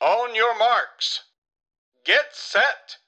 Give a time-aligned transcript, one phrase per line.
[0.00, 1.20] On your marks.
[2.06, 2.98] Get set!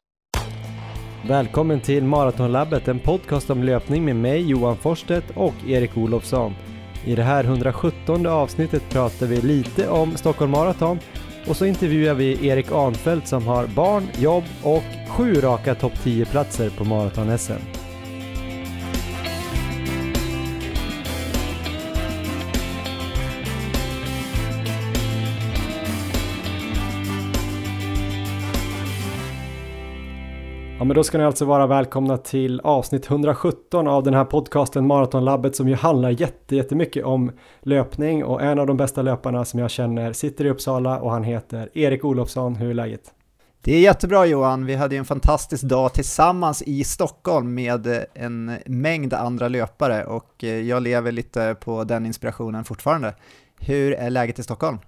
[1.28, 6.54] Välkommen till Maratonlabbet, en podcast om löpning med mig Johan Forsstedt och Erik Olofsson.
[7.04, 11.00] I det här 117 avsnittet pratar vi lite om Stockholm Marathon
[11.48, 16.70] och så intervjuar vi Erik Anfeldt som har barn, jobb och sju raka topp 10-platser
[16.70, 17.79] på maraton-SM.
[30.90, 35.56] Men då ska ni alltså vara välkomna till avsnitt 117 av den här podcasten Maratonlabbet
[35.56, 36.10] som ju handlar
[36.48, 41.00] jättemycket om löpning och en av de bästa löparna som jag känner sitter i Uppsala
[41.00, 42.56] och han heter Erik Olofsson.
[42.56, 43.00] Hur är läget?
[43.60, 48.52] Det är jättebra Johan, vi hade ju en fantastisk dag tillsammans i Stockholm med en
[48.66, 53.14] mängd andra löpare och eh, jag lever lite på den inspirationen fortfarande.
[53.60, 54.78] Hur är läget i Stockholm?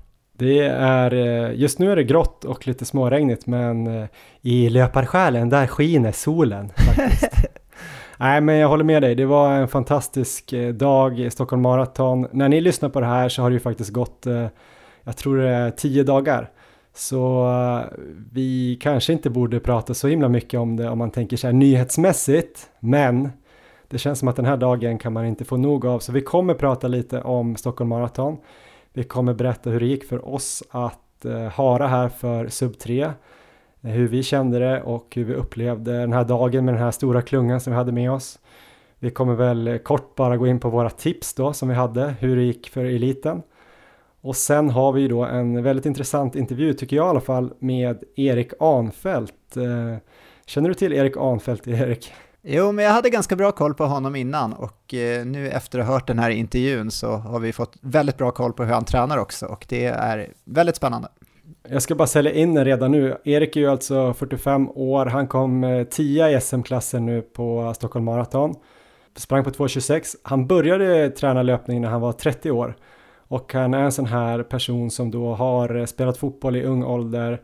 [0.43, 4.09] Det är, eh, just nu är det grått och lite småregnigt men eh,
[4.41, 7.33] i löparsjälen där skiner solen faktiskt.
[8.17, 12.27] Nej men jag håller med dig, det var en fantastisk eh, dag i Stockholm Marathon.
[12.33, 14.27] När ni lyssnar på det här så har det ju faktiskt gått,
[15.03, 16.51] jag tror det är tio dagar.
[16.95, 17.49] Så
[18.33, 21.55] vi kanske inte borde prata så himla mycket om det om man tänker så här
[21.55, 22.71] nyhetsmässigt.
[22.81, 23.29] Men
[23.89, 25.99] det känns som att den här dagen kan man inte få nog av.
[25.99, 28.39] Så vi kommer prata lite om Stockholm Marathon.
[28.93, 33.11] Vi kommer berätta hur det gick för oss att höra hara här för sub 3.
[33.81, 37.23] Hur vi kände det och hur vi upplevde den här dagen med den här stora
[37.23, 38.39] klungan som vi hade med oss.
[38.99, 42.37] Vi kommer väl kort bara gå in på våra tips då som vi hade, hur
[42.37, 43.43] det gick för eliten.
[44.21, 48.05] Och sen har vi då en väldigt intressant intervju, tycker jag i alla fall, med
[48.17, 49.57] Erik Anfält.
[49.57, 49.97] Eh,
[50.47, 52.13] känner du till Erik Anfält, Erik?
[52.45, 55.87] Jo, men jag hade ganska bra koll på honom innan och eh, nu efter att
[55.87, 58.85] ha hört den här intervjun så har vi fått väldigt bra koll på hur han
[58.85, 61.09] tränar också och det är väldigt spännande.
[61.69, 63.17] Jag ska bara sälja in den redan nu.
[63.25, 68.05] Erik är ju alltså 45 år, han kom eh, 10 i SM-klassen nu på Stockholm
[68.05, 68.55] Marathon.
[69.17, 70.17] Sprang på 2.26.
[70.23, 72.77] Han började träna löpning när han var 30 år
[73.17, 76.85] och han är en sån här person som då har eh, spelat fotboll i ung
[76.85, 77.41] ålder,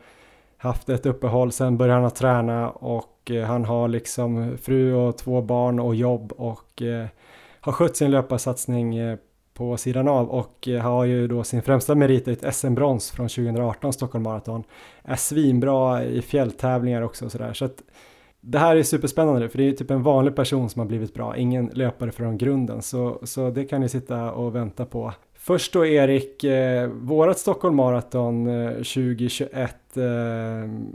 [0.56, 5.18] haft ett uppehåll, sen började han att träna och Eh, han har liksom fru och
[5.18, 7.06] två barn och jobb och eh,
[7.60, 9.18] har skött sin löparsatsning eh,
[9.54, 13.92] på sidan av och har ju då sin främsta merit i ett SM-brons från 2018
[13.92, 14.64] Stockholm Marathon.
[15.02, 17.52] Är svinbra i fjälltävlingar också och sådär.
[17.52, 17.82] Så att
[18.40, 21.36] det här är superspännande för det är typ en vanlig person som har blivit bra,
[21.36, 22.82] ingen löpare från grunden.
[22.82, 25.12] Så, så det kan ni sitta och vänta på.
[25.48, 30.04] Först då Erik, eh, vårat Stockholm Marathon eh, 2021, eh,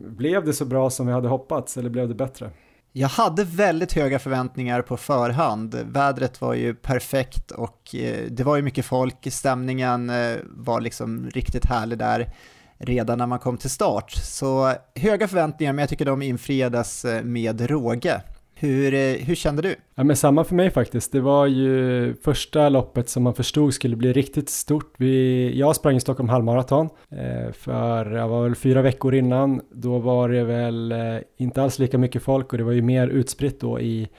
[0.07, 2.51] blev det så bra som vi hade hoppats eller blev det bättre?
[2.91, 5.75] Jag hade väldigt höga förväntningar på förhand.
[5.85, 9.27] Vädret var ju perfekt och eh, det var ju mycket folk.
[9.31, 12.33] Stämningen eh, var liksom riktigt härlig där
[12.77, 14.11] redan när man kom till start.
[14.11, 18.21] Så höga förväntningar, men jag tycker de infriades eh, med råge.
[18.63, 19.75] Hur, eh, hur kände du?
[19.95, 21.11] Ja, men samma för mig faktiskt.
[21.11, 24.93] Det var ju första loppet som man förstod skulle bli riktigt stort.
[24.97, 29.61] Vi, jag sprang i Stockholm halvmaraton eh, för jag var väl fyra veckor innan.
[29.71, 33.07] Då var det väl eh, inte alls lika mycket folk och det var ju mer
[33.07, 34.09] utspritt då i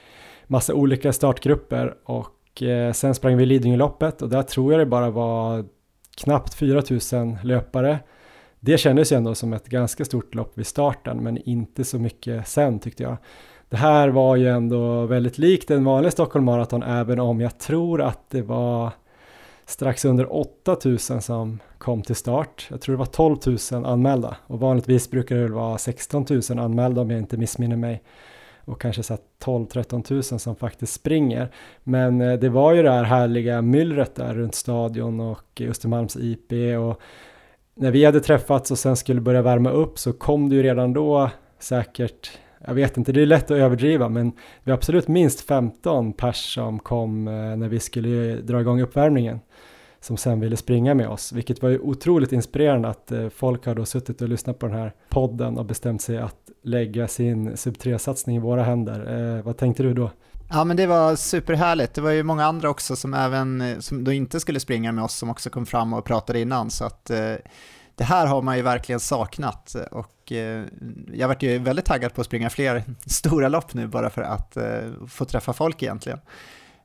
[0.47, 2.63] massa olika startgrupper och
[2.93, 5.65] sen sprang vi Lidingöloppet och där tror jag det bara var
[6.17, 7.99] knappt 4000 löpare.
[8.59, 12.47] Det kändes ju ändå som ett ganska stort lopp vid starten men inte så mycket
[12.47, 13.17] sen tyckte jag
[13.69, 18.01] det här var ju ändå väldigt likt en vanlig Stockholm Marathon även om jag tror
[18.01, 18.91] att det var
[19.65, 22.67] strax under 8000 som kom till start.
[22.69, 23.37] Jag tror det var 12
[23.71, 27.75] 000 anmälda och vanligtvis brukar det väl vara 16 000 anmälda om jag inte missminner
[27.75, 28.03] mig
[28.65, 31.51] och kanske så 12-13 000 som faktiskt springer.
[31.83, 36.51] Men eh, det var ju det här härliga myllret där runt stadion och Östermalms IP
[36.79, 37.01] och
[37.75, 40.93] när vi hade träffats och sen skulle börja värma upp så kom det ju redan
[40.93, 42.31] då säkert
[42.67, 44.31] jag vet inte, det är lätt att överdriva men
[44.63, 49.39] vi har absolut minst 15 pers som kom eh, när vi skulle dra igång uppvärmningen
[50.05, 53.75] som sen ville springa med oss, vilket var ju otroligt inspirerande att eh, folk har
[53.75, 57.75] då suttit och lyssnat på den här podden och bestämt sig att lägga sin sub
[57.75, 59.35] 3-satsning i våra händer.
[59.37, 60.11] Eh, vad tänkte du då?
[60.49, 64.03] Ja men det var superhärligt, det var ju många andra också som även, eh, som
[64.03, 67.09] då inte skulle springa med oss som också kom fram och pratade innan så att
[67.09, 67.33] eh,
[67.95, 70.63] det här har man ju verkligen saknat eh, och eh,
[71.13, 74.57] jag vart ju väldigt taggad på att springa fler stora lopp nu bara för att
[74.57, 74.65] eh,
[75.07, 76.19] få träffa folk egentligen.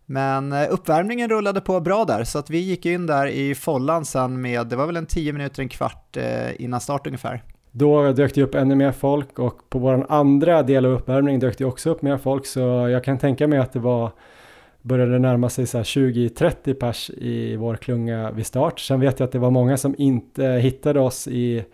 [0.06, 4.40] Men uppvärmningen rullade på bra där, så att vi gick in där i follan sen
[4.40, 6.16] med, det var väl en 10 minuter, en kvart
[6.56, 7.42] innan start ungefär.
[7.70, 11.58] Då dök det upp ännu mer folk och på vår andra del av uppvärmningen dök
[11.58, 14.10] det också upp mer folk så jag kan tänka mig att det var
[14.82, 18.80] började närma sig 20-30 pers i vår klunga vid start.
[18.80, 21.64] Sen vet jag att det var många som inte hittade oss i,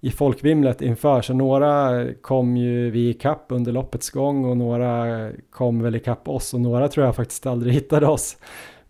[0.00, 5.82] i folkvimlet inför, så några kom ju vi ikapp under loppets gång och några kom
[5.82, 8.36] väl ikapp oss och några tror jag faktiskt aldrig hittade oss.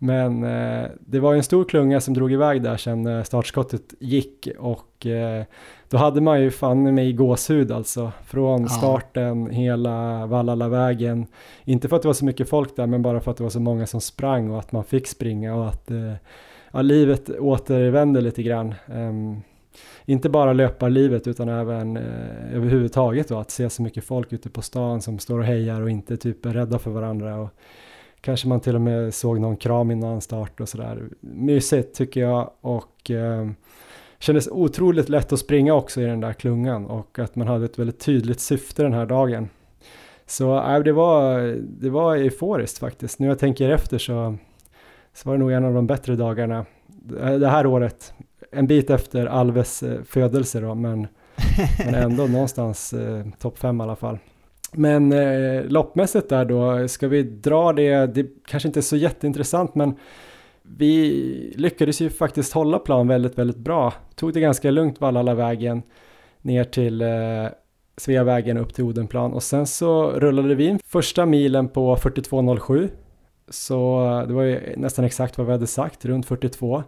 [0.01, 4.47] Men eh, det var en stor klunga som drog iväg där sen eh, startskottet gick
[4.59, 5.43] och eh,
[5.89, 8.11] då hade man ju fan i gåshud alltså.
[8.25, 8.67] Från ja.
[8.67, 11.25] starten hela Vallalavägen.
[11.63, 13.49] Inte för att det var så mycket folk där men bara för att det var
[13.49, 16.13] så många som sprang och att man fick springa och att eh,
[16.71, 18.75] ja, livet återvände lite grann.
[18.85, 19.41] Um,
[20.05, 24.61] inte bara löparlivet utan även eh, överhuvudtaget då, att se så mycket folk ute på
[24.61, 27.35] stan som står och hejar och inte typ är rädda för varandra.
[27.35, 27.49] Och
[28.21, 31.03] kanske man till och med såg någon kram innan start och sådär.
[31.19, 33.49] Mysigt tycker jag och eh,
[34.19, 37.79] kändes otroligt lätt att springa också i den där klungan och att man hade ett
[37.79, 39.49] väldigt tydligt syfte den här dagen.
[40.25, 43.19] Så äh, det, var, det var euforiskt faktiskt.
[43.19, 44.37] Nu jag tänker efter så,
[45.13, 46.65] så var det nog en av de bättre dagarna
[47.39, 48.13] det här året
[48.51, 51.07] en bit efter Alves eh, födelse då, men,
[51.85, 54.17] men ändå någonstans eh, topp fem i alla fall.
[54.71, 59.75] Men eh, loppmässigt där då, ska vi dra det, det kanske inte är så jätteintressant
[59.75, 59.95] men
[60.77, 63.93] vi lyckades ju faktiskt hålla plan väldigt, väldigt bra.
[64.15, 65.81] Tog det ganska lugnt Vallala-vägen
[66.41, 67.47] ner till eh,
[67.97, 72.89] Sveavägen upp till Odenplan och sen så rullade vi in första milen på 42.07
[73.49, 76.83] så det var ju nästan exakt vad vi hade sagt, runt 42.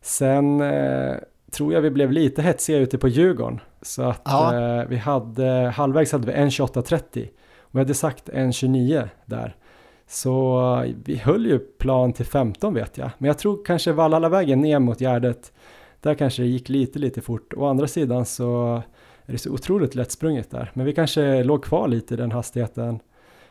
[0.00, 1.14] Sen eh,
[1.50, 3.60] tror jag vi blev lite hetsiga ute på Djurgården.
[3.86, 4.80] Så att ja.
[4.80, 7.28] eh, vi hade, halvvägs hade vi 1.28.30
[7.58, 9.56] och vi hade sagt 1.29 där.
[10.06, 13.10] Så eh, vi höll ju plan till 15 vet jag.
[13.18, 15.52] Men jag tror kanske Vallalavägen ner mot Gärdet,
[16.00, 17.54] där kanske det gick lite, lite fort.
[17.56, 18.82] Å andra sidan så
[19.26, 20.70] är det så otroligt lättsprunget där.
[20.74, 23.00] Men vi kanske låg kvar lite i den hastigheten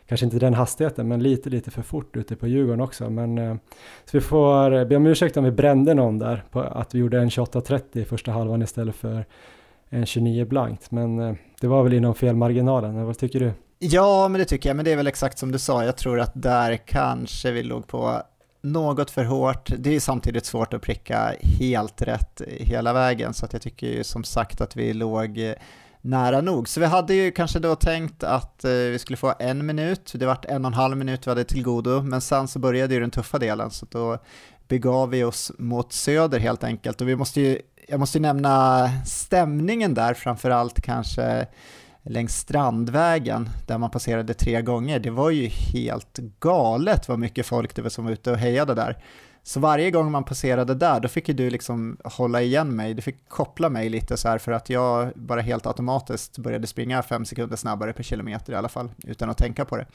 [0.08, 3.10] kanske inte den hastigheten, men lite, lite för fort ute på Djurgården också.
[3.10, 3.56] Men, eh,
[4.06, 7.20] så vi får be om ursäkt om vi brände någon där, på att vi gjorde
[7.20, 9.26] en 28.30 i första halvan istället för
[9.94, 10.92] en 29 blankt.
[10.92, 13.52] Men eh, det var väl inom felmarginalen, vad tycker du?
[13.80, 16.20] Ja, men det tycker jag, men det är väl exakt som du sa, jag tror
[16.20, 18.22] att där kanske vi låg på
[18.62, 19.72] något för hårt.
[19.78, 24.04] Det är samtidigt svårt att pricka helt rätt hela vägen, så att jag tycker ju
[24.04, 25.54] som sagt att vi låg eh,
[26.02, 26.70] nära nog.
[26.70, 30.26] Så vi hade ju kanske då tänkt att eh, vi skulle få en minut, det
[30.26, 33.00] vart en och en halv minut vi hade till godo, men sen så började ju
[33.00, 34.18] den tuffa delen, så då
[34.68, 37.02] begav vi oss mot söder helt enkelt.
[37.02, 41.48] Och vi måste ju, jag måste ju nämna stämningen där, framförallt kanske
[42.04, 45.00] längs Strandvägen där man passerade tre gånger.
[45.00, 48.74] Det var ju helt galet vad mycket folk det var som var ute och hejade
[48.74, 48.98] där.
[49.44, 53.02] Så varje gång man passerade där, då fick ju du liksom hålla igen mig, du
[53.02, 57.26] fick koppla mig lite så här för att jag bara helt automatiskt började springa fem
[57.26, 59.86] sekunder snabbare per kilometer i alla fall, utan att tänka på det.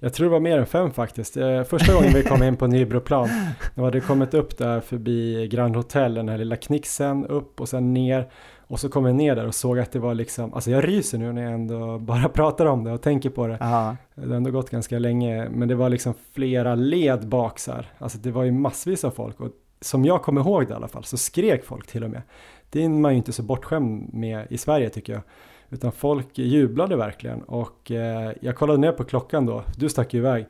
[0.00, 1.36] Jag tror det var mer än fem faktiskt.
[1.36, 3.28] Eh, första gången vi kom in på Nybroplan,
[3.74, 7.94] då hade kommit upp där förbi Grand Hotel, den här lilla knixen, upp och sen
[7.94, 8.30] ner
[8.68, 11.18] och så kom jag ner där och såg att det var liksom, alltså jag ryser
[11.18, 13.58] nu när jag ändå bara pratar om det och tänker på det.
[13.60, 13.96] Aha.
[14.14, 17.86] Det har ändå gått ganska länge, men det var liksom flera led bak så här.
[17.98, 19.50] Alltså det var ju massvis av folk och
[19.80, 22.22] som jag kommer ihåg det i alla fall så skrek folk till och med.
[22.70, 25.22] Det är man ju inte så bortskämd med i Sverige tycker jag.
[25.70, 30.20] Utan folk jublade verkligen och eh, jag kollade ner på klockan då, du stack ju
[30.20, 30.46] iväg.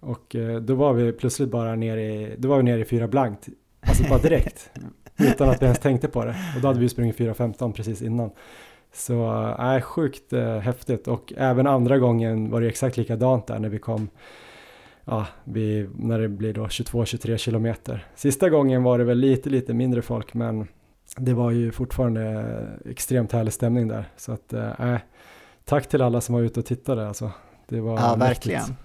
[0.00, 3.08] Och eh, då var vi plötsligt bara nere i, då var vi nere i fyra
[3.08, 3.48] blankt.
[3.80, 4.70] Alltså bara direkt.
[5.16, 6.36] utan att vi ens tänkte på det.
[6.56, 8.30] Och då hade vi sprungit 4.15 precis innan.
[8.92, 13.68] Så äh, sjukt äh, häftigt och även andra gången var det exakt likadant där när
[13.68, 14.08] vi kom
[15.04, 18.06] ja, vi, när det blir då 22-23 kilometer.
[18.14, 20.68] Sista gången var det väl lite, lite mindre folk men
[21.16, 22.46] det var ju fortfarande
[22.84, 24.04] extremt härlig stämning där.
[24.16, 24.96] Så att, äh,
[25.64, 27.30] tack till alla som var ute och tittade alltså.
[27.68, 28.76] Det var ja, verkligen.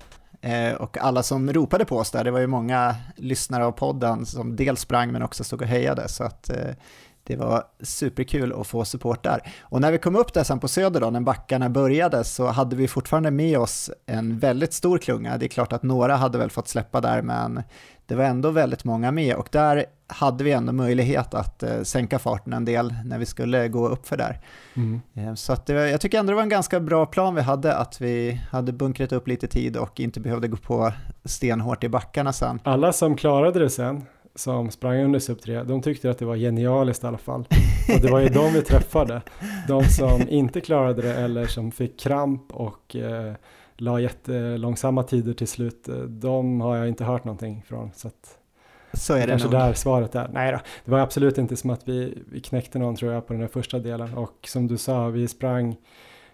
[0.42, 4.26] Eh, och alla som ropade på oss där, det var ju många lyssnare av podden
[4.26, 6.08] som dels sprang men också stod och hejade.
[6.08, 6.76] Så att eh,
[7.28, 9.42] det var superkul att få support där.
[9.62, 12.76] Och när vi kom upp där sen på Söder då, när backarna började, så hade
[12.76, 15.38] vi fortfarande med oss en väldigt stor klunga.
[15.38, 17.64] Det är klart att några hade väl fått släppa där, men
[18.06, 22.20] det var ändå väldigt många med och där hade vi ändå möjlighet att eh, sänka
[22.20, 24.40] farten en del när vi skulle gå upp för där.
[24.76, 25.02] Mm.
[25.14, 27.76] Eh, så att det, jag tycker ändå det var en ganska bra plan vi hade,
[27.76, 30.92] att vi hade bunkrat upp lite tid och inte behövde gå på
[31.26, 32.60] stenhårt i backarna sen.
[32.64, 36.36] Alla som klarade det sen, som sprang under sub 3, de tyckte att det var
[36.36, 37.48] genialiskt i alla fall.
[37.96, 39.22] Och det var ju de vi träffade.
[39.68, 43.34] De som inte klarade det eller som fick kramp och eh,
[43.78, 47.92] la jättelångsamma tider till slut, eh, de har jag inte hört någonting från.
[47.96, 48.38] Så, att,
[48.94, 49.60] så är det kanske nog.
[49.60, 50.30] där svaret är.
[50.34, 53.34] Nej då, det var absolut inte som att vi, vi knäckte någon tror jag på
[53.34, 54.14] den där första delen.
[54.14, 55.76] Och som du sa, vi sprang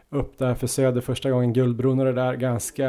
[0.10, 2.88] upp där för Söder första gången, Guldbron och det där, ganska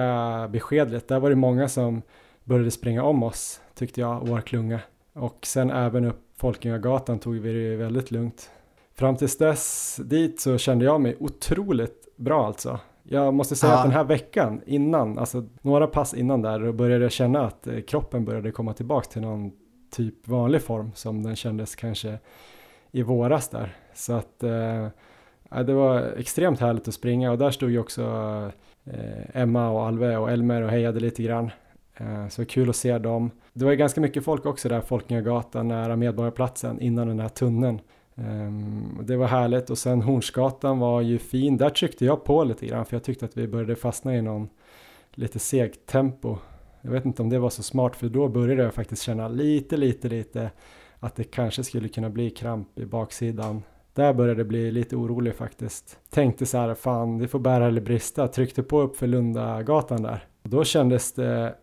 [0.52, 1.09] beskedligt.
[1.09, 2.02] Där var det många som
[2.45, 4.81] började springa om oss, tyckte jag, vår klunga.
[5.14, 8.50] Och sen även upp Folkungagatan tog vi det väldigt lugnt
[8.95, 12.81] fram tills dess dit så kände jag mig otroligt bra alltså.
[13.02, 13.78] Jag måste säga Ja.
[13.78, 17.66] att den här veckan innan, alltså några pass innan där, då började jag känna att
[17.66, 19.52] eh, kroppen började komma tillbaka till någon
[19.90, 22.19] typ vanlig form som den kändes kanske
[22.90, 23.76] i våras där.
[23.95, 24.88] Så att eh,
[25.66, 28.02] det var extremt härligt att springa och där stod ju också
[28.85, 31.50] eh, Emma och Alve och Elmer och hejade lite grann.
[31.97, 33.31] Eh, så kul att se dem.
[33.53, 37.81] Det var ju ganska mycket folk också där, Folkungagatan nära Medborgarplatsen innan den här tunneln.
[38.17, 41.57] Ehm, det var härligt och sen Hornsgatan var ju fin.
[41.57, 44.49] Där tryckte jag på lite grann för jag tyckte att vi började fastna i någon
[45.11, 46.37] lite segt tempo.
[46.81, 49.77] Jag vet inte om det var så smart för då började jag faktiskt känna lite,
[49.77, 50.51] lite, lite
[50.99, 53.63] att det kanske skulle kunna bli kramp i baksidan.
[53.95, 55.99] Där började det bli lite orolig faktiskt.
[56.11, 58.29] Tänkte så här, fan det får bära eller brista.
[58.29, 60.25] Tryckte på upp för Lundagatan där.
[60.43, 61.55] Och då kändes det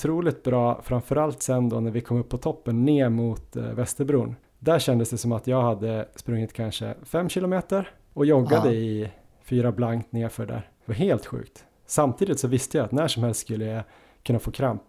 [0.00, 4.36] otroligt bra, framförallt sen då när vi kom upp på toppen ner mot eh, Västerbron.
[4.58, 8.72] Där kändes det som att jag hade sprungit kanske fem kilometer och joggade Ja.
[8.74, 9.10] i
[9.44, 10.54] fyra blankt nerför där.
[10.56, 11.64] Det var helt sjukt.
[11.86, 13.82] Samtidigt så visste jag att när som helst skulle jag
[14.22, 14.82] kunna få kramp.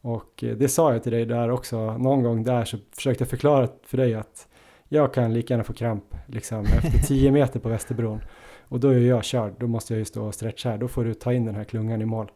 [0.00, 3.28] Och eh, det sa jag till dig där också, någon gång där så försökte jag
[3.30, 4.48] förklara för dig att
[4.88, 8.20] jag kan lika gärna få kramp liksom efter 10 meter på Västerbron.
[8.68, 11.04] Och då är jag körd, då måste jag ju stå och stretcha här, då får
[11.04, 12.30] du ta in den här klungan i mål.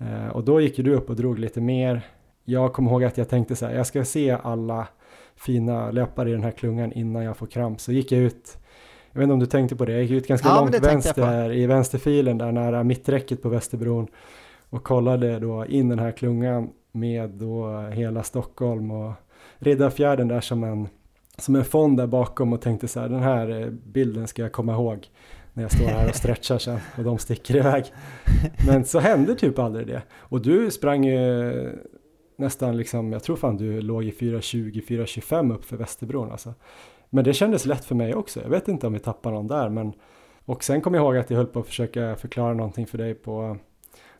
[0.00, 2.06] Eh, och då gick ju du upp och drog lite mer.
[2.44, 4.88] Jag kommer ihåg att jag tänkte så här, jag ska se alla
[5.36, 7.80] fina löpare i den här klungan innan jag får kramp.
[7.80, 8.58] Så gick jag ut,
[9.12, 11.52] jag vet inte om du tänkte på det, jag gick ut ganska Ja, långt vänster
[11.52, 14.06] i vänsterfilen där nära mitträcket på Västerbron
[14.70, 19.12] och kollade då in den här klungan med då hela Stockholm och
[19.58, 20.88] Riddarfjärden där som en,
[21.38, 24.52] som en fond där bakom och tänkte så här, den här eh, bilden ska jag
[24.52, 25.08] komma ihåg
[25.52, 27.84] när jag står här och stretchar sen och de sticker iväg.
[28.66, 30.02] Men så hände typ aldrig det.
[30.12, 31.52] Och du sprang ju
[32.36, 36.54] nästan liksom, jag tror fan du låg i 4.20-4.25 upp för Västerbron alltså.
[37.10, 38.40] Men det kändes lätt för mig också.
[38.42, 39.92] Jag vet inte om vi tappar någon där men
[40.44, 43.14] och sen kom jag ihåg att jag höll på att försöka förklara någonting för dig
[43.14, 43.56] på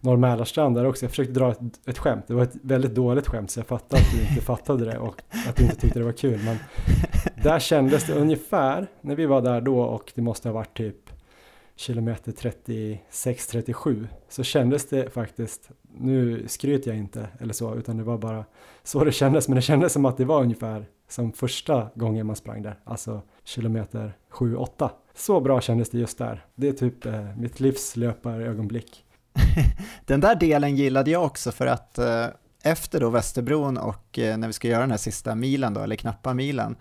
[0.01, 1.05] Norr Mälarstrand där också.
[1.05, 2.25] Jag försökte dra ett, ett skämt.
[2.27, 5.23] Det var ett väldigt dåligt skämt så jag fattade att du inte fattade det och
[5.49, 6.41] att du inte tyckte det var kul.
[6.45, 6.57] Men
[7.43, 11.10] där kändes det ungefär när vi var där då och det måste ha varit typ
[11.81, 18.19] kilometer 36-37 så kändes det faktiskt, nu skryter jag inte eller så utan det var
[18.19, 18.45] bara
[18.83, 22.37] så det kändes men det kändes som att det var ungefär som första gången man
[22.37, 24.91] sprang där, alltså kilometer 7-8.
[25.15, 26.45] Så bra kändes det just där.
[26.55, 29.05] Det är typ eh, mitt livs löparögonblick.
[30.07, 32.27] Den där delen gillade jag också för att eh,
[32.63, 35.97] efter då Västerbron och eh, när vi ska göra den här sista milen då, eller
[35.97, 36.77] knappa milen,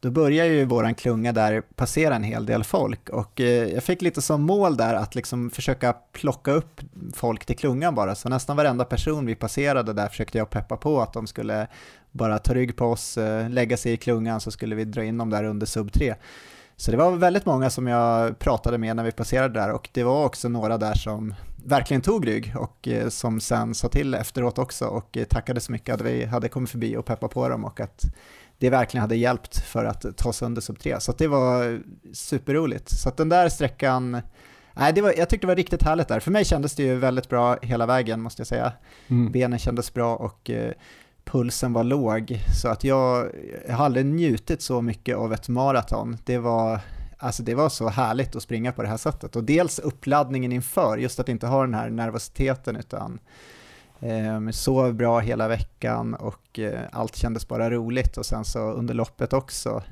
[0.00, 3.08] då börjar ju våran klunga där passera en hel del folk.
[3.08, 6.80] Och eh, jag fick lite som mål där att liksom försöka plocka upp
[7.14, 11.00] folk till klungan bara, så nästan varenda person vi passerade där försökte jag peppa på
[11.00, 11.66] att de skulle
[12.10, 15.18] bara ta rygg på oss, eh, lägga sig i klungan så skulle vi dra in
[15.18, 16.14] dem där under sub 3.
[16.76, 19.70] Så det var väldigt många som jag pratade med när vi passerade där.
[19.72, 23.88] Och det var också några där som verkligen tog rygg och eh, som sen sa
[23.88, 27.48] till efteråt också och tackade så mycket att vi hade kommit förbi och peppat på
[27.48, 28.04] dem och att
[28.60, 31.00] det verkligen hade hjälpt för att ta sig under sub 3.
[31.00, 32.88] Så det var superroligt.
[32.88, 34.20] Så den där sträckan,
[34.74, 36.20] nej, det var, jag tyckte det var riktigt härligt där.
[36.20, 38.72] För mig kändes det ju väldigt bra hela vägen måste jag säga.
[39.08, 39.32] Mm.
[39.32, 40.72] Benen kändes bra och eh,
[41.24, 42.38] pulsen var låg.
[42.62, 43.30] Så att jag,
[43.68, 46.18] jag har aldrig njutit så mycket av ett maraton.
[46.24, 46.80] Det var,
[47.18, 49.36] alltså det var så härligt att springa på det här sättet.
[49.36, 53.18] Och dels uppladdningen inför, just att inte ha den här nervositeten utan
[54.00, 58.16] eh, sov bra hela veckan och eh, allt kändes bara roligt.
[58.16, 59.82] Och sen så under loppet också,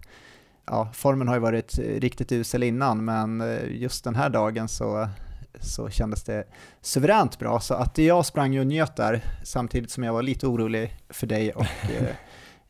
[0.67, 5.09] ja, formen har ju varit riktigt usel innan, men eh, just den här dagen så,
[5.61, 6.45] så kändes det
[6.81, 7.61] suveränt bra.
[7.61, 11.27] Så att jag sprang ju och njöt där samtidigt som jag var lite orolig för
[11.27, 11.63] dig och
[12.01, 12.15] eh,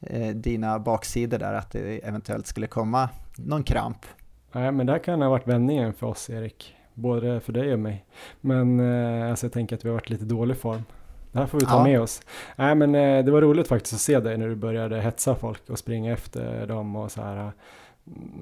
[0.00, 4.06] eh, dina baksidor där, att det eventuellt skulle komma någon kramp.
[4.52, 7.78] Nej, men det här kan ha varit vändningen för oss Erik, både för dig och
[7.78, 8.04] mig.
[8.40, 10.82] Men eh, alltså jag tänker att vi har varit lite dålig form.
[11.32, 11.84] Det här får vi ta Ja.
[11.84, 12.22] med oss.
[12.56, 15.70] Nej, men eh, det var roligt faktiskt att se dig när du började hetsa folk
[15.70, 17.36] och springa efter dem och så här.
[17.46, 17.50] eh,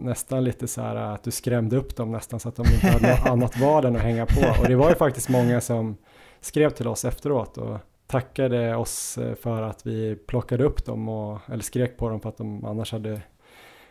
[0.01, 3.11] Nästan lite så här att du skrämde upp dem nästan så att de inte hade
[3.11, 4.41] något annat val än att hänga på.
[4.63, 5.97] Och det var ju faktiskt många som
[6.41, 7.77] skrev till oss efteråt och
[8.07, 12.29] tackade oss eh, för att vi plockade upp dem och, eller skrek på dem för
[12.29, 13.21] att de annars hade,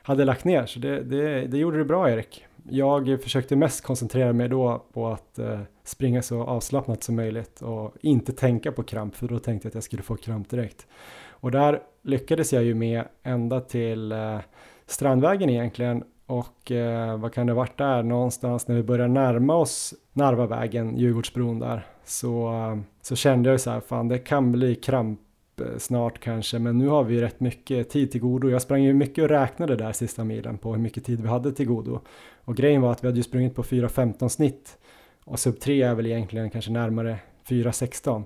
[0.02, 0.66] hade lagt ner.
[0.66, 2.46] Så det, det, det gjorde du bra Erik.
[2.70, 7.94] Jag försökte mest koncentrera mig då på att eh, springa så avslappnat som möjligt och
[8.02, 10.88] inte tänka på kramp för då tänkte jag att jag skulle få kramp direkt.
[11.28, 14.40] Och där lyckades jag ju med ända till eh,
[14.86, 19.94] Strandvägen egentligen och eh, vad kan det varit där någonstans när vi börjar närma oss
[20.14, 24.76] Narvavägen, Djurgårdsbron där så, eh, så kände jag ju så här fan det kan bli
[24.76, 25.20] kramp
[25.62, 28.50] eh, snart kanske, men nu har vi rätt mycket tid till godo.
[28.50, 31.52] Jag sprang ju mycket och räknade där sista milen på hur mycket tid vi hade
[31.52, 32.02] till godo.
[32.46, 34.78] Och grejen var att vi hade ju sprungit på 4.15 snitt
[35.24, 38.24] och sub 3 är väl egentligen kanske närmare 4.16.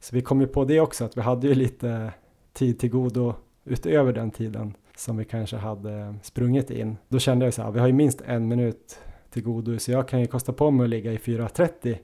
[0.00, 2.12] Så vi kom ju på det också, att vi hade ju lite
[2.52, 3.34] tid till godo
[3.64, 6.96] utöver den tiden som vi kanske hade sprungit in.
[7.08, 10.08] Då kände jag så här, vi har ju minst en minut till godo, så jag
[10.08, 11.98] kan ju kosta på mig att ligga i 4.30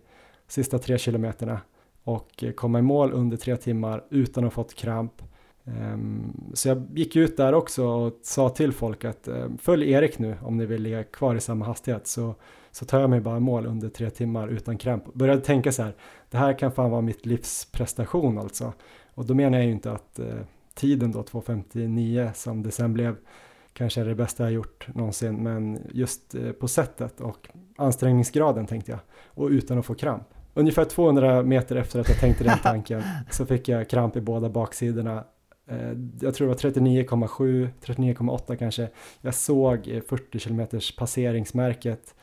[0.48, 1.60] sista tre kilometerna
[2.04, 5.22] och komma i mål under tre timmar utan att ha fått kramp.
[5.66, 10.18] Um, så jag gick ut där också och sa till folk att um, följ Erik
[10.18, 12.34] nu om ni vill ligga kvar i samma hastighet så,
[12.70, 15.14] så tar jag mig bara mål under tre timmar utan kramp.
[15.14, 15.94] Började tänka så här,
[16.30, 18.72] det här kan fan vara mitt livs prestation alltså.
[19.14, 20.34] Och då menar jag ju inte att uh,
[20.74, 23.16] tiden då 2.59 som det sen blev
[23.72, 28.90] kanske är det bästa jag gjort någonsin men just uh, på sättet och ansträngningsgraden tänkte
[28.90, 30.24] jag och utan att få kramp.
[30.54, 34.48] Ungefär 200 meter efter att jag tänkte den tanken så fick jag kramp i båda
[34.48, 35.24] baksidorna.
[35.66, 38.88] Eh, jag tror det var 39,7, 39,8 kanske.
[39.20, 40.66] Jag såg eh, 40 km
[40.98, 42.14] passeringsmärket,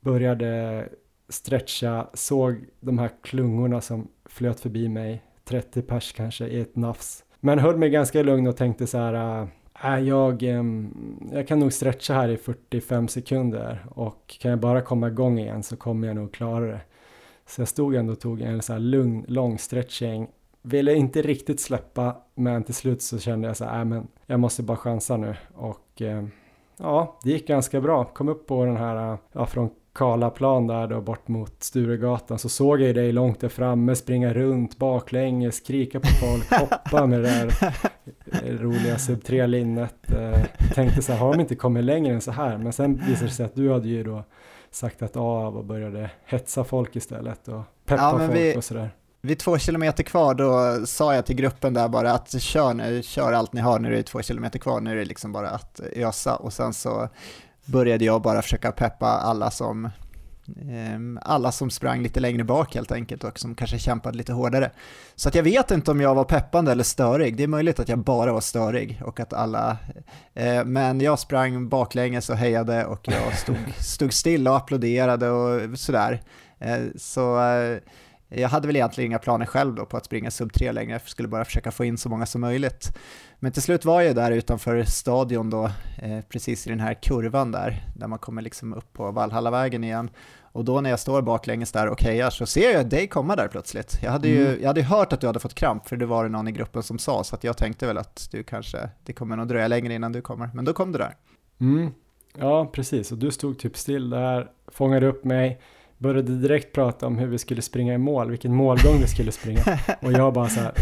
[0.00, 0.88] började
[1.28, 7.24] stretcha, såg de här klungorna som flöt förbi mig, 30 pers kanske i ett nafs.
[7.40, 9.42] Men höll mig ganska lugn och tänkte så här,
[9.82, 10.94] äh, äh jag, ehm,
[11.32, 15.62] jag kan nog stretcha här i 45 sekunder och kan jag bara komma igång igen
[15.62, 16.80] så kommer jag nog klara det.
[17.46, 20.28] Så jag stod ändå och tog en så här lugn, lång stretching.
[20.66, 24.40] Ville inte riktigt släppa, men till slut så kände jag så här, äh, men jag
[24.40, 25.34] måste bara chansa nu.
[25.54, 26.24] Och eh,
[26.76, 28.04] ja, det gick ganska bra.
[28.04, 32.80] Kom upp på den här, ja, från Karlaplan där då bort mot Sturegatan så såg
[32.80, 38.58] jag dig långt där framme springa runt baklänges, skrika på folk, hoppa med det där
[38.58, 40.12] roliga sub 3 linnet.
[40.12, 40.44] Eh,
[40.74, 42.58] tänkte så här, har de inte kommit längre än så här?
[42.58, 44.24] Men sen visade det sig att du hade ju då
[44.70, 48.90] saktat av och började hetsa folk istället och peppa ja, folk vi, och sådär.
[49.24, 53.32] Vid två kilometer kvar då sa jag till gruppen där bara att kör nu, kör
[53.32, 55.80] allt ni har, nu är det två kilometer kvar, nu är det liksom bara att
[55.96, 57.08] ösa och sen så
[57.64, 59.90] började jag bara försöka peppa alla som
[60.70, 64.70] Ehm, alla som sprang lite längre bak helt enkelt och som kanske kämpade lite hårdare.
[65.14, 67.88] Så att jag vet inte om jag var peppande eller störig, det är möjligt att
[67.88, 69.76] jag bara var störig och att alla,
[70.34, 75.78] eh, men jag sprang baklänges och hejade och jag stod, stod still och applåderade och
[75.78, 76.22] sådär.
[76.58, 77.78] Eh, så eh,
[78.28, 81.08] jag hade väl egentligen inga planer själv då på att springa sub 3 längre, jag
[81.08, 82.96] skulle bara försöka få in så många som möjligt.
[83.38, 85.64] Men till slut var jag där utanför stadion då,
[85.98, 90.10] eh, precis i den här kurvan där, där man kommer liksom upp på Valhallavägen igen.
[90.54, 93.48] Och då när jag står baklänges där och hejar så ser jag dig komma där
[93.48, 93.98] plötsligt.
[94.02, 94.60] Jag hade ju mm.
[94.60, 96.82] jag hade hört att du hade fått kramp, för det var det någon i gruppen
[96.82, 99.94] som sa, så att jag tänkte väl att du kanske, det kommer nog dröja längre
[99.94, 100.50] innan du kommer.
[100.54, 101.16] Men då kom du där.
[101.60, 101.90] Mm.
[102.38, 103.12] Ja, precis.
[103.12, 105.60] Och du stod typ still där, fångade upp mig,
[106.04, 109.60] började direkt prata om hur vi skulle springa i mål, vilken målgång vi skulle springa.
[110.02, 110.72] Och jag bara så här,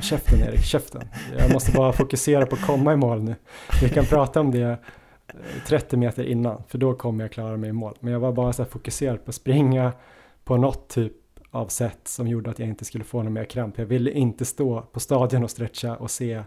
[0.00, 1.02] käften Erik, käften.
[1.38, 3.34] Jag måste bara fokusera på att komma i mål nu.
[3.82, 4.78] Vi kan prata om det
[5.66, 7.94] 30 meter innan, för då kommer jag klara mig i mål.
[8.00, 9.92] Men jag var bara så fokuserad på att springa
[10.44, 11.12] på något typ
[11.50, 13.78] av sätt som gjorde att jag inte skulle få någon mer kramp.
[13.78, 16.42] Jag ville inte stå på stadion och stretcha och se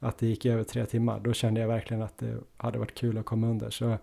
[0.00, 1.20] att det gick över tre timmar.
[1.20, 3.70] Då kände jag verkligen att det hade varit kul att komma under.
[3.70, 3.98] Så,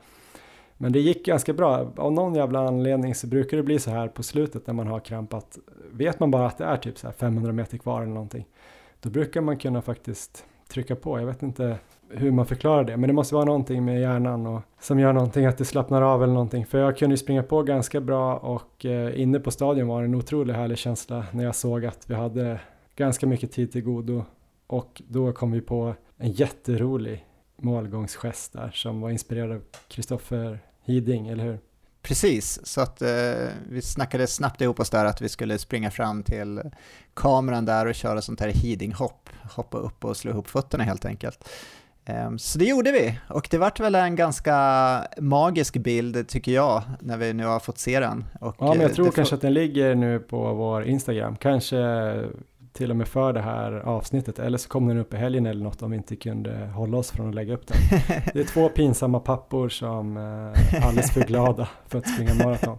[0.77, 1.91] men det gick ganska bra.
[1.97, 4.99] Av någon jävla anledning så brukar det bli så här på slutet när man har
[4.99, 5.57] krampat.
[5.91, 8.45] vet man bara att det är typ så 500 meter kvar eller någonting.
[9.01, 11.19] Då brukar man kunna faktiskt trycka på.
[11.19, 11.77] Jag vet inte
[12.09, 15.45] hur man förklarar det, men det måste vara någonting med hjärnan och som gör någonting
[15.45, 16.65] att det slappnar av eller någonting.
[16.65, 20.07] För jag kunde ju springa på ganska bra och eh, inne på stadion var det
[20.07, 22.59] en otroligt härlig känsla när jag såg att vi hade
[22.95, 24.23] ganska mycket tid till godo
[24.67, 27.25] och då kom vi på en jätterolig
[27.57, 31.59] målgångsgest där som var inspirerad av Kristoffer Hiding, eller hur?
[32.01, 33.09] Precis, så att eh,
[33.69, 36.61] vi snackade snabbt ihop oss där att vi skulle springa fram till
[37.13, 41.49] kameran där och köra sånt här heading-hopp, hoppa upp och slå ihop fötterna helt enkelt.
[42.05, 44.55] Ehm, så det gjorde vi och det vart väl en ganska
[45.17, 48.25] magisk bild tycker jag när vi nu har fått se den.
[48.41, 51.77] Och ja, men jag eh, tror kanske att den ligger nu på vår Instagram, kanske
[52.77, 55.63] till och med för det här avsnittet eller så kom den upp i helgen eller
[55.63, 57.77] något om vi inte kunde hålla oss från att lägga upp den.
[58.33, 62.77] Det är två pinsamma pappor som är eh, alldeles för glada för att springa maraton.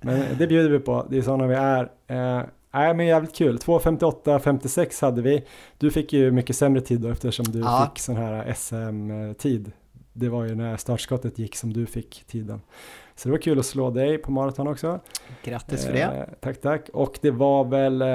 [0.00, 1.90] Men det bjuder vi på, det är sådana vi är.
[2.06, 5.44] Eh, Nej men jävligt kul, 2.58-56 hade vi.
[5.78, 7.90] Du fick ju mycket sämre tid då eftersom du ja.
[7.90, 9.72] fick sån här SM-tid.
[10.12, 12.60] Det var ju när startskottet gick som du fick tiden.
[13.16, 15.00] Så det var kul att slå dig på maraton också.
[15.44, 16.02] Grattis för det.
[16.02, 16.88] Eh, tack, tack.
[16.92, 18.08] Och det var väl, eh,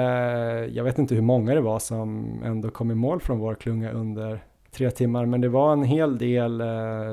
[0.76, 3.90] jag vet inte hur många det var som ändå kom i mål från vår klunga
[3.90, 6.66] under tre timmar, men det var en hel del eh,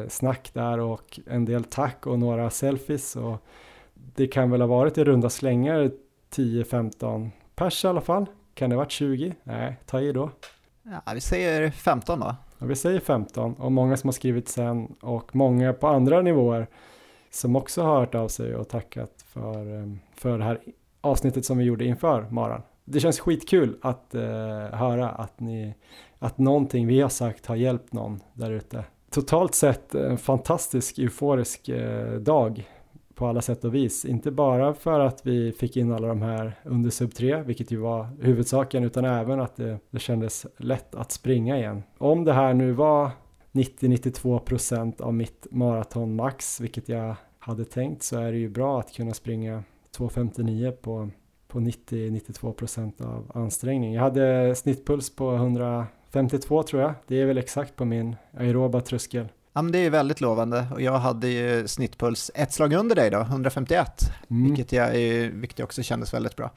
[0.10, 3.46] snack där och en del tack och några selfies och
[3.94, 5.92] det kan väl ha varit i runda slängar
[6.36, 8.26] 10-15 pers i alla fall.
[8.54, 9.34] Kan det ha varit 20?
[9.44, 10.30] Nej, ta i då.
[10.84, 12.36] Ja, vi säger 15 då.
[12.60, 16.68] Ja, vi säger 15 och många som har skrivit sen och många på andra nivåer
[17.30, 20.60] som också har hört av sig och tackat för, eh, för det här
[21.02, 22.62] avsnittet som vi gjorde inför maran.
[22.86, 24.22] Det känns skitkul att eh,
[24.72, 25.74] höra att, ni,
[26.20, 28.84] att någonting vi har sagt har hjälpt någon där ute.
[29.10, 32.68] Totalt sett en fantastisk euforisk eh, dag
[33.16, 34.06] på alla sätt och vis.
[34.06, 37.78] Inte bara för att vi fick in alla de här under sub 3, vilket ju
[37.78, 41.84] var huvudsaken, utan även att det, det kändes lätt att springa igen.
[41.98, 43.12] Om det här nu var
[43.60, 49.14] 90-92% av mitt maratonmax, vilket jag hade tänkt, så är det ju bra att kunna
[49.14, 49.64] springa
[49.98, 51.10] 2.59 på,
[51.48, 53.94] på 90-92% av ansträngning.
[53.94, 56.94] Jag hade snittpuls på 152 tror jag.
[57.08, 59.28] Det är väl exakt på min aeroba tröskel.
[59.54, 63.10] Ja, men det är väldigt lovande och jag hade ju snittpuls ett slag under dig
[63.10, 64.44] då, 151, mm.
[64.44, 64.92] vilket, jag,
[65.32, 66.52] vilket också kändes väldigt bra.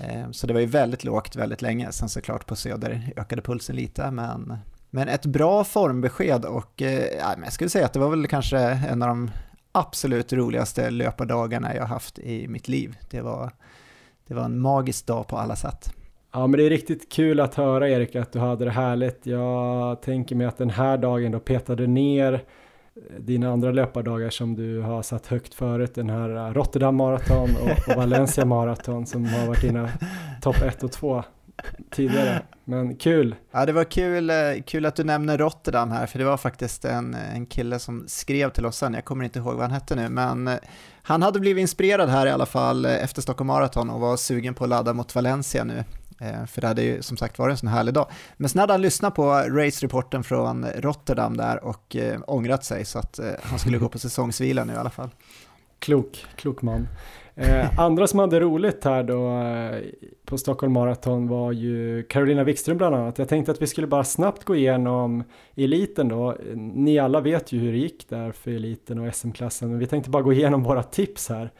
[0.00, 3.76] Eh, så det var ju väldigt lågt väldigt länge, sen såklart på Söder ökade pulsen
[3.76, 4.58] lite, men,
[4.90, 9.02] men ett bra formbesked och eh, jag skulle säga att det var väl kanske en
[9.02, 9.30] av de
[9.72, 12.96] absolut roligaste löpardagarna jag haft i mitt liv.
[13.10, 13.50] Det var,
[14.26, 15.94] det var en magisk dag på alla sätt.
[16.32, 19.26] Ja men det är riktigt kul att höra Erik att du hade det härligt.
[19.26, 22.44] Jag tänker mig att den här dagen då petade ner
[23.18, 25.94] dina andra löpardagar som du har satt högt förut.
[25.94, 29.88] Den här Rotterdam Marathon och, och Valencia Marathon som har varit dina
[30.42, 31.24] topp 1 och 2
[31.90, 32.42] tidigare.
[32.64, 33.34] Men kul!
[33.50, 36.84] Ja, det var kul, eh, kul att du nämner Rotterdam här, för det var faktiskt
[36.84, 39.96] en, en kille som skrev till oss sen, jag kommer inte ihåg vad han hette
[39.96, 40.58] nu, men eh,
[41.02, 44.54] han hade blivit inspirerad här i alla fall eh, efter Stockholm Marathon och var sugen
[44.54, 45.84] på att ladda mot Valencia nu.
[46.46, 48.10] För det hade ju som sagt varit en sån härlig dag.
[48.36, 53.20] Men sen hade han lyssnat på race-reporten från Rotterdam där och ångrat sig så att
[53.42, 55.10] han skulle gå på säsongsvila nu i alla fall.
[55.78, 56.88] Klok, klok man.
[57.40, 59.82] Eh, andra som hade roligt här då eh,
[60.24, 63.18] på Stockholm Marathon var ju Carolina Wikström bland annat.
[63.18, 65.24] Jag tänkte att vi skulle bara snabbt gå igenom
[65.54, 66.36] eliten då.
[66.54, 70.10] Ni alla vet ju hur det gick där för eliten och SM-klassen, men vi tänkte
[70.10, 71.50] bara gå igenom våra tips här.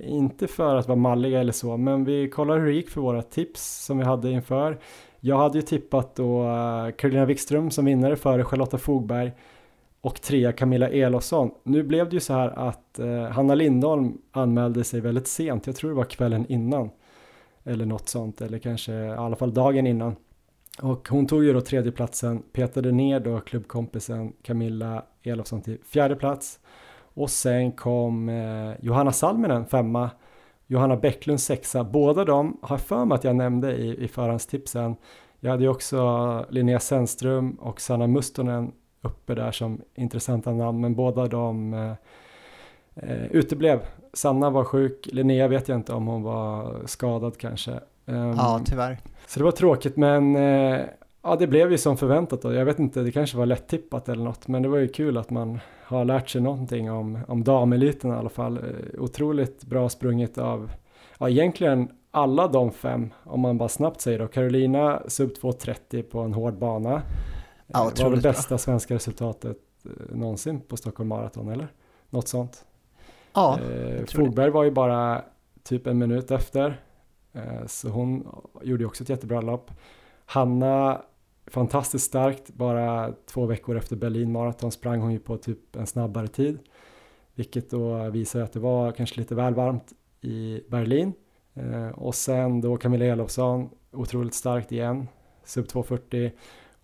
[0.00, 3.22] Inte för att vara malliga eller så, men vi kollar hur det gick för våra
[3.22, 4.78] tips som vi hade inför.
[5.20, 9.32] Jag hade ju tippat då eh, Carolina Wikström som vinnare före Charlotta Fogberg
[10.06, 11.50] och trea Camilla Elofsson.
[11.62, 15.76] Nu blev det ju så här att eh, Hanna Lindholm anmälde sig väldigt sent, jag
[15.76, 16.90] tror det var kvällen innan.
[17.64, 20.16] Eller något sånt, eller kanske i alla fall dagen innan.
[20.82, 26.58] Och hon tog ju då tredjeplatsen, petade ner då klubbkompisen Camilla Elofsson till fjärde plats.
[26.98, 30.10] Och sen kom eh, Johanna Salminen femma,
[30.66, 31.84] Johanna Bäcklund sexa.
[31.84, 34.96] Båda de har för mig att jag nämnde i, i förhandstipsen.
[35.40, 38.72] Jag hade ju också Linnea Sennström och Sanna Mustonen
[39.06, 41.92] uppe där som intressanta namn, men båda de eh,
[42.94, 43.80] eh, uteblev.
[44.12, 47.80] Sanna var sjuk, Linnea vet jag inte om hon var skadad kanske.
[48.06, 48.98] Um, ja, tyvärr.
[49.26, 50.80] Så det var tråkigt, men eh,
[51.22, 52.52] ja, det blev ju som förväntat då.
[52.52, 55.16] Jag vet inte, det kanske var lätt tippat eller något, men det var ju kul
[55.16, 58.56] att man har lärt sig någonting om, om dameliten i alla fall.
[58.56, 60.70] Eh, otroligt bra sprunget av,
[61.18, 64.26] ja egentligen alla de fem, om man bara snabbt säger då.
[64.26, 67.02] Carolina sub 2.30 på en hård bana.
[67.66, 68.58] Ja, det var det bästa bra.
[68.58, 71.68] svenska resultatet eh, någonsin på Stockholm Marathon, eller?
[72.10, 72.64] Något sånt.
[73.32, 75.24] Ja, eh, Fogberg var ju bara
[75.62, 76.80] typ en minut efter,
[77.32, 78.28] eh, så hon
[78.62, 79.70] gjorde också ett jättebra lopp.
[80.26, 81.02] Hanna,
[81.46, 86.28] fantastiskt starkt, bara två veckor efter Berlin Marathon sprang hon ju på typ en snabbare
[86.28, 86.58] tid,
[87.34, 91.12] vilket då visar att det var kanske lite väl varmt i Berlin.
[91.54, 95.08] Eh, och sen då Camilla Elofsson, otroligt starkt igen,
[95.44, 96.32] sub 240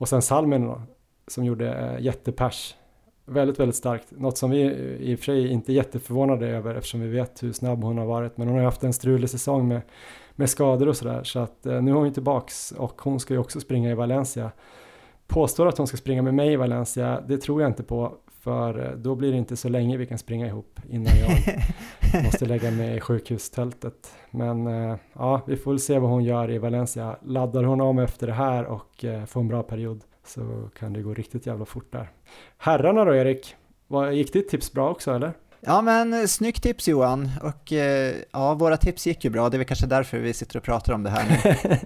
[0.03, 0.83] och sen Salmen då,
[1.27, 2.77] som gjorde eh, jättepers.
[3.25, 4.11] Väldigt, väldigt starkt.
[4.11, 7.43] Något som vi eh, i och för sig inte är jätteförvånade över eftersom vi vet
[7.43, 8.37] hur snabb hon har varit.
[8.37, 9.81] Men hon har haft en strulig säsong med,
[10.33, 11.25] med skador och sådär.
[11.25, 13.95] Så att eh, nu är hon ju tillbaks och hon ska ju också springa i
[13.95, 14.51] Valencia.
[15.27, 18.15] Påstår att hon ska springa med mig i Valencia, det tror jag inte på.
[18.43, 22.47] För eh, då blir det inte så länge vi kan springa ihop innan jag måste
[22.47, 24.15] lägga mig i sjukhustältet.
[24.31, 27.17] Men eh, ja, vi får väl se vad hon gör i Valencia.
[27.23, 31.03] Laddar hon om efter det här och eh, får en bra period så kan det
[31.03, 32.11] gå riktigt jävla fort där.
[32.59, 33.57] Herrarna då Erik,
[34.13, 35.33] gick ditt tips bra också eller?
[35.61, 37.73] Ja men snyggt tips Johan och
[38.33, 40.93] ja våra tips gick ju bra, det är väl kanske därför vi sitter och pratar
[40.93, 41.77] om det här nu.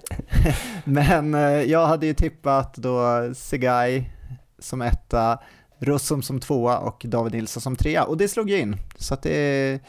[0.85, 1.33] men
[1.71, 4.11] jag hade ju tippat då Segai
[4.59, 5.38] som etta,
[5.79, 8.77] Russum som tvåa och David Nilsson som trea och det slog ju in.
[8.97, 9.81] Så det,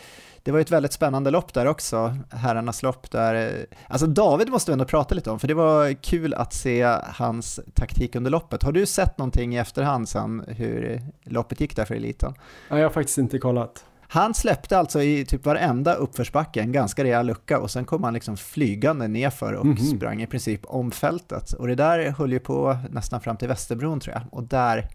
[0.43, 3.65] det var ett väldigt spännande lopp där också, herrarnas lopp där.
[3.87, 7.59] Alltså David måste vi ändå prata lite om, för det var kul att se hans
[7.73, 8.63] taktik under loppet.
[8.63, 12.33] Har du sett någonting i efterhand sen hur loppet gick där för eliten?
[12.69, 13.85] Ja, jag har faktiskt inte kollat.
[14.09, 18.13] Han släppte alltså i typ varenda uppförsbacke en ganska rejäl lucka och sen kom han
[18.13, 19.97] liksom flygande nerför och mm -hmm.
[19.97, 21.53] sprang i princip om fältet.
[21.53, 24.87] Och det där höll ju på nästan fram till Västerbron tror jag och där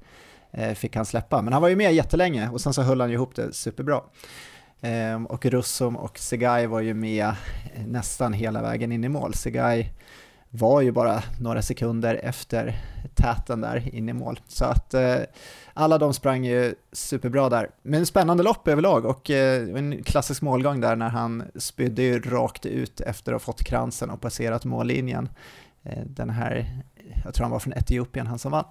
[0.53, 1.43] Eh, fick han släppa.
[1.43, 4.01] Men han var ju med jättelänge och sen så höll han ju ihop det superbra.
[4.81, 7.33] Ehm, och Russum och Segai var ju med
[7.87, 9.35] nästan hela vägen in i mål.
[9.35, 9.93] Segai
[10.55, 12.81] var ju bara några sekunder efter
[13.15, 14.41] täten där in i mål.
[14.49, 15.17] Så att eh,
[15.75, 17.71] alla de sprang ju superbra där.
[17.83, 22.67] Men spännande lopp överlag och eh, en klassisk målgång där när han spydde ju rakt
[22.67, 25.29] ut efter att ha fått kransen och passerat mållinjen.
[25.83, 26.83] Eh, den här,
[27.25, 28.65] jag tror han var från Etiopien han som vann.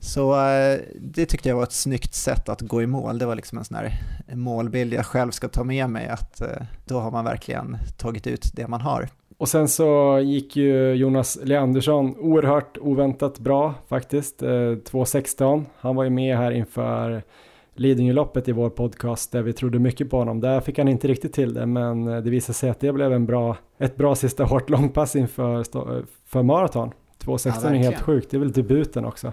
[0.00, 3.18] Så eh, det tyckte jag var ett snyggt sätt att gå i mål.
[3.18, 3.92] Det var liksom en sån här
[4.34, 6.48] målbild jag själv ska ta med mig att eh,
[6.84, 9.08] då har man verkligen tagit ut det man har.
[9.38, 15.56] Och sen så gick ju Jonas Leandersson oerhört oväntat bra faktiskt, 2.16.
[15.56, 17.22] Eh, han var ju med här inför
[17.74, 20.40] Lidingöloppet i vår podcast där vi trodde mycket på honom.
[20.40, 23.26] Där fick han inte riktigt till det men det visade sig att det blev en
[23.26, 25.64] bra, ett bra sista hårt långpass inför
[26.26, 26.90] för maraton.
[27.24, 29.32] 2.16 ja, är helt sjukt, det är väl debuten också.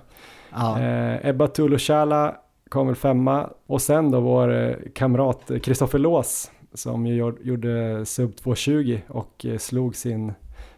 [0.51, 0.79] Ja.
[0.79, 2.35] Eh, Ebba Tulushala
[2.69, 8.31] kom väl femma och sen då vår eh, kamrat Kristoffer Lås som ju gjorde sub
[8.31, 10.33] 2.20 och eh, slog sin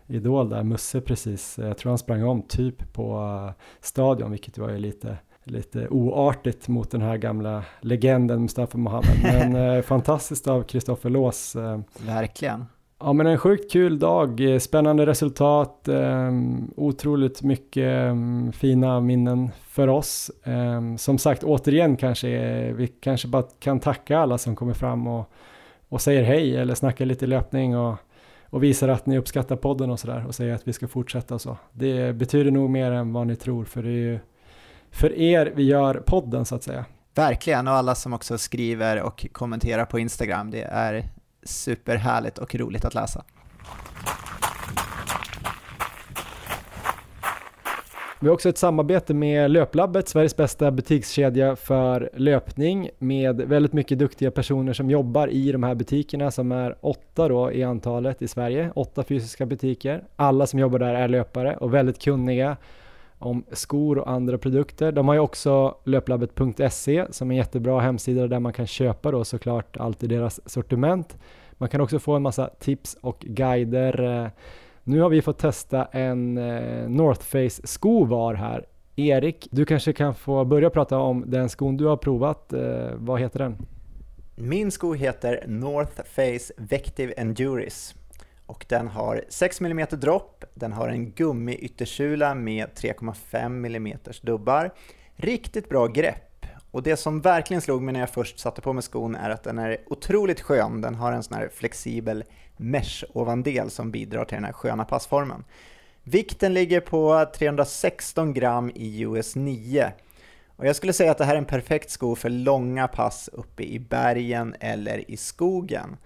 [0.08, 1.58] idol där, Musse precis.
[1.58, 3.14] Jag tror han sprang om typ på
[3.48, 9.20] eh, stadion, vilket var ju lite, lite oartigt mot den här gamla legenden Mustafa Mohamed.
[9.24, 11.56] Men eh, fantastiskt av Kristoffer Lås.
[11.56, 12.66] Eh, Verkligen.
[13.02, 16.32] Ja men en sjukt kul dag, eh, spännande resultat, eh,
[16.76, 18.16] otroligt mycket eh,
[18.52, 20.32] fina minnen för oss.
[20.44, 25.08] Eh, som sagt återigen kanske, eh, vi kanske bara kan tacka alla som kommer fram
[25.08, 25.32] och,
[25.90, 27.96] och säger hej eller snackar lite löpning och,
[28.46, 31.42] och visar att ni uppskattar podden och sådär och säger att vi ska fortsätta och
[31.42, 31.58] så.
[31.72, 34.20] Det betyder nog mer än vad ni tror för det är ju
[34.92, 36.86] för er vi gör podden så att säga.
[37.16, 40.52] Verkligen, och alla som också skriver och kommenterar på Instagram.
[40.52, 41.10] Det är
[41.44, 43.24] superhärligt och roligt att läsa.
[48.22, 54.00] Vi har också ett samarbete med Löplabbet, Sveriges bästa butikskedja för löpning med väldigt mycket
[54.00, 58.28] duktiga personer som jobbar i de här butikerna som är åtta då i antalet i
[58.28, 60.04] Sverige, åtta fysiska butiker.
[60.16, 62.58] Alla som jobbar där är löpare och väldigt kunniga
[63.20, 64.92] om skor och andra produkter.
[64.92, 69.24] De har ju också löplabbet.se som är en jättebra hemsida där man kan köpa då
[69.24, 71.18] såklart allt i deras sortiment.
[71.52, 74.24] Man kan också få en massa tips och guider.
[74.24, 74.30] Eh,
[74.84, 78.66] nu har vi fått testa en eh, North Face sko var här.
[78.96, 82.54] Erik, du kanske kan få börja prata om den skon du har provat.
[82.54, 83.58] Eh, vad heter den?
[84.36, 87.96] Min sko heter North Face Vective Enduris
[88.50, 94.74] och den har 6 mm dropp, den har en gummiyttersula med 3,5 mm dubbar,
[95.16, 98.84] riktigt bra grepp och det som verkligen slog mig när jag först satte på mig
[98.84, 102.24] skon är att den är otroligt skön, den har en sån här flexibel
[102.58, 105.44] mesh-ovandel som bidrar till den här sköna passformen.
[106.04, 109.92] Vikten ligger på 316 gram i US 9
[110.56, 113.64] och jag skulle säga att det här är en perfekt sko för långa pass uppe
[113.64, 115.98] i bergen eller i skogen.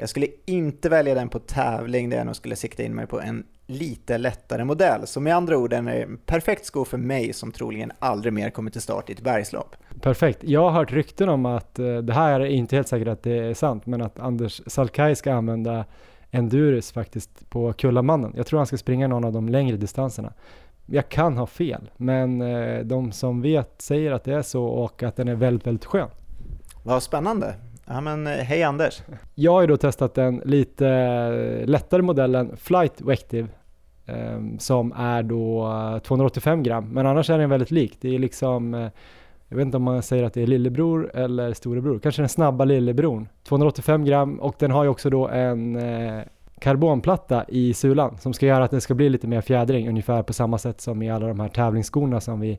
[0.00, 3.20] Jag skulle inte välja den på tävling där jag nog skulle sikta in mig på
[3.20, 5.06] en lite lättare modell.
[5.06, 8.50] Så med andra ord, den är en perfekt sko för mig som troligen aldrig mer
[8.50, 9.76] kommer till start i ett bergslopp.
[10.00, 10.44] Perfekt.
[10.44, 13.38] Jag har hört rykten om att, eh, det här är inte helt säkert att det
[13.38, 15.84] är sant, men att Anders Salkai ska använda
[16.30, 18.32] Endurus faktiskt på Kullamannen.
[18.36, 20.32] Jag tror han ska springa någon av de längre distanserna.
[20.86, 25.02] Jag kan ha fel, men eh, de som vet säger att det är så och
[25.02, 26.08] att den är väldigt, väldigt skön.
[26.82, 27.54] Vad spännande.
[27.92, 29.02] Ja men eh, hej Anders!
[29.34, 30.86] Jag har ju då testat den lite
[31.66, 33.48] lättare modellen Flight Vective
[34.06, 37.98] ehm, som är då eh, 285 gram, men annars är den väldigt lik.
[38.00, 38.88] Det är liksom, eh,
[39.48, 42.64] jag vet inte om man säger att det är lillebror eller storebror, kanske den snabba
[42.64, 43.26] lillebror.
[43.44, 45.78] 285 gram och den har ju också då en
[46.60, 50.32] karbonplatta i sulan som ska göra att det ska bli lite mer fjädring, ungefär på
[50.32, 52.58] samma sätt som i alla de här tävlingsskorna som vi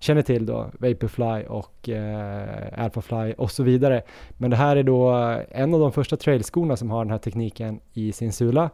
[0.00, 4.02] känner till då, Vaporfly och eh, Alphafly och så vidare.
[4.30, 5.10] Men det här är då
[5.50, 8.70] en av de första trailskorna som har den här tekniken i sin sula.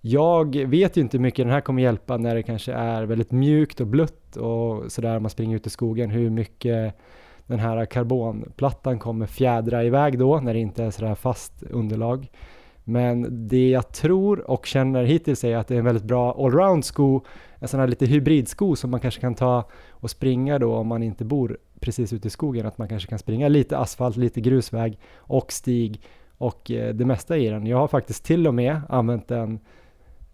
[0.00, 3.30] Jag vet ju inte hur mycket den här kommer hjälpa när det kanske är väldigt
[3.30, 6.94] mjukt och blött och sådär man springer ut i skogen, hur mycket
[7.46, 12.28] den här karbonplattan kommer fjädra iväg då när det inte är sådär fast underlag.
[12.84, 16.84] Men det jag tror och känner hittills är att det är en väldigt bra allround
[16.84, 17.20] sko,
[17.58, 21.02] en sån här lite hybridsko som man kanske kan ta och springa då om man
[21.02, 24.98] inte bor precis ute i skogen, att man kanske kan springa lite asfalt, lite grusväg
[25.16, 26.00] och stig
[26.38, 27.66] och eh, det mesta i den.
[27.66, 29.58] Jag har faktiskt till och med använt den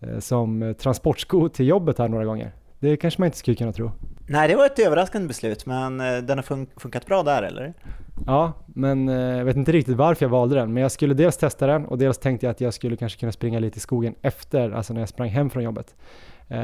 [0.00, 2.52] eh, som transportsko till jobbet här några gånger.
[2.78, 3.90] Det kanske man inte skulle kunna tro.
[4.32, 7.74] Nej, det var ett överraskande beslut, men eh, den har fun funkat bra där eller?
[8.26, 11.36] Ja, men eh, jag vet inte riktigt varför jag valde den, men jag skulle dels
[11.36, 14.14] testa den och dels tänkte jag att jag skulle kanske kunna springa lite i skogen
[14.22, 15.94] efter, alltså när jag sprang hem från jobbet.
[16.48, 16.58] Eh,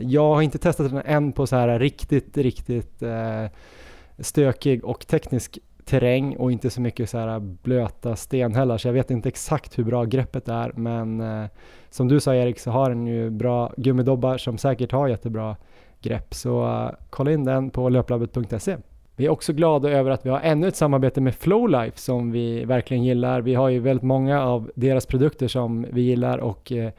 [0.00, 3.02] jag har inte testat den än på så här riktigt, riktigt
[4.18, 9.10] stökig och teknisk terräng och inte så mycket så här blöta stenhällar så jag vet
[9.10, 11.22] inte exakt hur bra greppet är men
[11.90, 15.56] som du sa Erik så har den ju bra gummidobbar som säkert har jättebra
[16.08, 18.76] grepp så uh, kolla in den på löplabbet.se.
[19.18, 22.64] Vi är också glada över att vi har ännu ett samarbete med Flowlife som vi
[22.64, 23.40] verkligen gillar.
[23.40, 26.90] Vi har ju väldigt många av deras produkter som vi gillar och eh,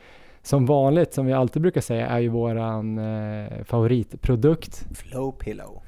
[0.42, 4.86] som vanligt, som vi alltid brukar säga, är ju våran eh, favoritprodukt.
[4.96, 5.82] Flow Pillow.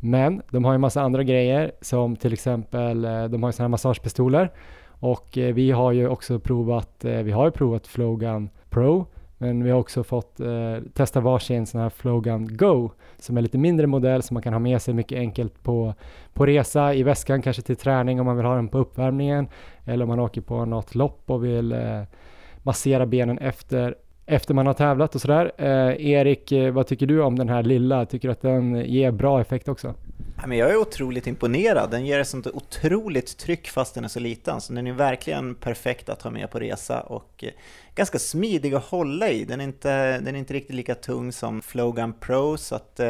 [0.00, 3.64] Men de har ju massa andra grejer som till exempel eh, de har ju sådana
[3.64, 4.50] här massagepistoler
[4.88, 9.06] och vi har ju också provat, vi har ju provat Flowgun Pro
[9.42, 13.58] men vi har också fått eh, testa varsin sån här Flowgun Go som är lite
[13.58, 15.94] mindre modell som man kan ha med sig mycket enkelt på,
[16.32, 19.48] på resa i väskan, kanske till träning om man vill ha den på uppvärmningen
[19.84, 22.02] eller om man åker på något lopp och vill eh,
[22.62, 23.94] massera benen efter
[24.32, 25.52] efter man har tävlat och sådär.
[25.58, 28.06] Eh, Erik, eh, vad tycker du om den här lilla?
[28.06, 29.94] Tycker du att den ger bra effekt också?
[30.46, 31.90] jag är otroligt imponerad.
[31.90, 34.60] Den ger ett sånt otroligt tryck fast den är så liten.
[34.60, 37.50] Så den är verkligen perfekt att ha med på resa och eh,
[37.94, 39.44] ganska smidig att hålla i.
[39.44, 43.06] Den är inte, den är inte riktigt lika tung som Flowgun Pro så att eh,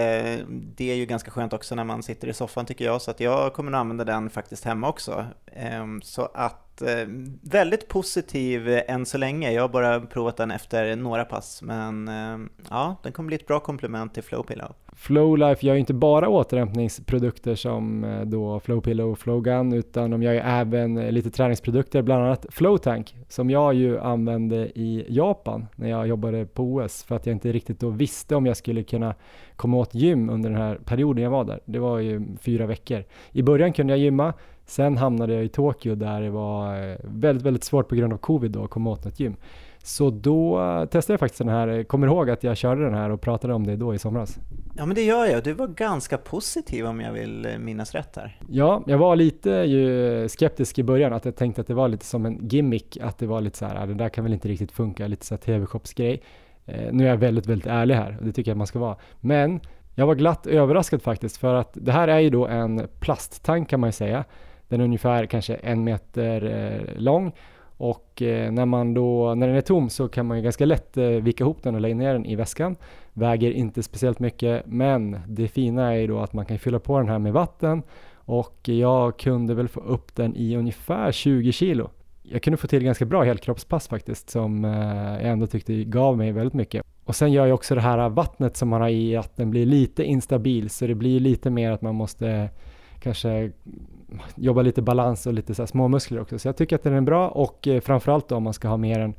[0.77, 3.03] det är ju ganska skönt också när man sitter i soffan tycker jag.
[3.03, 5.27] Så att jag kommer att använda den faktiskt hemma också.
[5.47, 7.07] Eh, så att Eh,
[7.43, 9.53] väldigt positiv eh, än så länge.
[9.53, 13.47] Jag har bara provat den efter några pass, men eh, ja, den kommer bli ett
[13.47, 14.75] bra komplement till Flowpillow.
[14.97, 20.39] Flowlife gör ju inte bara återhämtningsprodukter som då Flowpillow och Flowgun, utan de gör ju
[20.39, 26.47] även lite träningsprodukter, bland annat Flowtank, som jag ju använde i Japan när jag jobbade
[26.47, 29.15] på OS, för att jag inte riktigt då visste om jag skulle kunna
[29.57, 31.61] komma åt gym under den här perioden jag var där.
[31.65, 33.05] Det var ju fyra veckor.
[33.33, 34.35] I början kunde jag gymma,
[34.73, 38.17] Sen hamnade jag i Tokyo där det var eh, väldigt, väldigt svårt på grund av
[38.17, 39.37] covid då att komma åt något gym.
[39.83, 43.21] Så då testade jag faktiskt den här, kommer ihåg att jag körde den här och
[43.21, 44.39] pratade om det då i somras?
[44.77, 48.17] Ja men det gör jag, du var ganska positiv om jag vill eh, minnas rätt
[48.17, 48.39] här.
[48.49, 52.05] Ja, jag var lite ju skeptisk i början, att jag tänkte att det var lite
[52.05, 54.73] som en gimmick, att det var lite så här, det där kan väl inte riktigt
[54.73, 56.23] funka, lite så här tv-shopsgrej.
[56.67, 58.79] Eh, nu är jag väldigt, väldigt ärlig här och det tycker jag att man ska
[58.79, 58.97] vara.
[59.21, 59.61] Men
[59.95, 63.81] jag var glatt överraskad faktiskt, för att det här är ju då en plasttank kan
[63.81, 64.25] man ju säga.
[64.73, 67.33] Den är ungefär kanske en meter eh, lång
[67.77, 70.97] och eh, när, man då, när den är tom så kan man ju ganska lätt
[70.97, 72.77] eh, vika ihop den och lägga ner den i väskan.
[73.13, 76.99] Väger inte speciellt mycket men det fina är ju då att man kan fylla på
[76.99, 77.83] den här med vatten
[78.15, 81.91] och jag kunde väl få upp den i ungefär 20 kilo.
[82.23, 84.65] Jag kunde få till ganska bra helkroppspass faktiskt som
[85.23, 86.87] jag ändå tyckte gav mig väldigt mycket.
[87.05, 89.67] Och sen gör ju också det här vattnet som man har i att den blir
[89.67, 92.51] lite instabil så det blir lite mer att man måste
[93.03, 93.51] kanske
[94.35, 96.39] jobba lite balans och lite så små muskler också.
[96.39, 98.77] Så jag tycker att den är bra och eh, framförallt då om man ska ha
[98.77, 99.15] med den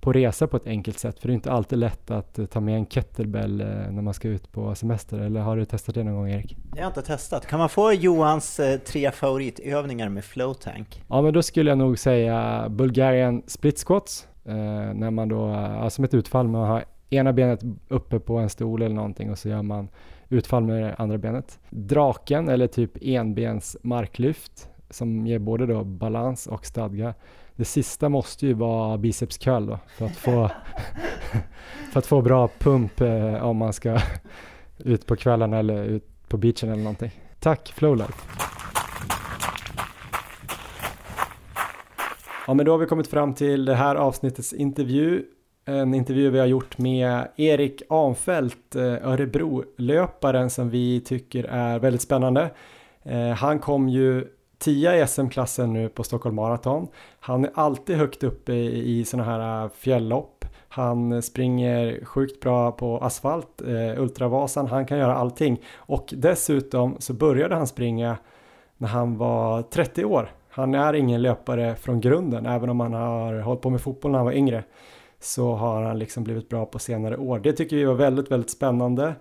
[0.00, 1.18] på resa på ett enkelt sätt.
[1.18, 4.14] För det är inte alltid lätt att eh, ta med en kettlebell eh, när man
[4.14, 5.18] ska ut på semester.
[5.18, 6.56] Eller har du testat det någon gång Erik?
[6.76, 7.46] Jag har inte testat.
[7.46, 11.02] Kan man få Johans tre favoritövningar med flowtank?
[11.08, 14.28] Ja men då skulle jag nog säga Bulgarian split squats.
[14.94, 15.48] När man då,
[15.80, 19.38] ja, som ett utfall, man har ena benet uppe på en stol eller någonting och
[19.38, 19.88] så gör man
[20.32, 21.60] utfall med det andra benet.
[21.70, 27.14] Draken eller typ enbens marklyft som ger både då balans och stadga.
[27.56, 30.50] Det sista måste ju vara biceps curl då för att få,
[31.92, 33.98] för att få bra pump eh, om man ska
[34.78, 37.10] ut på kvällen eller ut på beachen eller någonting.
[37.40, 38.42] Tack Flowlife!
[42.46, 45.24] Ja men då har vi kommit fram till det här avsnittets intervju
[45.64, 52.02] en intervju vi har gjort med Erik Anfält, eh, Örebro-löparen som vi tycker är väldigt
[52.02, 52.50] spännande.
[53.02, 56.88] Eh, han kom ju tia i SM-klassen nu på Stockholm Marathon.
[57.20, 60.44] Han är alltid högt uppe i sådana här eh, fjälllopp.
[60.68, 63.62] Han springer sjukt bra på asfalt,
[63.96, 65.60] Ultravasan, han kan göra allting.
[65.76, 68.16] Och dessutom så började han springa
[68.76, 70.30] när han var 30 år.
[70.50, 74.18] Han är ingen löpare från grunden, även om han har hållit på med fotboll när
[74.18, 74.64] han var yngre
[75.22, 77.38] så har han liksom blivit bra på senare år.
[77.38, 79.14] Det tycker vi var väldigt, väldigt spännande.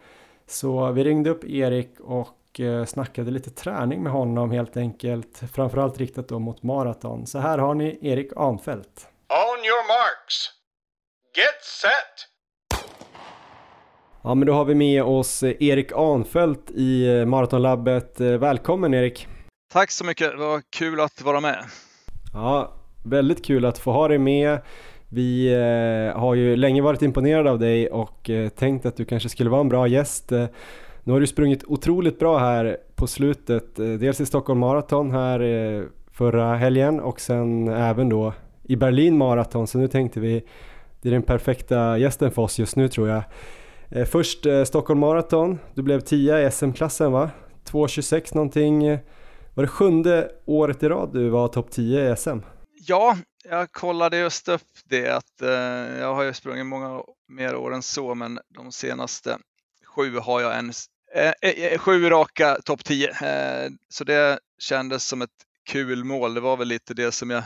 [0.48, 5.98] Så vi ringde upp Erik och eh, snackade lite träning med honom helt enkelt, framförallt
[5.98, 7.28] riktat då mot maraton.
[7.28, 9.08] Så här har ni Erik Anfält.
[9.30, 10.50] On your marks.
[11.38, 12.28] Get set.
[14.24, 18.22] Ja, men då har vi med oss Erik Anfält i eh, Maratonlabbet.
[18.22, 19.28] Eh, välkommen Erik!
[19.74, 21.66] Tack så mycket, det var kul att vara med.
[22.34, 22.74] Ja,
[23.06, 24.60] väldigt kul att få ha dig med.
[25.14, 29.30] Vi eh, har ju länge varit imponerade av dig och eh, tänkt att du kanske
[29.30, 30.32] skulle vara en bra gäst.
[30.32, 30.46] Eh,
[31.04, 36.56] nu har du sprungit otroligt bra här på slutet, dels i Stockholm Marathon här förra
[36.56, 38.34] helgen och sen även då
[38.64, 40.44] i Berlin Marathon, så nu tänkte vi
[41.02, 43.24] det är den perfekta gästen för oss just nu tror jag.
[44.08, 47.30] Först Stockholm Marathon, du blev 10 i SM-klassen va?
[47.66, 48.90] 2.26 någonting.
[49.54, 52.40] Var det sjunde året i rad du var topp 10 i SM?
[52.88, 55.50] Ja, jag kollade just upp det att eh,
[56.00, 59.38] jag har ju sprungit många mer år än så, men de senaste
[59.86, 60.74] sju har jag en
[61.16, 63.10] eh, eh, eh, sju raka topp 10.
[63.10, 65.30] Eh, så det kändes som ett
[65.66, 66.34] kul mål.
[66.34, 67.44] Det var väl lite det som jag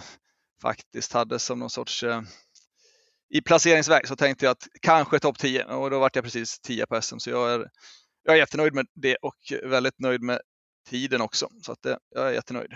[0.62, 2.22] faktiskt hade som någon sorts eh,
[3.30, 6.86] i placeringsväg så tänkte jag att kanske topp 10 och då vart jag precis 10
[6.86, 7.70] på SM så jag är,
[8.24, 10.42] jag är jättenöjd med det och väldigt nöjd med
[10.90, 12.72] tiden också så att det, jag är jättenöjd.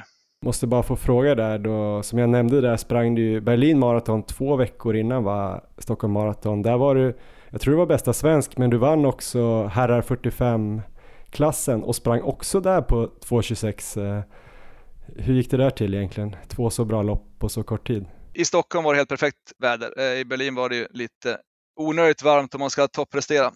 [0.46, 4.56] Måste bara få fråga där då, som jag nämnde där sprang du Berlin Marathon två
[4.56, 6.62] veckor innan va, Stockholm Marathon.
[6.62, 7.18] Där var du,
[7.50, 12.60] jag tror du var bästa svensk, men du vann också herrar 45-klassen och sprang också
[12.60, 14.18] där på 2.26.
[14.18, 14.24] Eh.
[15.16, 16.36] Hur gick det där till egentligen?
[16.48, 18.06] Två så bra lopp på så kort tid.
[18.34, 19.94] I Stockholm var det helt perfekt väder.
[19.98, 21.38] Eh, I Berlin var det ju lite
[21.80, 23.52] onödigt varmt om man ska topprestera.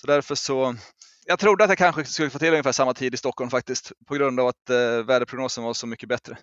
[0.00, 0.74] Så därför så
[1.28, 4.14] jag trodde att jag kanske skulle få till ungefär samma tid i Stockholm faktiskt på
[4.14, 6.38] grund av att eh, väderprognosen var så mycket bättre.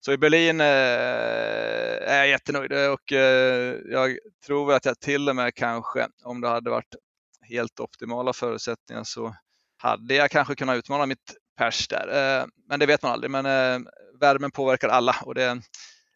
[0.00, 5.36] Så i Berlin eh, är jag jättenöjd och eh, jag tror att jag till och
[5.36, 6.94] med kanske, om det hade varit
[7.48, 9.36] helt optimala förutsättningar så
[9.78, 12.38] hade jag kanske kunnat utmana mitt pers där.
[12.40, 13.30] Eh, men det vet man aldrig.
[13.30, 15.62] Men eh, värmen påverkar alla och det är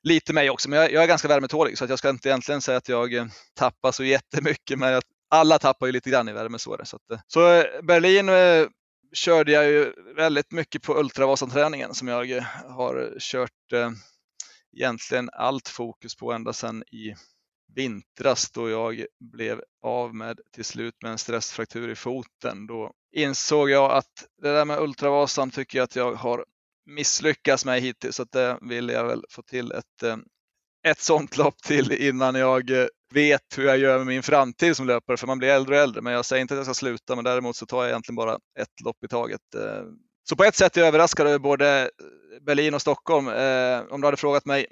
[0.03, 0.71] lite mig också.
[0.71, 3.15] Men jag, jag är ganska värmetålig så att jag ska inte egentligen säga att jag
[3.15, 4.79] eh, tappar så jättemycket.
[4.79, 7.83] Men jag alla tappar ju lite grann i värme så, så, att, eh, så eh,
[7.83, 8.67] Berlin eh,
[9.13, 13.91] körde jag ju väldigt mycket på Ultravasan-träningen som jag eh, har kört eh,
[14.77, 17.15] egentligen allt fokus på ända sedan i
[17.75, 22.67] vintras då jag blev av med till slut med en stressfraktur i foten.
[22.67, 26.45] Då insåg jag att det där med Ultravasan tycker jag att jag har
[26.87, 30.03] misslyckats med hittills så att det vill jag väl få till ett,
[30.91, 34.87] ett sånt lopp till innan jag eh, vet hur jag gör med min framtid som
[34.87, 36.03] löpare, för man blir äldre och äldre.
[36.03, 38.35] Men jag säger inte att jag ska sluta, men däremot så tar jag egentligen bara
[38.35, 39.41] ett lopp i taget.
[39.57, 39.83] Eh,
[40.29, 41.89] så på ett sätt är jag överraskad över både eh,
[42.47, 43.27] Berlin och Stockholm.
[43.91, 44.67] Om du hade frågat mig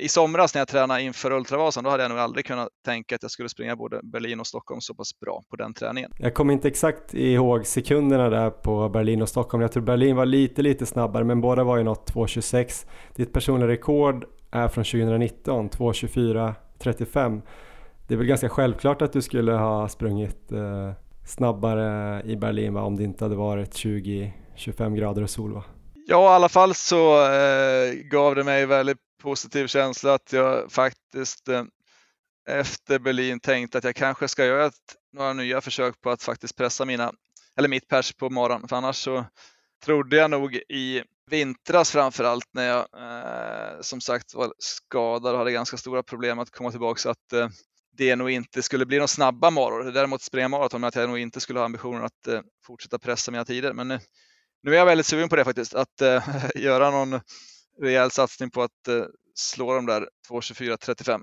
[0.00, 3.22] i somras när jag tränade inför Ultravasan, då hade jag nog aldrig kunnat tänka att
[3.22, 6.10] jag skulle springa både Berlin och Stockholm så pass bra på den träningen.
[6.18, 9.62] Jag kommer inte exakt ihåg sekunderna där på Berlin och Stockholm.
[9.62, 12.86] Jag tror Berlin var lite, lite snabbare, men båda var ju något 2.26.
[13.16, 17.42] Ditt personliga rekord är från 2019, 2.24.35
[18.12, 20.92] det är väl ganska självklart att du skulle ha sprungit eh,
[21.26, 22.82] snabbare i Berlin va?
[22.82, 25.64] om det inte hade varit 20-25 grader och sol va?
[26.06, 31.48] Ja, i alla fall så eh, gav det mig väldigt positiv känsla att jag faktiskt
[31.48, 31.62] eh,
[32.48, 36.56] efter Berlin tänkte att jag kanske ska göra ett, några nya försök på att faktiskt
[36.56, 37.12] pressa mina,
[37.56, 38.68] eller mitt pers på morgonen.
[38.68, 39.24] För annars så
[39.84, 45.38] trodde jag nog i vintras framför allt när jag eh, som sagt var skadad och
[45.38, 47.48] hade ganska stora problem att komma tillbaka att eh,
[47.96, 49.92] det nog inte skulle bli några snabba maror.
[49.92, 53.30] Däremot springa maraton, men att jag nog inte skulle ha ambitionen att eh, fortsätta pressa
[53.30, 53.72] mina tider.
[53.72, 54.00] Men nu,
[54.62, 57.20] nu är jag väldigt sugen på det faktiskt, att eh, göra någon
[57.80, 59.04] rejäl satsning på att eh,
[59.34, 61.20] slå de där 2.24.35.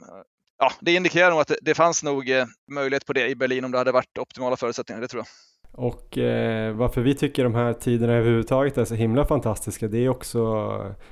[0.57, 3.65] Ja, det indikerar nog att det, det fanns nog eh, möjlighet på det i Berlin
[3.65, 5.27] om det hade varit optimala förutsättningar, det tror jag.
[5.71, 10.09] Och eh, varför vi tycker de här tiderna överhuvudtaget är så himla fantastiska det är
[10.09, 10.39] också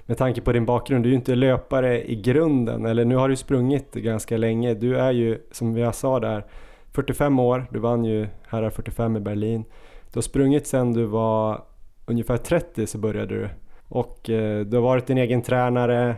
[0.06, 2.86] med tanke på din bakgrund, du är ju inte löpare i grunden.
[2.86, 4.74] Eller nu har du sprungit ganska länge.
[4.74, 6.46] Du är ju som jag sa där
[6.92, 9.64] 45 år, du vann ju herrar 45 i Berlin.
[10.14, 11.62] Du har sprungit sedan du var
[12.06, 13.50] ungefär 30 så började du.
[13.88, 16.16] Och eh, du har varit din egen tränare,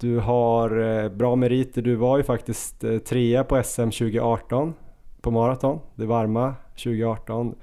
[0.00, 4.74] du har eh, bra meriter, du var ju faktiskt eh, trea på SM 2018
[5.24, 7.54] på maraton, det varma 2018.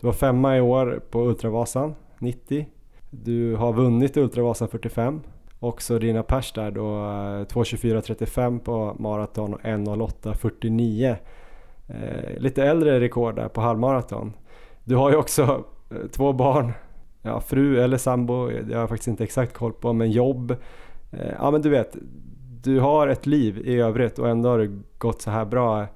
[0.00, 2.66] Du var femma i år på Ultravasan 90.
[3.10, 5.20] Du har vunnit Ultravasan 45.
[5.60, 11.16] Också dina pers där då eh, 2.24.35 på maraton och 1.08.49.
[11.88, 14.32] Eh, lite äldre rekord där på halvmaraton.
[14.84, 16.72] Du har ju också eh, två barn,
[17.22, 20.50] ja, fru eller sambo, det har jag faktiskt inte exakt koll på, men jobb.
[21.12, 21.96] Eh, ja men du vet,
[22.62, 25.86] du har ett liv i övrigt och ändå har det gått så här bra.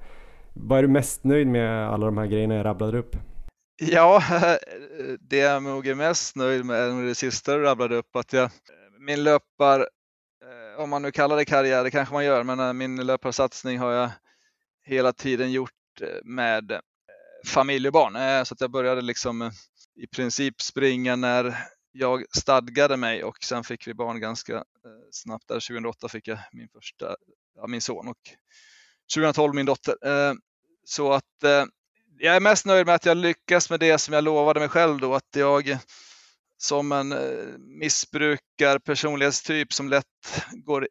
[0.53, 3.15] Vad är du mest nöjd med alla de här grejerna jag rabblade upp?
[3.81, 4.23] Ja,
[5.19, 8.51] det jag nog är mest nöjd med är det sista du rabblade upp, att jag,
[8.99, 12.73] min löpar, eh, om man nu kallar det karriär, det kanske man gör, men eh,
[12.73, 14.09] min löparsatsning har jag
[14.85, 16.79] hela tiden gjort eh, med
[17.47, 18.45] familj och barn.
[18.45, 19.51] Så att jag började liksom
[19.95, 21.57] i princip springa när
[21.91, 24.63] jag stadgade mig och sen fick vi barn ganska
[25.11, 25.47] snabbt.
[25.47, 27.15] Där 2008 fick jag min första,
[27.55, 28.17] ja, min son och
[29.13, 29.95] 2012 min dotter.
[30.05, 30.33] Eh,
[30.85, 31.65] så att eh,
[32.17, 34.99] jag är mest nöjd med att jag lyckas med det som jag lovade mig själv
[34.99, 35.77] då, att jag
[36.57, 40.05] som en eh, missbrukar personlighetstyp som lätt
[40.51, 40.87] går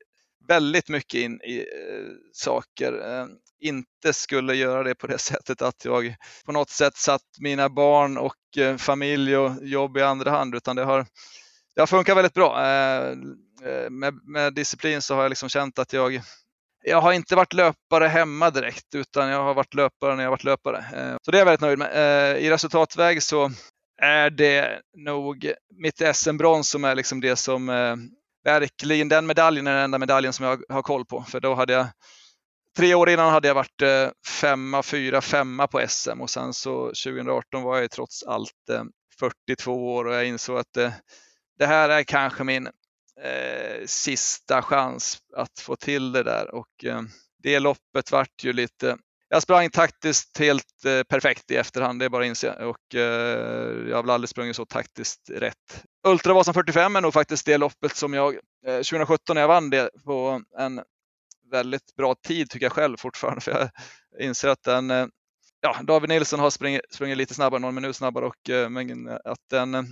[0.49, 1.67] väldigt mycket in i
[2.33, 3.27] saker,
[3.61, 6.15] inte skulle göra det på det sättet att jag
[6.45, 8.37] på något sätt satt mina barn och
[8.79, 11.07] familj och jobb i andra hand, utan det har,
[11.75, 12.57] det har funkat väldigt bra.
[13.91, 16.23] Med, med disciplin så har jag liksom känt att jag
[16.83, 20.45] jag har inte varit löpare hemma direkt utan jag har varit löpare när jag varit
[20.45, 20.79] löpare.
[20.79, 21.91] Eh, så det är jag väldigt nöjd med.
[21.93, 23.51] Eh, I resultatväg så
[24.03, 25.53] är det nog
[25.83, 27.97] mitt SM-brons som är liksom det som eh,
[28.45, 31.23] verkligen, den medaljen är den enda medaljen som jag har koll på.
[31.23, 31.87] För då hade jag,
[32.77, 33.83] tre år innan hade jag varit
[34.41, 38.53] femma, fyra, femma på SM och sen så 2018 var jag trots allt
[39.21, 40.73] 42 år och jag insåg att
[41.59, 42.69] det här är kanske min
[43.25, 47.03] eh, sista chans att få till det där och eh,
[47.43, 48.97] det loppet vart ju lite
[49.33, 52.53] jag sprang taktiskt helt eh, perfekt i efterhand, det är bara att inse.
[52.53, 55.85] Och eh, jag har väl aldrig sprungit så taktiskt rätt.
[56.09, 58.35] Ultravasan 45 är nog faktiskt det loppet som jag,
[58.67, 60.83] eh, 2017 när jag vann det på en
[61.51, 63.41] väldigt bra tid tycker jag själv fortfarande.
[63.41, 63.71] För jag
[64.21, 65.07] inser att den, eh,
[65.61, 69.49] ja, David Nilsson har sprungit, sprungit lite snabbare, någon minut snabbare och eh, men att
[69.51, 69.83] den eh,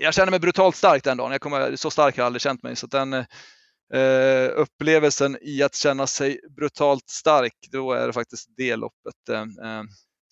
[0.00, 1.32] jag känner mig brutalt stark den dagen.
[1.32, 2.76] Jag kommer, så stark har jag aldrig känt mig.
[2.76, 8.76] Så den eh, upplevelsen i att känna sig brutalt stark, då är det faktiskt det
[8.76, 9.28] loppet.
[9.30, 9.82] Eh, eh.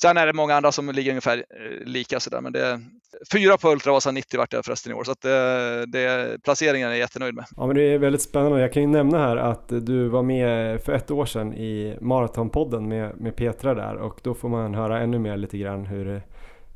[0.02, 2.80] Sen är det många andra som ligger ungefär eh, lika sådär, men det är
[3.32, 6.92] fyra på Ultravasan 90 vart jag förresten i år, så att det, det, placeringen är
[6.92, 7.44] jag jättenöjd med.
[7.56, 8.60] Ja, men det är väldigt spännande.
[8.60, 12.88] Jag kan ju nämna här att du var med för ett år sedan i Maratonpodden
[12.88, 16.22] med, med Petra där och då får man höra ännu mer lite grann hur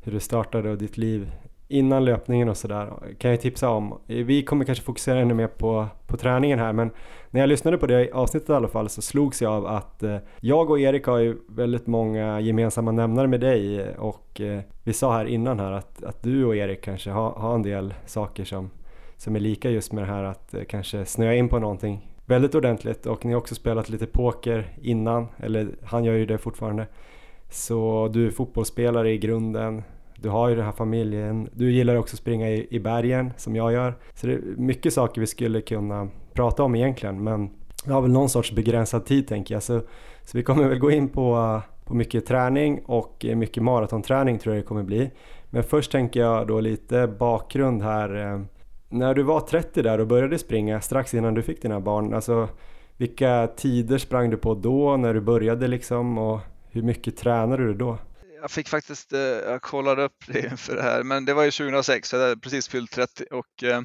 [0.03, 1.31] hur det startade och ditt liv
[1.71, 3.99] innan löpningen och sådär kan jag tipsa om.
[4.07, 6.91] Vi kommer kanske fokusera ännu mer på, på träningen här men
[7.29, 10.17] när jag lyssnade på det avsnittet i alla fall så slogs jag av att eh,
[10.39, 14.93] jag och Erik har ju väldigt många gemensamma nämnare med dig eh, och eh, vi
[14.93, 18.45] sa här innan här att, att du och Erik kanske har, har en del saker
[18.45, 18.69] som,
[19.17, 22.55] som är lika just med det här att eh, kanske snöa in på någonting väldigt
[22.55, 26.87] ordentligt och ni har också spelat lite poker innan, eller han gör ju det fortfarande.
[27.49, 29.83] Så du är fotbollsspelare i grunden,
[30.21, 33.55] du har ju den här familjen, du gillar också att springa i, i bergen som
[33.55, 33.95] jag gör.
[34.13, 37.49] Så det är mycket saker vi skulle kunna prata om egentligen men
[37.85, 39.63] vi har väl någon sorts begränsad tid tänker jag.
[39.63, 39.79] Så,
[40.23, 44.63] så vi kommer väl gå in på, på mycket träning och mycket maratonträning tror jag
[44.63, 45.11] det kommer bli.
[45.49, 48.41] Men först tänker jag då lite bakgrund här.
[48.89, 52.49] När du var 30 där och började springa strax innan du fick dina barn, alltså
[52.97, 57.73] vilka tider sprang du på då när du började liksom och hur mycket tränade du
[57.73, 57.97] då?
[58.41, 61.51] Jag fick faktiskt, eh, jag kollade upp det inför det här, men det var ju
[61.51, 63.81] 2006, så jag hade precis fyllt 30 och eh,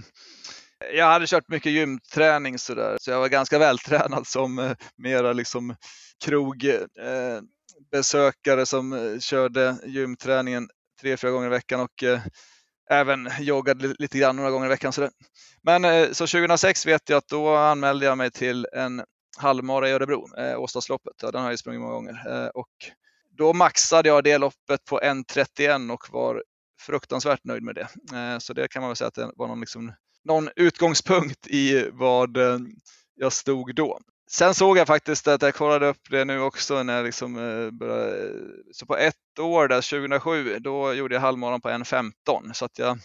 [0.94, 5.76] jag hade kört mycket gymträning sådär, så jag var ganska vältränad som eh, mera liksom
[6.24, 10.68] krogbesökare som körde gymträningen
[11.00, 12.04] tre, fyra gånger i veckan och
[12.90, 14.92] även joggade lite grann några gånger i veckan.
[14.92, 15.10] Sådär.
[15.62, 19.02] Men så 2006 vet jag att då anmälde jag mig till en
[19.38, 20.26] halvmara i Örebro,
[20.56, 21.12] Åstadsloppet.
[21.22, 22.50] Ja, den har jag sprungit många gånger.
[22.54, 22.68] Och
[23.38, 26.42] då maxade jag det loppet på 1.31 och var
[26.80, 27.88] fruktansvärt nöjd med det.
[28.16, 29.92] Eh, så det kan man väl säga att det var någon, liksom,
[30.24, 32.58] någon utgångspunkt i vad eh,
[33.14, 33.98] jag stod då.
[34.30, 37.70] Sen såg jag faktiskt att jag kollade upp det nu också när jag liksom eh,
[37.70, 38.32] började.
[38.72, 42.98] Så på ett år där, 2007, då gjorde jag halvmaran på 1.15 så att jag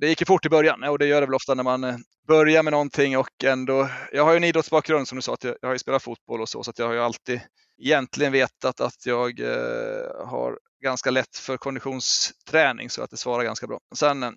[0.00, 2.62] det gick ju fort i början och det gör det väl ofta när man börjar
[2.62, 3.88] med någonting och ändå.
[4.12, 6.40] Jag har ju en idrottsbakgrund som du sa, att jag, jag har ju spelat fotboll
[6.40, 7.40] och så, så att jag har ju alltid
[7.78, 13.66] egentligen vetat att jag eh, har ganska lätt för konditionsträning så att det svarar ganska
[13.66, 13.78] bra.
[13.94, 14.30] Sen eh,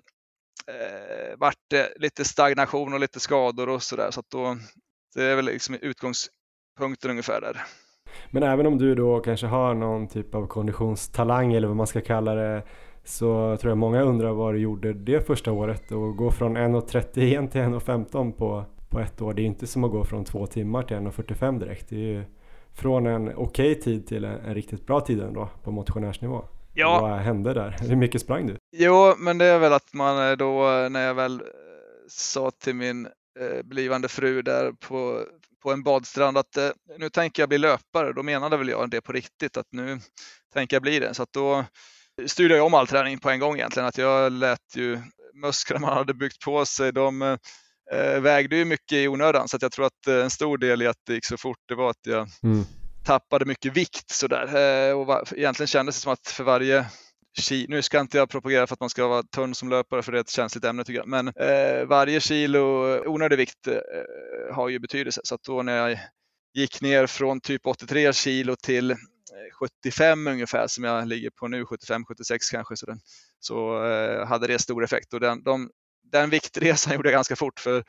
[1.38, 4.58] vart det lite stagnation och lite skador och sådär så att då
[5.16, 7.62] det är väl liksom utgångspunkten ungefär där.
[8.30, 12.02] Men även om du då kanske har någon typ av konditionstalang eller vad man ska
[12.02, 12.64] kalla det
[13.04, 17.50] så tror jag många undrar vad du gjorde det första året och gå från 1.31
[17.50, 19.34] till 1.15 på, på ett år.
[19.34, 21.90] Det är inte som att gå från två timmar till 1.45 direkt.
[21.90, 22.24] Det är ju
[22.76, 26.46] från en okej okay tid till en, en, riktigt bra tid ändå på motionärsnivå.
[26.74, 27.00] Ja.
[27.02, 27.76] Vad hände där?
[27.80, 28.58] Hur mycket sprang du?
[28.78, 31.48] Jo, men det är väl att man då när jag väl eh,
[32.08, 33.06] sa till min
[33.40, 35.24] eh, blivande fru där på,
[35.64, 38.14] på en badstrand att eh, nu tänker jag bli löpare.
[38.14, 40.00] Då menade väl jag det på riktigt att nu
[40.54, 41.14] tänker jag bli det.
[41.14, 41.66] Så att då
[42.26, 43.88] styrde jag om all träning på en gång egentligen.
[43.88, 45.00] Att jag lät ju
[45.34, 47.38] musklerna man hade byggt på sig, de eh,
[48.22, 50.98] vägde ju mycket i onödan så jag tror att eh, en stor del i att
[51.08, 52.64] det gick så fort det var att jag mm.
[53.06, 54.56] tappade mycket vikt sådär.
[54.90, 56.86] Eh, och va, egentligen kändes det som att för varje
[57.68, 60.18] nu ska inte jag propagera för att man ska vara tunn som löpare för det
[60.18, 62.60] är ett känsligt ämne tycker jag, men eh, varje kilo
[63.06, 65.22] onödig vikt eh, har ju betydelse.
[65.24, 66.00] Så att då när jag
[66.54, 68.96] gick ner från typ 83 kilo till
[69.60, 72.04] 75 ungefär som jag ligger på nu, 75-76
[72.52, 72.78] kanske.
[72.78, 73.00] Så, den,
[73.40, 75.70] så eh, hade det stor effekt och den, de,
[76.12, 77.84] den viktresan gjorde jag ganska fort för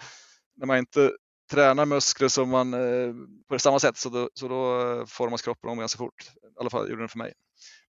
[0.56, 1.12] när man inte
[1.50, 3.14] tränar muskler som man, eh,
[3.48, 6.22] på samma sätt så då, så då eh, formas kroppen om ganska fort.
[6.42, 7.32] I alla fall gjorde den för mig.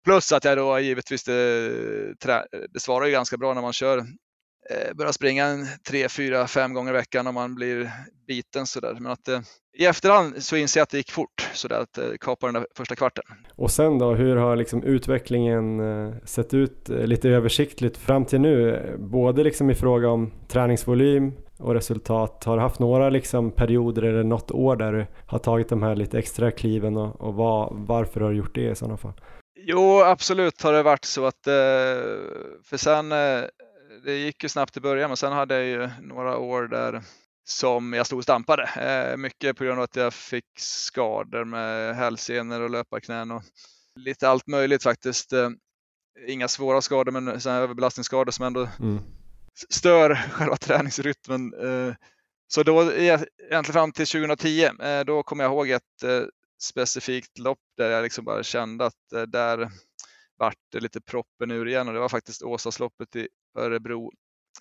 [0.04, 4.06] Plus att jag då givetvis, eh, det, det svarar ju ganska bra när man kör
[4.70, 7.91] eh, börjar springa en tre, fyra, fem gånger i veckan om man blir
[8.28, 8.93] biten sådär.
[8.99, 9.39] Men att eh,
[9.78, 12.68] i efterhand så inser jag att det gick fort sådär att eh, kapa den där
[12.78, 13.24] första kvarten.
[13.55, 18.41] Och sen då, hur har liksom utvecklingen eh, sett ut eh, lite översiktligt fram till
[18.41, 18.82] nu?
[18.99, 22.43] Både liksom i fråga om träningsvolym och resultat.
[22.43, 25.95] Har du haft några liksom perioder eller något år där du har tagit de här
[25.95, 29.14] lite extra kliven och, och var, varför har du gjort det i sådana fall?
[29.66, 31.43] Jo, absolut har det varit så att,
[32.64, 33.11] för sen,
[34.04, 37.04] det gick ju snabbt i början, men sen hade jag ju några år där
[37.45, 39.16] som jag stod och stampade.
[39.18, 43.43] Mycket på grund av att jag fick skador med hälsenor och löparknän och
[43.99, 45.34] lite allt möjligt faktiskt.
[46.28, 48.99] Inga svåra skador, men överbelastningsskador som ändå mm.
[49.70, 51.54] stör själva träningsrytmen.
[52.47, 54.70] Så då egentligen fram till 2010,
[55.06, 56.04] då kommer jag ihåg ett
[56.64, 59.72] specifikt lopp där jag liksom bara kände att eh, där
[60.38, 64.12] vart det lite proppen ur igen och det var faktiskt Åsasloppet i Örebro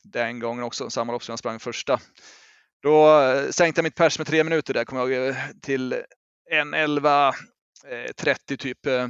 [0.02, 2.00] den gången också, samma lopp som jag sprang första.
[2.82, 5.92] Då eh, sänkte jag mitt pers med tre minuter där, kommer jag ihåg, eh, till
[6.52, 7.32] 1.11.30
[8.52, 9.08] eh, typ eh,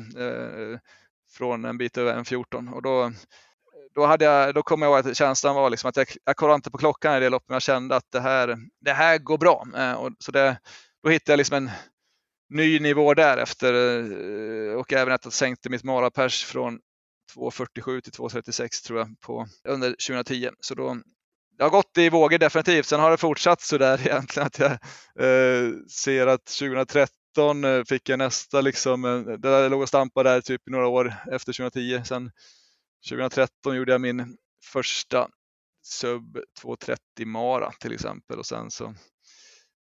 [1.33, 3.13] från en bit över 1.14 och då
[3.95, 6.55] då, hade jag, då kom jag ihåg att känslan var liksom att jag, jag kollade
[6.55, 9.39] inte på klockan i det loppet, men jag kände att det här, det här går
[9.39, 9.67] bra.
[9.99, 10.59] och så det,
[11.03, 11.71] då hittade jag liksom en,
[12.55, 13.75] ny nivå därefter
[14.77, 16.81] och även att jag sänkte mitt marapers från
[17.35, 20.51] 2.47 till 2.36 tror jag på, under 2010.
[20.61, 20.97] Så då,
[21.59, 22.87] det har gått i vågor definitivt.
[22.87, 28.09] Sen har det fortsatt så där egentligen att jag eh, ser att 2013 eh, fick
[28.09, 32.03] jag nästa liksom, eh, det där låg och stampade där typ några år efter 2010.
[32.05, 32.31] Sen
[33.09, 34.37] 2013 gjorde jag min
[34.73, 35.29] första
[35.83, 38.95] sub 2.30 mara till exempel och sen så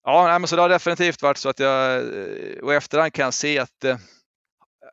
[0.03, 3.23] Ja, men så det har definitivt varit så att jag, eh, och i efterhand kan
[3.23, 3.85] jag se att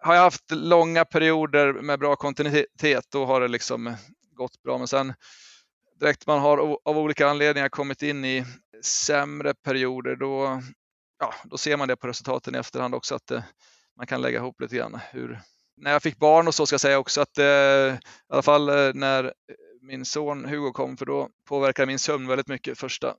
[0.03, 3.97] har jag haft långa perioder med bra kontinuitet, då har det liksom
[4.35, 4.79] gått bra.
[4.79, 5.15] Men sen
[6.01, 8.45] direkt man har av olika anledningar kommit in i
[8.83, 10.63] sämre perioder, då,
[11.19, 13.43] ja, då ser man det på resultaten i efterhand också, att eh,
[13.97, 15.01] man kan lägga ihop lite grann.
[15.11, 15.41] Hur,
[15.77, 17.99] när jag fick barn och så ska jag säga också att eh, i
[18.29, 19.33] alla fall eh, när
[19.81, 23.15] min son Hugo kom, för då påverkade min sömn väldigt mycket första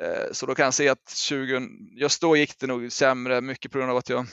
[0.00, 3.72] Eh, så då kan jag se att 20, just då gick det nog sämre, mycket
[3.72, 4.26] på grund av att jag,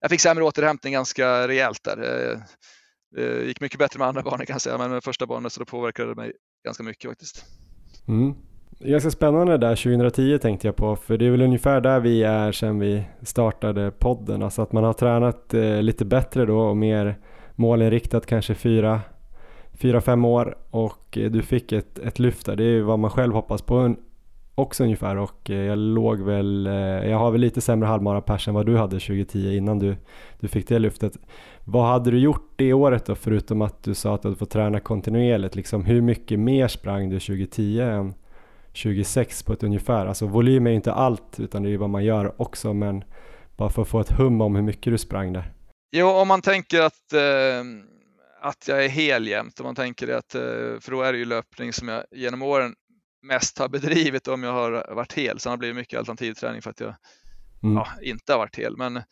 [0.00, 1.96] jag fick sämre återhämtning ganska rejält där.
[3.16, 5.60] Det gick mycket bättre med andra barnen kan jag säga, men med första barnet så
[5.60, 6.32] då påverkade det mig
[6.64, 7.44] ganska mycket faktiskt.
[8.08, 8.34] Mm.
[8.80, 12.52] Ganska spännande där 2010 tänkte jag på, för det är väl ungefär där vi är
[12.52, 17.18] sedan vi startade podden, alltså att man har tränat eh, lite bättre då och mer
[17.54, 19.00] målinriktat kanske fyra,
[19.72, 22.98] fyra fem år och eh, du fick ett, ett lyft där, det är ju vad
[22.98, 23.94] man själv hoppas på
[24.60, 26.72] också ungefär och eh, jag låg väl, eh,
[27.10, 29.96] jag har väl lite sämre halvmarapers än vad du hade 2010 innan du,
[30.40, 31.18] du fick det lyftet.
[31.64, 34.50] Vad hade du gjort det året då förutom att du sa att du hade fått
[34.50, 35.54] träna kontinuerligt?
[35.54, 38.14] Liksom, hur mycket mer sprang du 2010 än
[38.82, 40.06] 2006 på ett ungefär?
[40.06, 43.04] Alltså volym är ju inte allt utan det är ju vad man gör också men
[43.56, 45.52] bara för att få ett hum om hur mycket du sprang där.
[45.92, 47.64] Jo, om man tänker att eh,
[48.40, 50.40] att jag är hel jämt, om man tänker att, eh,
[50.80, 52.74] för då är det ju löpning som jag genom åren
[53.22, 55.40] mest har bedrivit om jag har varit hel.
[55.40, 56.94] Sen har det blivit mycket alternativträning för att jag
[57.62, 57.76] mm.
[57.76, 58.76] ja, inte har varit hel.
[58.76, 59.02] Men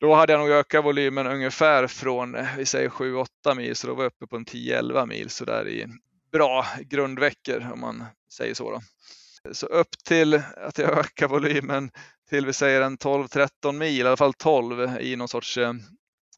[0.00, 4.04] då hade jag nog ökat volymen ungefär från vi säger 7-8 mil, så då var
[4.04, 5.86] jag uppe på en 10-11 mil så där i
[6.32, 8.70] bra grundveckor om man säger så.
[8.70, 8.80] Då.
[9.52, 11.90] Så upp till att jag ökar volymen
[12.30, 15.72] till vi säger en 12-13 mil, i alla fall 12 i någon sorts eh,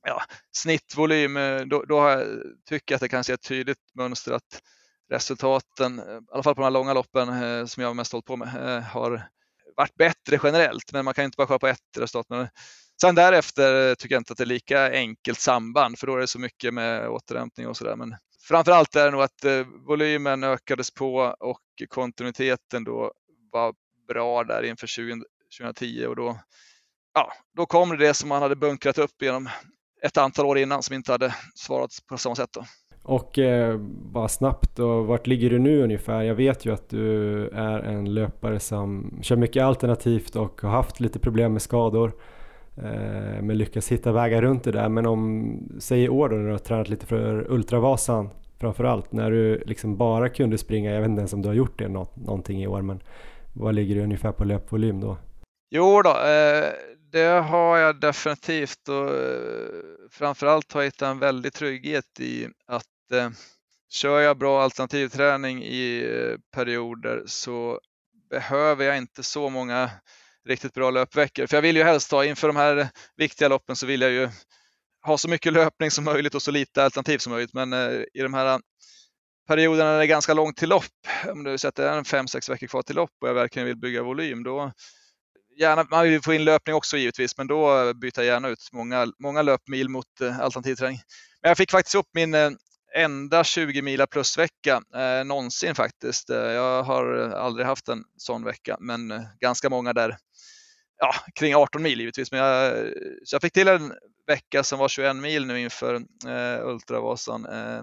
[0.02, 1.34] ja, snittvolym,
[1.66, 2.26] då, då jag,
[2.68, 4.62] tycker jag att det kan se ett tydligt mönster att
[5.10, 8.26] resultaten, eh, i alla fall på de här långa loppen eh, som jag mest hållit
[8.26, 9.28] på med, eh, har
[9.76, 10.92] varit bättre generellt.
[10.92, 12.26] Men man kan inte bara kolla på ett resultat.
[12.28, 12.48] Men
[13.00, 16.26] sen därefter tycker jag inte att det är lika enkelt samband, för då är det
[16.26, 17.96] så mycket med återhämtning och sådär.
[17.96, 18.16] Men
[18.48, 19.44] framförallt är det nog att
[19.86, 23.12] volymen ökades på och kontinuiteten då
[23.52, 23.74] var
[24.08, 24.86] bra där inför
[25.58, 26.40] 2010 och då,
[27.14, 29.48] ja, då kom det det som man hade bunkrat upp genom
[30.02, 32.52] ett antal år innan som inte hade svarat på samma sätt.
[32.52, 32.64] Då.
[33.10, 33.76] Och eh,
[34.12, 36.22] bara snabbt och vart ligger du nu ungefär?
[36.22, 41.00] Jag vet ju att du är en löpare som kör mycket alternativt och har haft
[41.00, 42.12] lite problem med skador.
[42.76, 44.88] Eh, men lyckas hitta vägar runt det där.
[44.88, 49.30] Men om, säg i år då när du har tränat lite för Ultravasan framförallt, när
[49.30, 52.08] du liksom bara kunde springa, jag vet inte ens om du har gjort det nå
[52.14, 53.02] någonting i år, men
[53.52, 55.16] vad ligger du ungefär på löpvolym då?
[55.70, 56.64] Jo då, eh,
[57.12, 59.68] det har jag definitivt och eh,
[60.10, 63.30] framförallt har jag hittat en väldig trygghet i att eh,
[63.90, 67.80] kör jag bra alternativträning i eh, perioder så
[68.30, 69.90] behöver jag inte så många
[70.48, 71.46] riktigt bra löpveckor.
[71.46, 74.28] För jag vill ju helst ha, inför de här viktiga loppen så vill jag ju
[75.02, 77.54] ha så mycket löpning som möjligt och så lite alternativ som möjligt.
[77.54, 78.58] Men eh, i de här eh,
[79.48, 80.84] perioderna när det är ganska långt till lopp,
[81.28, 83.34] om du säger att det är en fem sex veckor kvar till lopp och jag
[83.34, 84.72] verkligen vill bygga volym, då
[85.60, 89.06] gärna, man vill få in löpning också givetvis, men då byter jag gärna ut många,
[89.18, 90.98] många löpmil mot eh, alternativträning.
[91.42, 92.50] Men jag fick faktiskt upp min eh,
[92.96, 96.30] enda 20 mila plusvecka eh, någonsin faktiskt.
[96.30, 100.16] Eh, jag har aldrig haft en sån vecka, men eh, ganska många där
[100.98, 102.32] ja, kring 18 mil givetvis.
[102.32, 102.72] Men jag,
[103.24, 103.92] så jag fick till en
[104.26, 105.94] vecka som var 21 mil nu inför
[106.26, 107.46] eh, Ultravasan.
[107.46, 107.82] Eh,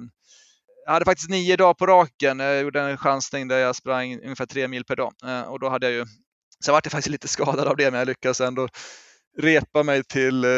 [0.85, 2.39] jag hade faktiskt nio dagar på raken.
[2.39, 5.69] Jag gjorde en chansning där jag sprang ungefär tre mil per dag eh, och då
[5.69, 6.05] hade jag ju,
[6.65, 8.67] sen var jag faktiskt lite skadad av det, men jag lyckades ändå
[9.37, 10.49] repa mig till eh,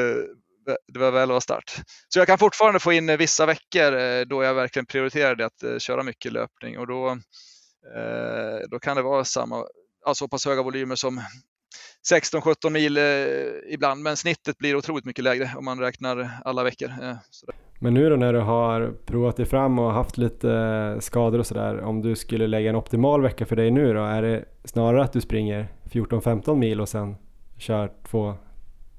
[0.88, 1.76] det var väl var start.
[2.10, 5.64] Så jag kan fortfarande få in eh, vissa veckor eh, då jag verkligen prioriterade att
[5.64, 7.18] eh, köra mycket löpning och då,
[8.70, 9.56] då kan det vara samma,
[10.06, 11.22] alltså så pass höga volymer som
[12.12, 12.98] 16-17 mil
[13.74, 16.92] ibland, men snittet blir otroligt mycket lägre om man räknar alla veckor.
[17.80, 21.82] Men nu då när du har provat dig fram och haft lite skador och sådär,
[21.82, 25.14] om du skulle lägga en optimal vecka för dig nu då, är det snarare att
[25.14, 27.16] du springer 14-15 mil och sen
[27.58, 28.36] kör två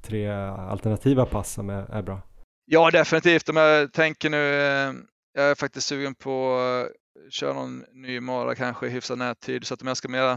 [0.03, 2.23] tre alternativa pass som är, är bra?
[2.65, 3.49] Ja, definitivt.
[3.49, 4.93] Om jag tänker nu, eh,
[5.35, 9.67] jag är faktiskt sugen på att köra någon ny mara kanske i hyfsad närtid.
[9.67, 10.33] så att om jag ska mera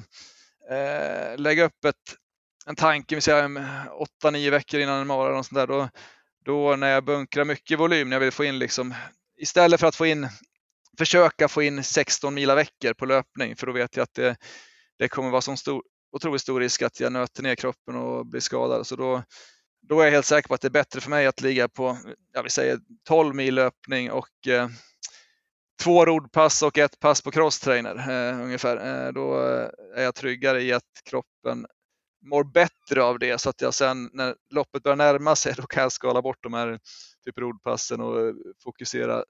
[0.72, 1.96] eh, lägga upp ett,
[2.66, 3.48] en tanke, vi säger
[4.24, 5.90] 8-9 veckor innan en mara och sånt där, då,
[6.46, 8.94] då när jag bunkrar mycket volym, när jag vill få in liksom,
[9.38, 10.28] istället för att få in,
[10.98, 14.36] försöka få in 16 mila veckor på löpning, för då vet jag att det,
[15.00, 15.84] det kommer vara så stor,
[16.14, 18.88] otroligt stor risk att jag nöter ner kroppen och blir skadad.
[18.88, 19.24] Så då,
[19.88, 21.98] då är jag helt säker på att det är bättre för mig att ligga på,
[22.34, 24.68] ja vi säger 12 mil löpning och eh,
[25.84, 29.06] två rodpass och ett pass på crosstrainer eh, ungefär.
[29.06, 31.66] Eh, då eh, är jag tryggare i att kroppen
[32.26, 35.84] mår bättre av det så att jag sen när loppet börjar närma sig då kan
[35.84, 36.80] jag skala bort de här
[37.26, 38.34] typ rodpassen och eh,
[38.64, 39.24] fokusera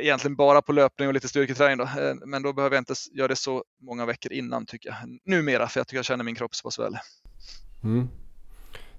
[0.00, 1.76] egentligen bara på löpning och lite styrketräning.
[1.76, 1.84] Då.
[1.84, 5.18] Eh, men då behöver jag inte göra det så många veckor innan tycker jag.
[5.24, 6.96] Numera, för jag tycker jag känner min kropp så pass väl.
[7.84, 8.08] Mm.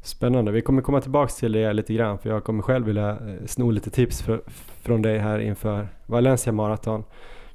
[0.01, 3.45] Spännande, vi kommer komma tillbaks till det lite grann för jag kommer själv vilja eh,
[3.45, 4.41] sno lite tips för,
[4.81, 7.03] från dig här inför Valencia Marathon.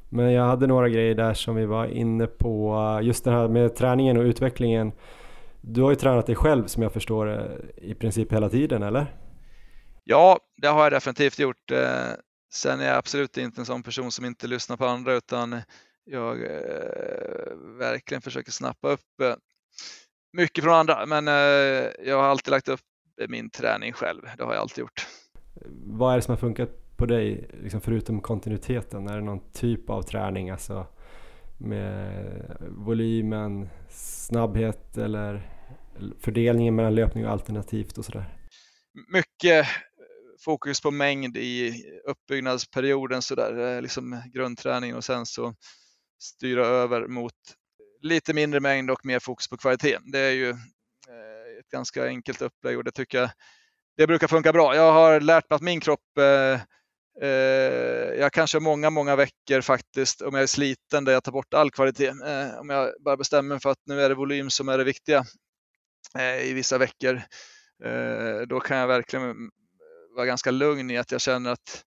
[0.08, 3.76] Men jag hade några grejer där som vi var inne på, just det här med
[3.76, 4.92] träningen och utvecklingen.
[5.60, 9.06] Du har ju tränat dig själv som jag förstår i princip hela tiden, eller?
[10.04, 11.72] Ja, det har jag definitivt gjort.
[12.54, 15.62] Eh, sen är jag absolut inte en sån person som inte lyssnar på andra utan
[16.04, 19.38] jag eh, verkligen försöker snappa upp
[20.32, 21.34] mycket från andra, men eh,
[22.04, 22.80] jag har alltid lagt upp
[23.28, 24.22] min träning själv.
[24.38, 25.06] Det har jag alltid gjort.
[25.86, 29.08] Vad är det som har funkat på dig, liksom förutom kontinuiteten?
[29.08, 30.86] Är det någon typ av träning, alltså
[31.58, 35.50] med volymen, snabbhet eller
[36.20, 38.24] fördelningen mellan löpning och alternativt och sådär?
[39.12, 39.66] Mycket
[40.44, 45.54] fokus på mängd i uppbyggnadsperioden, sådär, eh, liksom grundträning och sen så
[46.18, 47.32] styra över mot
[48.02, 49.98] lite mindre mängd och mer fokus på kvalitet.
[50.12, 53.30] Det är ju eh, ett ganska enkelt upplägg och det tycker jag
[53.96, 54.76] det brukar funka bra.
[54.76, 56.60] Jag har lärt mig att min kropp eh,
[57.28, 61.54] eh, jag kanske många, många veckor faktiskt, om jag är sliten, där jag tar bort
[61.54, 62.08] all kvalitet.
[62.08, 64.84] Eh, om jag bara bestämmer mig för att nu är det volym som är det
[64.84, 65.24] viktiga
[66.18, 67.22] eh, i vissa veckor,
[67.84, 69.50] eh, då kan jag verkligen
[70.14, 71.84] vara ganska lugn i att jag känner att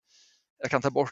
[0.61, 1.11] jag kan ta bort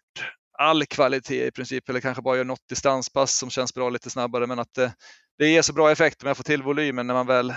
[0.58, 4.48] all kvalitet i princip, eller kanske bara gör något distanspass som känns bra lite snabbare,
[4.48, 4.94] men att det,
[5.38, 7.54] det ger så bra effekt om jag får till volymen när man väl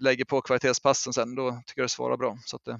[0.00, 2.38] lägger på kvalitetspassen sen, då tycker jag det svarar bra.
[2.44, 2.78] Så, det...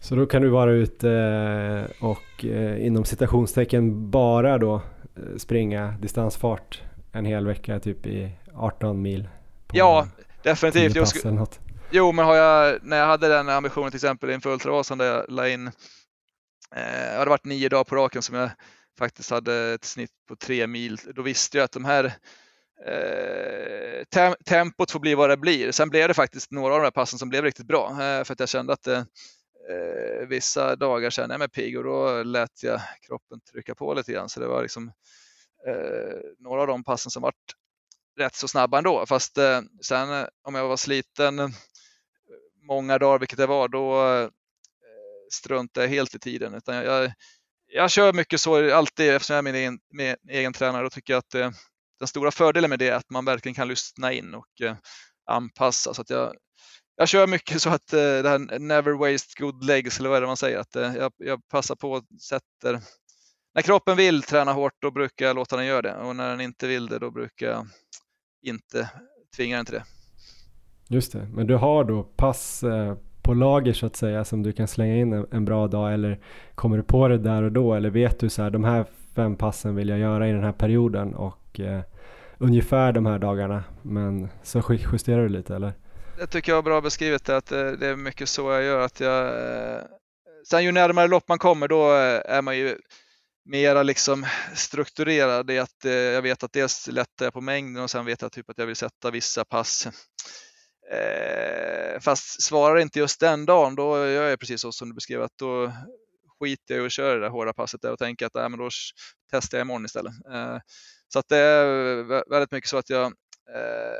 [0.00, 5.94] så då kan du vara ute eh, och eh, inom citationstecken bara då eh, springa
[6.00, 6.82] distansfart
[7.12, 9.28] en hel vecka, typ i 18 mil?
[9.72, 10.08] Ja,
[10.42, 10.96] definitivt.
[10.96, 11.04] Jo,
[11.90, 15.24] jo, men har jag, när jag hade den ambitionen till exempel inför Ultravasan där jag
[15.28, 15.70] la in
[16.76, 18.50] Eh, det hade varit nio dagar på raken som jag
[18.98, 20.98] faktiskt hade ett snitt på tre mil.
[21.14, 22.04] Då visste jag att de här
[22.86, 25.72] eh, tem tempot får bli vad det blir.
[25.72, 28.32] Sen blev det faktiskt några av de här passen som blev riktigt bra eh, för
[28.32, 32.62] att jag kände att eh, eh vissa dagar kände jag mig pigg och då lät
[32.62, 34.28] jag kroppen trycka på lite grann.
[34.28, 34.92] Så det var liksom
[35.68, 37.54] eh, några av de passen som vart
[38.18, 39.06] rätt så snabba ändå.
[39.06, 41.38] Fast eh, sen eh, om jag var sliten
[42.68, 44.28] många dagar, vilket det var, då eh,
[45.32, 46.54] struntar jag helt i tiden.
[46.54, 47.12] Utan jag, jag,
[47.66, 51.16] jag kör mycket så alltid eftersom jag är min egen, min egen tränare och tycker
[51.16, 51.50] att eh,
[51.98, 54.76] den stora fördelen med det är att man verkligen kan lyssna in och eh,
[55.26, 55.94] anpassa.
[55.94, 56.34] Så att jag,
[56.96, 60.20] jag kör mycket så att eh, det här never waste good legs eller vad är
[60.20, 62.80] det man säger, att eh, jag, jag passar på och sätter
[63.54, 66.40] när kroppen vill träna hårt då brukar jag låta den göra det och när den
[66.40, 67.68] inte vill det då brukar jag
[68.42, 68.90] inte
[69.36, 69.84] tvinga den till det.
[70.88, 74.52] Just det, men du har då pass eh, på lager så att säga som du
[74.52, 76.18] kan slänga in en, en, bra dag eller
[76.54, 77.74] kommer du på det där och då?
[77.74, 78.84] Eller vet du så här de här
[79.14, 81.80] fem passen vill jag göra i den här perioden och eh,
[82.38, 83.64] ungefär de här dagarna.
[83.82, 84.62] Men så
[84.92, 85.72] justerar du lite eller?
[86.18, 89.00] Det tycker jag är bra beskrivet att eh, det är mycket så jag gör att
[89.00, 89.82] jag eh,
[90.50, 92.76] sen ju närmare lopp man kommer då eh, är man ju
[93.44, 98.04] mera liksom strukturerad i att jag vet att dels lättar jag på mängden och sen
[98.04, 99.88] vet jag typ att jag vill sätta vissa pass
[100.90, 105.22] Eh, fast svarar inte just den dagen, då gör jag precis så som du beskrev,
[105.22, 105.72] att då
[106.38, 108.58] skiter jag i att köra det där hårda passet där och tänker att äh, men
[108.58, 108.68] då
[109.30, 110.12] testar jag imorgon istället.
[110.32, 110.58] Eh,
[111.08, 113.06] så att det är väldigt mycket så att jag,
[113.54, 113.98] eh,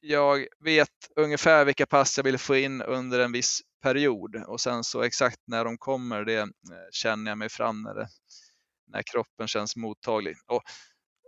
[0.00, 4.84] jag vet ungefär vilka pass jag vill få in under en viss period och sen
[4.84, 6.46] så exakt när de kommer, det eh,
[6.92, 8.08] känner jag mig fram när, det,
[8.86, 10.36] när kroppen känns mottaglig.
[10.46, 10.62] Och,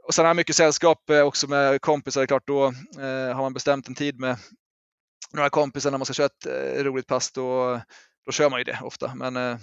[0.06, 2.64] och sen har jag mycket sällskap eh, också med kompisar, klart då
[2.98, 4.36] eh, har man bestämt en tid med
[5.32, 7.80] några kompisar när man ska köra ett eh, roligt pass då,
[8.26, 9.12] då kör man ju det ofta.
[9.14, 9.58] Men eh, eh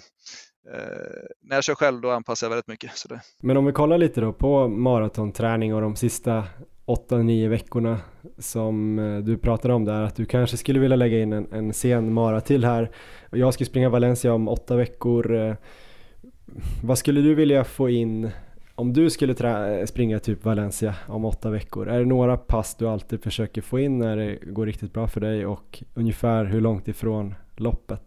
[1.42, 2.98] när jag kör själv då anpassar jag väldigt mycket.
[2.98, 3.22] Så det...
[3.42, 6.44] Men om vi kollar lite då på maratonträning och de sista
[6.90, 7.98] 8-9 veckorna
[8.38, 11.74] som eh, du pratade om där att du kanske skulle vilja lägga in en, en
[11.74, 12.92] sen mara till här.
[13.32, 15.36] Jag ska springa Valencia om åtta veckor.
[15.36, 15.56] Eh.
[16.84, 18.32] Vad skulle du vilja få in
[18.80, 23.24] om du skulle springa typ Valencia om åtta veckor, är det några pass du alltid
[23.24, 27.36] försöker få in när det går riktigt bra för dig och ungefär hur långt ifrån
[27.56, 28.02] loppet?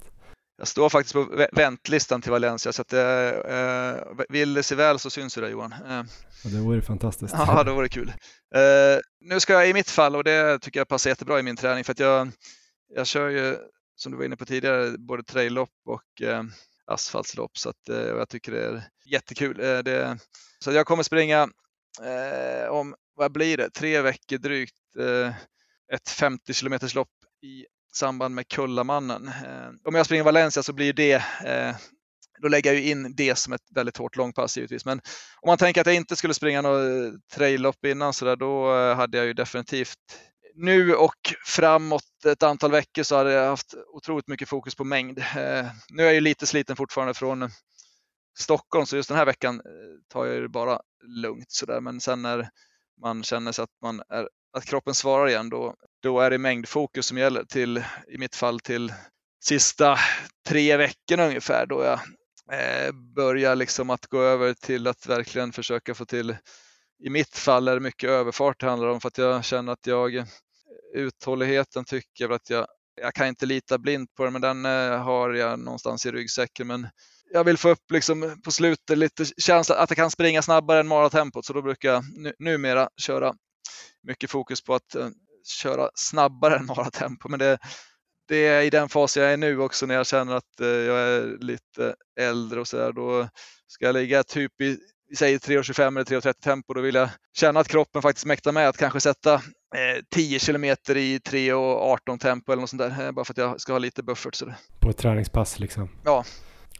[0.59, 5.11] Jag står faktiskt på väntlistan till Valencia så att eh, vill det sig väl så
[5.11, 5.73] syns det Johan.
[5.73, 6.03] Eh.
[6.45, 7.35] det vore fantastiskt.
[7.39, 8.13] Ja, det vore kul.
[8.55, 11.57] Eh, nu ska jag i mitt fall och det tycker jag passar jättebra i min
[11.57, 12.29] träning för att jag,
[12.95, 13.57] jag kör ju
[13.97, 16.43] som du var inne på tidigare både traillopp och eh,
[16.87, 19.61] asfaltslopp så att eh, jag tycker det är jättekul.
[19.61, 20.19] Eh, det,
[20.63, 21.49] så jag kommer springa
[22.03, 25.35] eh, om, vad blir det, tre veckor drygt, eh,
[25.93, 27.09] ett 50 km lopp
[27.43, 29.29] i samband med Kullamannen.
[29.29, 31.77] Eh, om jag springer Valencia så blir det eh,
[32.43, 34.85] då lägger jag in det som ett väldigt hårt långpass givetvis.
[34.85, 34.99] Men
[35.41, 38.77] om man tänker att jag inte skulle springa något eh, traillopp innan så där, då
[38.77, 39.99] eh, hade jag ju definitivt
[40.55, 45.19] nu och framåt ett antal veckor så hade jag haft otroligt mycket fokus på mängd.
[45.19, 47.51] Eh, nu är jag ju lite sliten fortfarande från
[48.39, 51.81] Stockholm så just den här veckan eh, tar jag det bara lugnt sådär.
[51.81, 52.49] Men sen när
[53.03, 57.07] man känner sig att, man är, att kroppen svarar igen då, då är det mängdfokus
[57.07, 58.93] som gäller till, i mitt fall till
[59.45, 59.99] sista
[60.49, 62.01] tre veckorna ungefär då jag
[62.59, 66.37] eh, börjar liksom att gå över till att verkligen försöka få till
[67.05, 69.87] i mitt fall är det mycket överfart det handlar om för att jag känner att
[69.87, 70.25] jag eh,
[70.95, 72.67] uthålligheten tycker jag att jag,
[73.01, 76.67] jag kan inte lita blint på den men den eh, har jag någonstans i ryggsäcken.
[76.67, 76.89] Men
[77.33, 80.89] jag vill få upp liksom på slutet lite känsla att jag kan springa snabbare än
[80.89, 82.05] maratempot så då brukar jag
[82.39, 83.35] numera köra
[84.03, 85.09] mycket fokus på att uh,
[85.63, 87.29] köra snabbare än maratempo.
[87.29, 87.59] Men det,
[88.29, 90.99] det är i den fas jag är nu också när jag känner att uh, jag
[90.99, 92.93] är lite äldre och så där.
[92.93, 93.29] Då
[93.67, 94.79] ska jag ligga typ i,
[95.17, 98.77] säger 3.25 eller 3.30 tempo, då vill jag känna att kroppen faktiskt mäktar med att
[98.77, 103.33] kanske sätta eh, 10 kilometer i 3.18 tempo eller något sånt där, eh, bara för
[103.33, 104.35] att jag ska ha lite buffert.
[104.35, 105.89] Så På ett träningspass liksom?
[106.05, 106.25] Ja,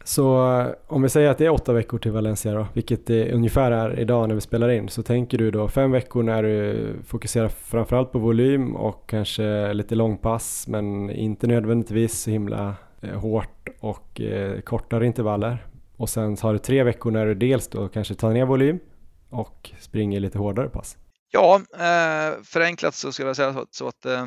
[0.03, 3.33] så eh, om vi säger att det är åtta veckor till Valencia då, vilket det
[3.33, 6.93] ungefär är idag när vi spelar in, så tänker du då fem veckor när du
[7.05, 13.69] fokuserar framförallt på volym och kanske lite långpass men inte nödvändigtvis så himla eh, hårt
[13.79, 15.67] och eh, kortare intervaller.
[15.97, 18.79] Och sen har du tre veckor när du dels då kanske tar ner volym
[19.29, 20.97] och springer lite hårdare pass.
[21.31, 24.25] Ja, eh, förenklat så skulle jag säga så, så att eh,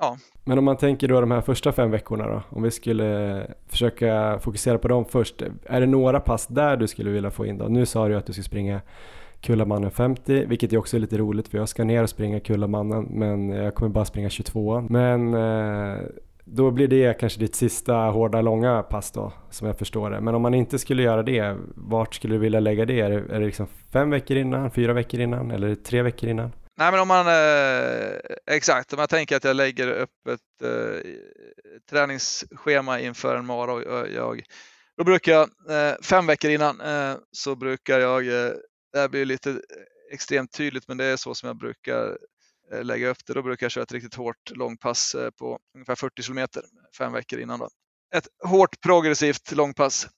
[0.00, 3.46] ja, men om man tänker då de här första fem veckorna då, om vi skulle
[3.68, 5.42] försöka fokusera på dem först.
[5.66, 7.64] Är det några pass där du skulle vilja få in då?
[7.64, 8.80] Nu sa du att du ska springa
[9.40, 13.04] Kullamannen 50, vilket ju också är lite roligt för jag ska ner och springa Kullamannen
[13.10, 15.98] men jag kommer bara springa 22 Men eh,
[16.44, 20.20] då blir det kanske ditt sista hårda långa pass då, som jag förstår det.
[20.20, 23.00] Men om man inte skulle göra det, vart skulle du vilja lägga det?
[23.00, 26.52] Är det, är det liksom fem veckor innan, fyra veckor innan eller tre veckor innan?
[26.76, 31.12] Nej, men om man eh, exakt, om jag tänker att jag lägger upp ett eh,
[31.90, 34.42] träningsschema inför en mara och eh, jag,
[34.96, 38.52] då brukar jag eh, fem veckor innan eh, så brukar jag, eh,
[38.92, 39.60] det här blir lite
[40.12, 42.18] extremt tydligt, men det är så som jag brukar
[42.72, 43.34] eh, lägga upp det.
[43.34, 46.64] Då brukar jag köra ett riktigt hårt långpass eh, på ungefär 40 kilometer
[46.98, 47.58] fem veckor innan.
[47.58, 47.68] Då.
[48.14, 50.08] Ett hårt progressivt långpass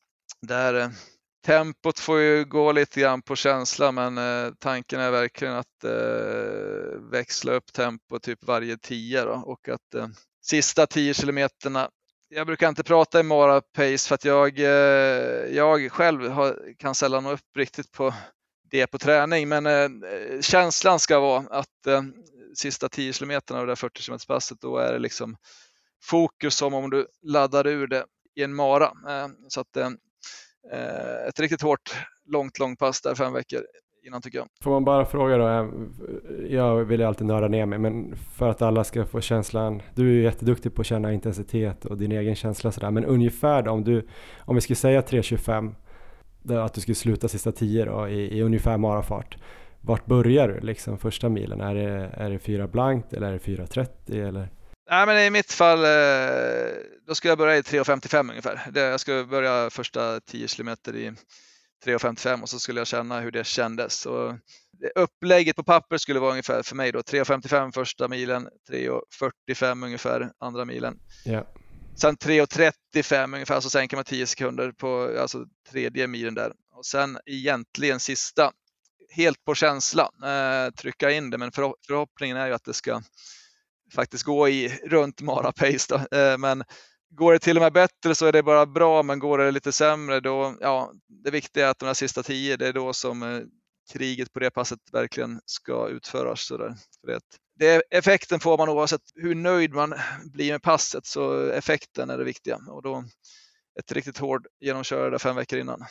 [0.46, 0.88] där eh,
[1.42, 7.00] Tempot får ju gå lite grann på känsla men eh, tanken är verkligen att eh,
[7.10, 10.08] växla upp tempo typ varje tia då, och att eh,
[10.42, 11.90] sista 10 kilometerna.
[12.28, 16.94] Jag brukar inte prata i Mara Pace för att jag, eh, jag själv har, kan
[16.94, 18.14] sällan nå upp riktigt på
[18.70, 19.48] det på träning.
[19.48, 19.90] Men eh,
[20.40, 22.02] känslan ska vara att eh,
[22.54, 25.36] sista 10 kilometerna av det där 40 km passet då är det liksom
[26.02, 28.84] fokus som om du laddar ur det i en mara.
[28.84, 29.90] Eh, så att eh,
[30.72, 33.60] Eh, ett riktigt hårt, långt, långt pass där fem veckor
[34.06, 34.46] innan tycker jag.
[34.62, 35.66] Får man bara fråga då, eh,
[36.48, 40.08] jag vill ju alltid nörda ner mig, men för att alla ska få känslan, du
[40.08, 43.70] är ju jätteduktig på att känna intensitet och din egen känsla sådär, men ungefär då,
[43.70, 44.08] om du,
[44.38, 45.74] om vi skulle säga 3.25,
[46.64, 49.38] att du skulle sluta sista 10 då i, i ungefär marafart,
[49.80, 51.60] vart börjar du liksom första milen?
[51.60, 54.48] Är det, är det 4 blankt eller är det 4.30 eller?
[54.92, 56.74] Nej, men i mitt fall, eh,
[57.06, 58.70] då ska jag börja i 3.55 ungefär.
[58.74, 61.12] Jag ska börja första 10 kilometer i
[61.84, 64.06] 3.55 och så skulle jag känna hur det kändes.
[64.06, 64.34] Och
[64.94, 70.64] upplägget på papper skulle vara ungefär för mig då 3.55 första milen, 3.45 ungefär andra
[70.64, 70.98] milen.
[71.26, 71.46] Yeah.
[71.96, 76.52] Sen 3.35 ungefär, så sänker man 10 sekunder på alltså tredje milen där.
[76.76, 78.52] Och sen egentligen sista,
[79.10, 81.38] helt på känsla, eh, trycka in det.
[81.38, 83.02] Men förhopp förhoppningen är ju att det ska
[83.94, 86.06] faktiskt gå i runt Mara Pace.
[86.12, 86.64] Eh, men
[87.14, 89.72] Går det till och med bättre så är det bara bra, men går det lite
[89.72, 90.92] sämre då, ja,
[91.24, 93.40] det viktiga är att de här sista tio, det är då som eh,
[93.92, 96.46] kriget på det passet verkligen ska utföras.
[96.46, 96.74] Så där.
[97.06, 97.20] Det,
[97.58, 102.24] det, effekten får man oavsett hur nöjd man blir med passet, så effekten är det
[102.24, 102.58] viktiga.
[102.68, 103.04] Och då
[103.78, 105.84] ett riktigt hård genomkörare fem veckor innan.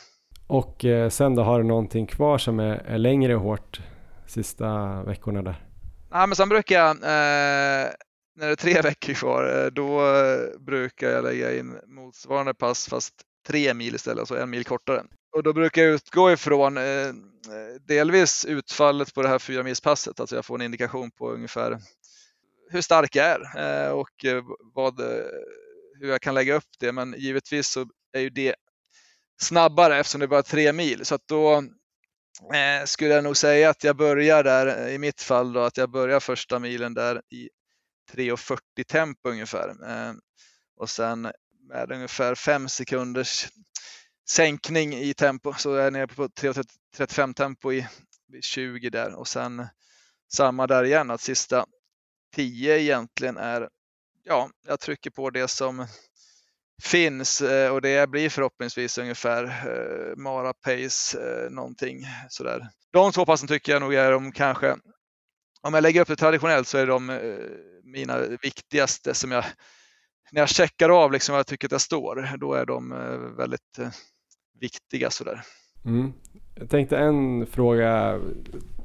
[0.46, 3.80] Och eh, sen då har du någonting kvar som är, är längre hårt
[4.26, 5.71] sista veckorna där?
[6.12, 7.92] Nej, men sen brukar jag eh,
[8.36, 12.88] när det är tre veckor kvar, eh, då eh, brukar jag lägga in motsvarande pass
[12.88, 13.14] fast
[13.46, 15.04] tre mil istället, alltså en mil kortare.
[15.36, 17.12] Och då brukar jag utgå ifrån eh, eh
[17.86, 21.78] delvis utfallet på det här fyra milspasset, alltså jag får en indikation på ungefär
[22.70, 23.40] hur stark jag är
[23.86, 24.24] eh, och
[24.74, 25.00] vad,
[26.00, 26.92] hur jag kan lägga upp det.
[26.92, 28.54] Men givetvis så är ju det
[29.42, 31.04] snabbare eftersom det är bara tre mil.
[31.04, 31.64] Så att då
[32.54, 35.76] eh, skulle jag nog säga att jag börjar där, eh, i mitt fall då, att
[35.76, 37.50] jag börjar första milen där i
[38.12, 39.68] 3.40 tempo ungefär.
[39.68, 40.14] Eh,
[40.76, 41.22] och sen
[41.68, 43.48] med ungefär 5 sekunders
[44.28, 47.86] sänkning i tempo så är jag nere på 3.35 tempo i
[48.42, 49.66] 20 där och sen
[50.32, 51.66] samma där igen att sista
[52.34, 53.68] 10 egentligen är,
[54.22, 55.86] ja, jag trycker på det som
[56.82, 62.68] finns eh, och det blir förhoppningsvis ungefär eh, Mara Pace eh, någonting sådär.
[62.92, 64.76] De två passen tycker jag nog är de kanske
[65.62, 67.20] om jag lägger upp det traditionellt så är de
[67.84, 69.44] mina viktigaste som jag,
[70.32, 72.88] när jag checkar av liksom vad jag tycker att jag står, då är de
[73.36, 73.78] väldigt
[74.60, 75.40] viktiga sådär.
[75.84, 76.12] Mm.
[76.54, 78.20] Jag tänkte en fråga,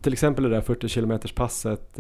[0.02, 1.94] till exempel det där 40 km passet.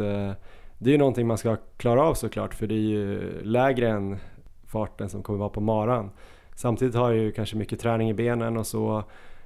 [0.79, 4.19] Det är ju någonting man ska klara av såklart för det är ju lägre än
[4.67, 6.09] farten som kommer vara på maran.
[6.55, 9.03] Samtidigt har jag ju kanske mycket träning i benen och så.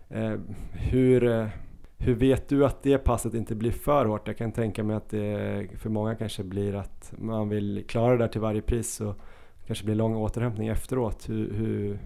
[0.09, 0.33] Eh,
[0.71, 1.47] hur, eh,
[1.97, 4.27] hur vet du att det passet inte blir för hårt?
[4.27, 8.17] Jag kan tänka mig att det för många kanske blir att man vill klara det
[8.17, 9.15] där till varje pris och
[9.67, 11.29] kanske blir lång återhämtning efteråt.
[11.29, 11.99] Hur, hur,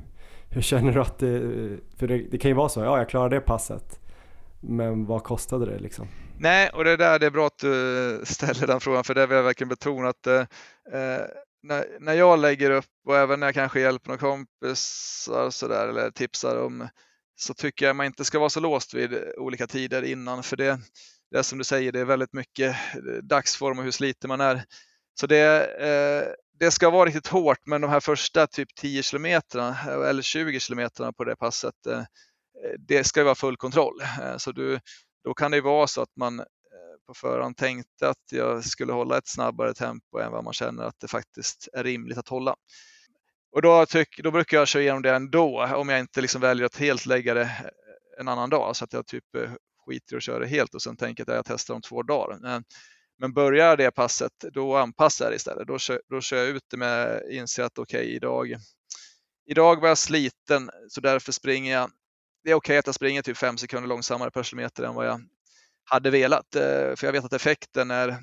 [0.50, 3.10] hur känner du att det, eh, för det, det, kan ju vara så, ja jag
[3.10, 4.00] klarade det passet,
[4.60, 6.08] men vad kostade det liksom?
[6.40, 9.36] Nej, och det där det är bra att du ställer den frågan, för det vill
[9.36, 10.42] jag verkligen betona att eh,
[11.66, 16.12] när, när jag lägger upp och även när jag kanske hjälper några kompisar sådär, eller
[16.12, 16.88] tipsar om
[17.36, 20.80] så tycker jag man inte ska vara så låst vid olika tider innan för det,
[21.32, 24.42] det är som du säger, det är väldigt mycket eh, dagsform och hur sliten man
[24.42, 24.64] är.
[25.20, 29.78] Så det, eh, det ska vara riktigt hårt men de här första typ 10 kilometrarna
[29.88, 32.04] eh, eller 20 kilometrarna på det passet, eh,
[32.80, 34.02] det ska vara full kontroll.
[34.22, 34.80] Eh, så du,
[35.24, 36.44] då kan det vara så att man
[37.08, 41.00] på förhand tänkte att jag skulle hålla ett snabbare tempo än vad man känner att
[41.00, 42.56] det faktiskt är rimligt att hålla.
[43.52, 46.66] Och då, tyck, då brukar jag köra igenom det ändå om jag inte liksom väljer
[46.66, 49.52] att helt lägga det eh, en annan dag så att jag typ eh,
[49.86, 52.38] skiter och kör det helt och sen tänker att jag testar om två dagar.
[52.42, 52.64] Men,
[53.20, 55.68] men börjar det passet då anpassar jag det istället.
[55.68, 58.56] Då kör, då kör jag ut det med inser att okej okay, idag,
[59.46, 61.92] idag var jag sliten så därför springer jag.
[62.44, 65.08] Det är okej okay att jag springer typ fem sekunder långsammare per kilometer än vad
[65.08, 65.22] jag
[65.86, 66.56] hade velat.
[66.56, 68.20] Eh, för jag vet att effekten är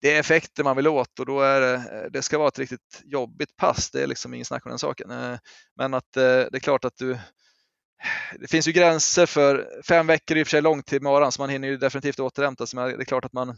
[0.00, 2.58] det är effekter man vill åt och då är det, eh, det ska vara ett
[2.58, 3.90] riktigt jobbigt pass.
[3.90, 5.10] Det är liksom ingen snack om den saken.
[5.10, 5.38] Eh,
[5.76, 7.18] men att det är klart att du
[8.40, 11.32] det finns ju gränser för fem veckor är i och för sig långt till maran
[11.32, 12.76] så man hinner ju definitivt återhämta sig.
[12.76, 13.56] Men det är klart att man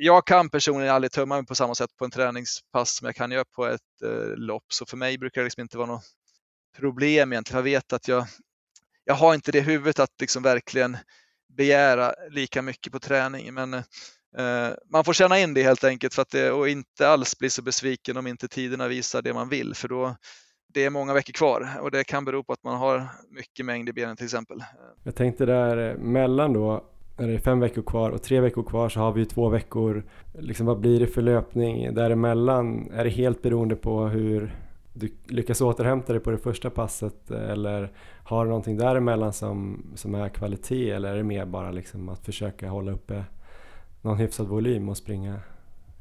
[0.00, 3.30] jag kan personligen aldrig tömma mig på samma sätt på en träningspass som jag kan
[3.30, 3.80] göra på ett
[4.36, 4.64] lopp.
[4.68, 6.04] Så för mig brukar det liksom inte vara något
[6.76, 7.58] problem egentligen.
[7.58, 8.26] Jag vet att jag,
[9.04, 10.96] jag har inte det huvudet att liksom verkligen
[11.56, 13.54] begära lika mycket på träning.
[13.54, 17.38] Men eh, man får känna in det helt enkelt för att det, och inte alls
[17.38, 20.16] bli så besviken om inte tiderna visar det man vill för då
[20.74, 23.88] det är många veckor kvar och det kan bero på att man har mycket mängd
[23.88, 24.58] i benen till exempel.
[25.02, 26.84] Jag tänkte där eh, mellan då
[27.16, 29.48] när det är fem veckor kvar och tre veckor kvar så har vi ju två
[29.48, 30.04] veckor.
[30.38, 32.90] Liksom vad blir det för löpning däremellan?
[32.90, 34.54] Är det helt beroende på hur
[34.94, 37.92] du lyckas återhämta dig på det första passet eller
[38.24, 42.24] har du någonting däremellan som, som är kvalitet eller är det mer bara liksom att
[42.24, 43.24] försöka hålla uppe
[44.02, 45.40] någon hyfsad volym och springa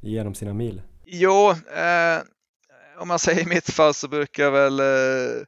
[0.01, 0.81] igenom sina mil?
[1.05, 2.21] Jo, eh,
[2.97, 5.45] om man säger i mitt fall så brukar väl eh,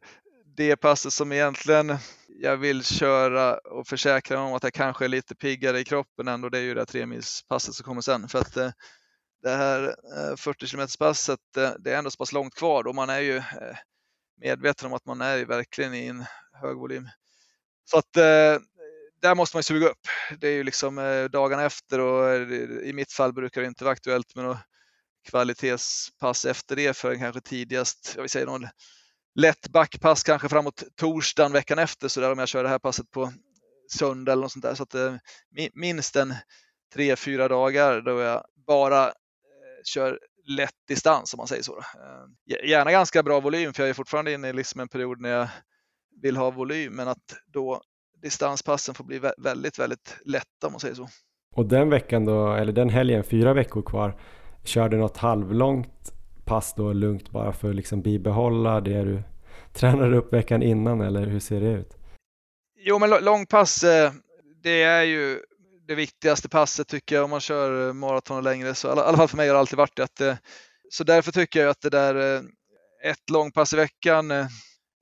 [0.57, 1.97] det passet som egentligen
[2.41, 6.27] jag vill köra och försäkra mig om att jag kanske är lite piggare i kroppen
[6.27, 8.27] ändå, det är ju det här tremilspasset som kommer sen.
[8.27, 8.69] För att eh,
[9.45, 13.09] det här eh, 40 km passet, det är ändå så pass långt kvar och man
[13.09, 13.77] är ju eh,
[14.41, 17.09] medveten om att man är verkligen i en hög volym.
[17.85, 18.57] Så att eh,
[19.21, 20.07] där måste man suga upp.
[20.39, 20.95] Det är ju liksom
[21.31, 22.51] dagarna efter och
[22.83, 24.57] i mitt fall brukar det inte vara aktuellt med något
[25.29, 28.67] kvalitetspass efter det förrän kanske tidigast, jag vill säga någon
[29.35, 33.11] lätt backpass kanske framåt torsdagen veckan efter så där om jag kör det här passet
[33.11, 33.33] på
[33.97, 34.75] söndag eller något sånt där.
[34.75, 34.95] Så att
[35.73, 36.33] minst en
[36.93, 39.13] tre, fyra dagar då jag bara
[39.87, 41.77] kör lätt distans om man säger så.
[41.77, 45.29] Eh, gärna ganska bra volym för jag är fortfarande inne i liksom en period när
[45.29, 45.47] jag
[46.21, 47.81] vill ha volym men att då
[48.21, 51.07] distanspassen får bli väldigt, väldigt lätta om man säger så.
[51.55, 54.19] Och den veckan då, eller den helgen, fyra veckor kvar,
[54.63, 56.11] körde något halvlångt
[56.45, 59.23] pass då lugnt bara för att liksom bibehålla det du
[59.73, 61.97] tränade upp veckan innan eller hur ser det ut?
[62.77, 64.11] Jo men långpass eh,
[64.63, 65.39] det är ju
[65.87, 68.75] det viktigaste passet tycker jag om man kör eh, maraton och längre.
[68.75, 70.03] Så i alla fall för mig har det alltid varit det.
[70.03, 70.35] Att, eh,
[70.89, 72.41] så därför tycker jag att det där eh,
[73.11, 74.47] ett långpass i veckan eh,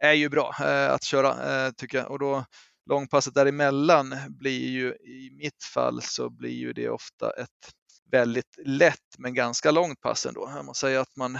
[0.01, 2.11] är ju bra eh, att köra tycker jag.
[2.11, 2.45] Och då
[2.89, 7.49] långpasset däremellan blir ju i mitt fall så blir ju det ofta ett
[8.11, 10.51] väldigt lätt men ganska långt pass ändå.
[10.55, 11.39] Jag måste säga att man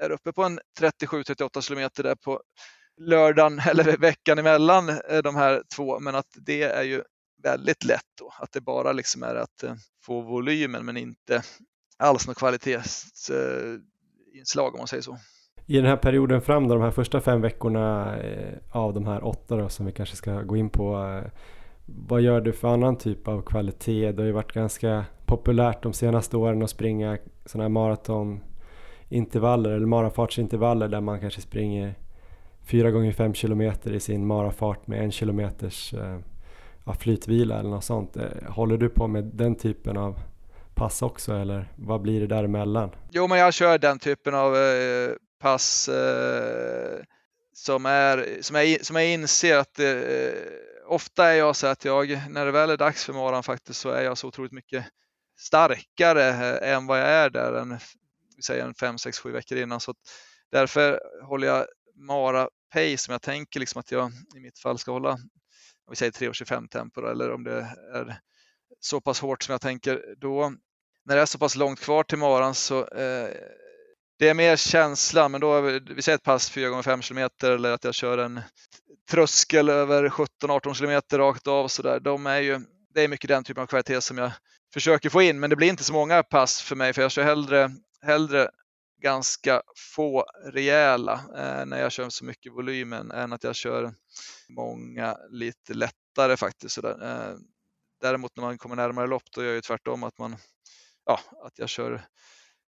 [0.00, 2.42] är uppe på en 37-38 kilometer där på
[3.00, 7.02] lördagen eller veckan emellan de här två men att det är ju
[7.42, 8.32] väldigt lätt då.
[8.38, 11.42] Att det bara liksom är att eh, få volymen men inte
[11.96, 15.18] alls något kvalitetsinslag om man säger så.
[15.66, 19.24] I den här perioden fram då, de här första fem veckorna eh, av de här
[19.24, 21.04] åtta då, som vi kanske ska gå in på.
[21.04, 21.24] Eh,
[21.86, 24.12] vad gör du för annan typ av kvalitet?
[24.12, 29.86] Det har ju varit ganska populärt de senaste åren att springa sådana här maratonintervaller eller
[29.86, 31.94] marafartsintervaller där man kanske springer
[32.64, 35.94] fyra gånger fem kilometer i sin marafart med en kilometers
[36.86, 38.16] ja, flytvila eller något sånt.
[38.16, 40.20] Eh, håller du på med den typen av
[40.74, 42.90] pass också eller vad blir det däremellan?
[43.10, 45.10] Jo, men jag kör den typen av eh,
[45.40, 47.02] pass eh,
[47.52, 49.86] som, är, som, jag, som jag inser att eh,
[50.86, 53.90] ofta är jag så att jag, när det väl är dags för maran faktiskt, så
[53.90, 54.84] är jag så otroligt mycket
[55.38, 57.78] starkare eh, än vad jag är där en,
[58.44, 59.80] säger en 5, 6, 7 veckor innan.
[59.80, 59.94] Så
[60.50, 64.92] därför håller jag Mara Pace som jag tänker liksom att jag i mitt fall ska
[64.92, 65.18] hålla,
[65.90, 68.20] vi säger 3.25 tempo då, eller om det är
[68.80, 70.52] så pass hårt som jag tänker då.
[71.04, 73.28] När det är så pass långt kvar till maran så eh,
[74.18, 77.72] det är mer känsla, men då, vi säger ett pass 4 gånger 5 km eller
[77.72, 78.40] att jag kör en
[79.10, 82.00] tröskel över 17-18 km rakt av så där.
[82.00, 82.60] De är ju,
[82.94, 84.32] det är mycket den typen av kvalitet som jag
[84.72, 87.22] försöker få in, men det blir inte så många pass för mig för jag kör
[87.22, 87.70] hellre,
[88.02, 88.50] hellre
[89.02, 89.62] ganska
[89.94, 93.94] få rejäla eh, när jag kör så mycket volym än att jag kör
[94.54, 96.74] många lite lättare faktiskt.
[96.74, 97.34] Så Eh,
[98.00, 100.36] däremot när man kommer närmare lopp då gör jag tvärtom att man
[101.06, 102.00] ja, att jag kör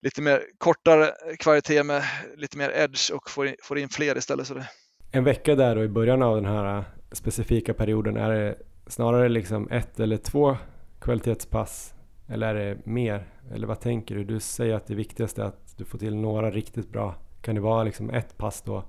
[0.01, 2.03] lite mer kortare kvalitet med
[2.35, 4.47] lite mer edge och får in, får in fler istället.
[4.47, 4.69] Så det.
[5.11, 9.69] En vecka där och i början av den här specifika perioden, är det snarare liksom
[9.71, 10.57] ett eller två
[11.01, 11.93] kvalitetspass
[12.27, 13.27] eller är det mer?
[13.53, 14.23] Eller vad tänker du?
[14.23, 17.15] Du säger att det viktigaste är att du får till några riktigt bra.
[17.41, 18.83] Kan det vara liksom ett pass då?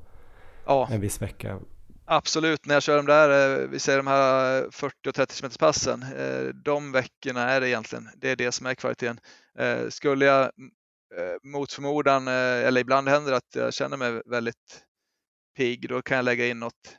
[0.66, 0.89] Ja.
[0.90, 1.59] En viss vecka?
[2.06, 5.59] Absolut, när jag kör de där, eh, vi säger de här 40 och 30 meters
[5.59, 9.20] passen, eh, de veckorna är det egentligen, det är det som är kvaliteten.
[9.59, 10.70] Eh, skulle jag mm,
[11.43, 14.85] mot förmodan, eller ibland händer det att jag känner mig väldigt
[15.56, 16.97] pigg, då kan jag lägga in något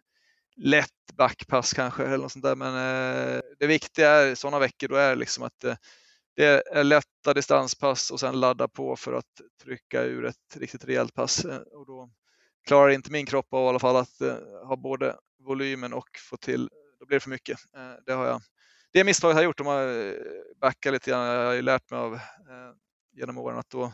[0.58, 2.56] lätt backpass kanske eller något sånt där.
[2.56, 2.74] Men
[3.60, 5.60] det viktiga är sådana veckor, då är det liksom att
[6.36, 11.14] det är lätta distanspass och sen ladda på för att trycka ur ett riktigt rejält
[11.14, 11.46] pass.
[11.46, 12.10] Och då
[12.66, 14.36] klarar inte min kropp av i alla fall att eh,
[14.68, 16.70] ha både volymen och få till,
[17.00, 17.60] då blir det för mycket.
[17.76, 18.42] Eh, det har jag
[18.94, 20.14] det misstaget jag har gjort om jag eh,
[20.62, 22.20] backar lite grann, jag har ju lärt mig av
[23.14, 23.94] genom åren att då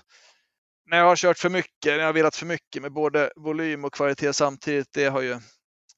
[0.91, 3.85] när jag har kört för mycket, när jag har velat för mycket med både volym
[3.85, 5.39] och kvalitet samtidigt, det har ju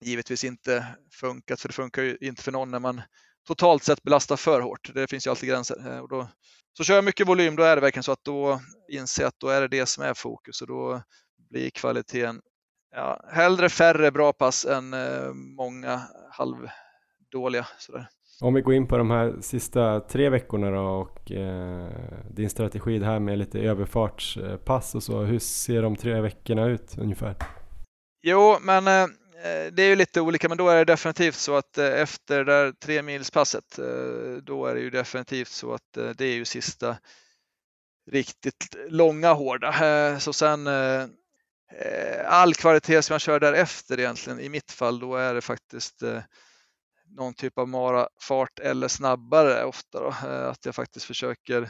[0.02, 3.02] givetvis inte funkat, för det funkar ju inte för någon när man
[3.48, 4.94] totalt sett belastar för hårt.
[4.94, 6.02] Det finns ju alltid gränser.
[6.02, 6.30] Och då,
[6.78, 9.40] så kör jag mycket volym, då är det verkligen så att då inser jag att
[9.40, 11.04] då är det det som är fokus och då
[11.50, 12.42] blir kvaliteten
[12.94, 16.02] ja, hellre färre bra pass än eh, många
[16.32, 17.68] halvdåliga.
[17.78, 18.08] Sådär.
[18.42, 21.88] Om vi går in på de här sista tre veckorna då och eh,
[22.32, 25.20] din strategi det här med lite överfartspass och så.
[25.20, 27.36] Hur ser de tre veckorna ut ungefär?
[28.22, 29.08] Jo, men eh,
[29.72, 32.52] det är ju lite olika, men då är det definitivt så att eh, efter det
[32.52, 36.46] där tre milspasset, eh, då är det ju definitivt så att eh, det är ju
[36.46, 36.98] sista
[38.12, 39.68] riktigt långa hårda.
[39.68, 40.68] Eh, så sen
[41.72, 46.02] Eh, all kvalitet som jag kör därefter egentligen, i mitt fall, då är det faktiskt
[46.02, 46.22] eh,
[47.06, 50.00] någon typ av marafart eller snabbare ofta.
[50.00, 50.08] Då.
[50.08, 51.70] Eh, att jag faktiskt försöker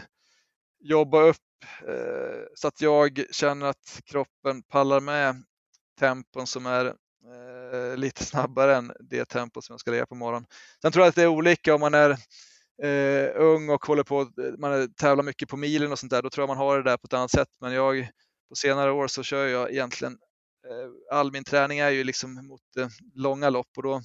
[0.80, 1.38] jobba upp
[2.56, 5.44] så att jag känner att kroppen pallar med
[6.00, 6.96] tempon som är
[7.96, 10.46] lite snabbare än det tempo som jag ska lägga på morgonen.
[10.82, 12.18] Sen tror jag att det är olika om man är
[13.36, 16.48] ung och håller på, man tävlar mycket på milen och sånt där, då tror jag
[16.48, 17.50] man har det där på ett annat sätt.
[17.62, 18.08] Men jag
[18.54, 20.18] på senare år så kör jag egentligen
[20.70, 24.02] eh, all min träning är ju liksom mot eh, långa lopp och då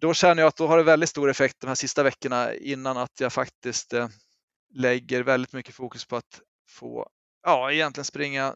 [0.00, 2.96] då känner jag att då har det väldigt stor effekt de här sista veckorna innan
[2.96, 4.08] att jag faktiskt eh,
[4.74, 7.08] lägger väldigt mycket fokus på att få,
[7.42, 8.54] ja egentligen springa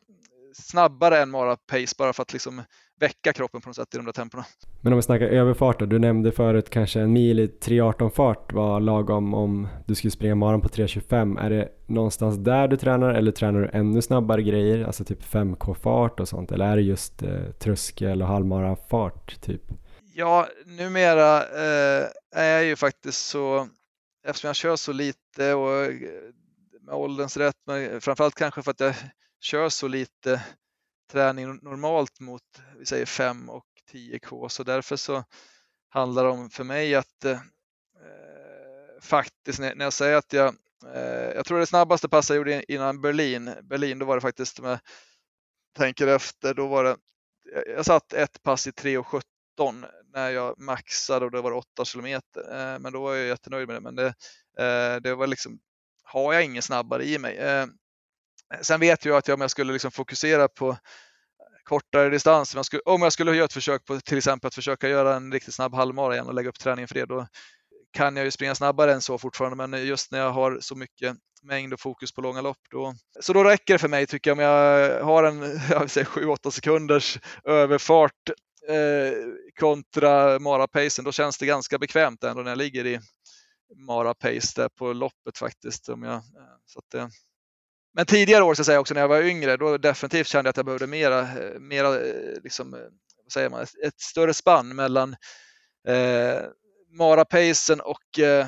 [0.55, 2.62] snabbare än Mara Pace bara för att liksom
[3.01, 4.45] väcka kroppen på något sätt i de där tempona.
[4.81, 8.53] Men om vi snackar överfart då, du nämnde förut kanske en mil i 3.18 fart
[8.53, 11.41] var lagom om du skulle springa maran på 3.25.
[11.41, 15.75] Är det någonstans där du tränar eller tränar du ännu snabbare grejer, alltså typ 5k
[15.75, 19.62] fart och sånt eller är det just eh, tröskel och halvmara fart typ?
[20.15, 22.07] Ja, numera eh,
[22.37, 23.69] är jag ju faktiskt så,
[24.27, 25.93] eftersom jag kör så lite och eh,
[26.81, 28.95] med ålderns rätt, men framförallt kanske för att jag
[29.41, 30.43] kör så lite
[31.12, 32.43] träning normalt mot
[32.78, 35.24] vi säger 5 och 10K, så därför så
[35.89, 37.40] handlar det om för mig att eh, eh
[39.01, 40.55] faktiskt när jag säger att jag,
[40.94, 44.59] eh, jag tror det snabbaste passet jag gjorde innan Berlin, Berlin då var det faktiskt
[44.59, 44.78] om jag
[45.76, 46.97] tänker efter, då var det,
[47.66, 52.40] jag satt ett pass i 3.17 när jag maxade och det var 8 kilometer.
[52.40, 53.81] Eh, men då var jag jättenöjd med det.
[53.81, 54.06] Men det,
[54.59, 55.59] eh, det var liksom,
[56.02, 57.36] har jag ingen snabbare i mig.
[57.36, 57.66] Eh,
[58.61, 60.77] Sen vet jag att jag, om jag skulle liksom fokusera på
[61.65, 64.55] kortare distans, om jag, skulle, om jag skulle göra ett försök på till exempel att
[64.55, 67.27] försöka göra en riktigt snabb halvmara igen och lägga upp träningen för det, då
[67.93, 69.66] kan jag ju springa snabbare än så fortfarande.
[69.66, 72.59] Men just när jag har så mycket mängd och fokus på långa lopp.
[72.71, 72.95] Då.
[73.21, 78.31] Så då räcker det för mig tycker jag om jag har en 7-8 sekunders överfart
[78.69, 79.12] eh,
[79.61, 83.01] kontra Mara-pacen, då känns det ganska bekvämt ändå när jag ligger i
[83.77, 85.89] Mara-pace där på loppet faktiskt.
[85.89, 86.21] Om jag, eh,
[86.66, 87.11] så att, det,
[87.95, 90.57] men tidigare år, jag säga också när jag var yngre, då definitivt kände jag att
[90.57, 92.71] jag behövde mera, eh, mera eh, liksom,
[93.23, 95.16] vad säger man, ett, större spann mellan
[95.89, 96.43] eh,
[96.99, 98.47] Mara-pacen och eh,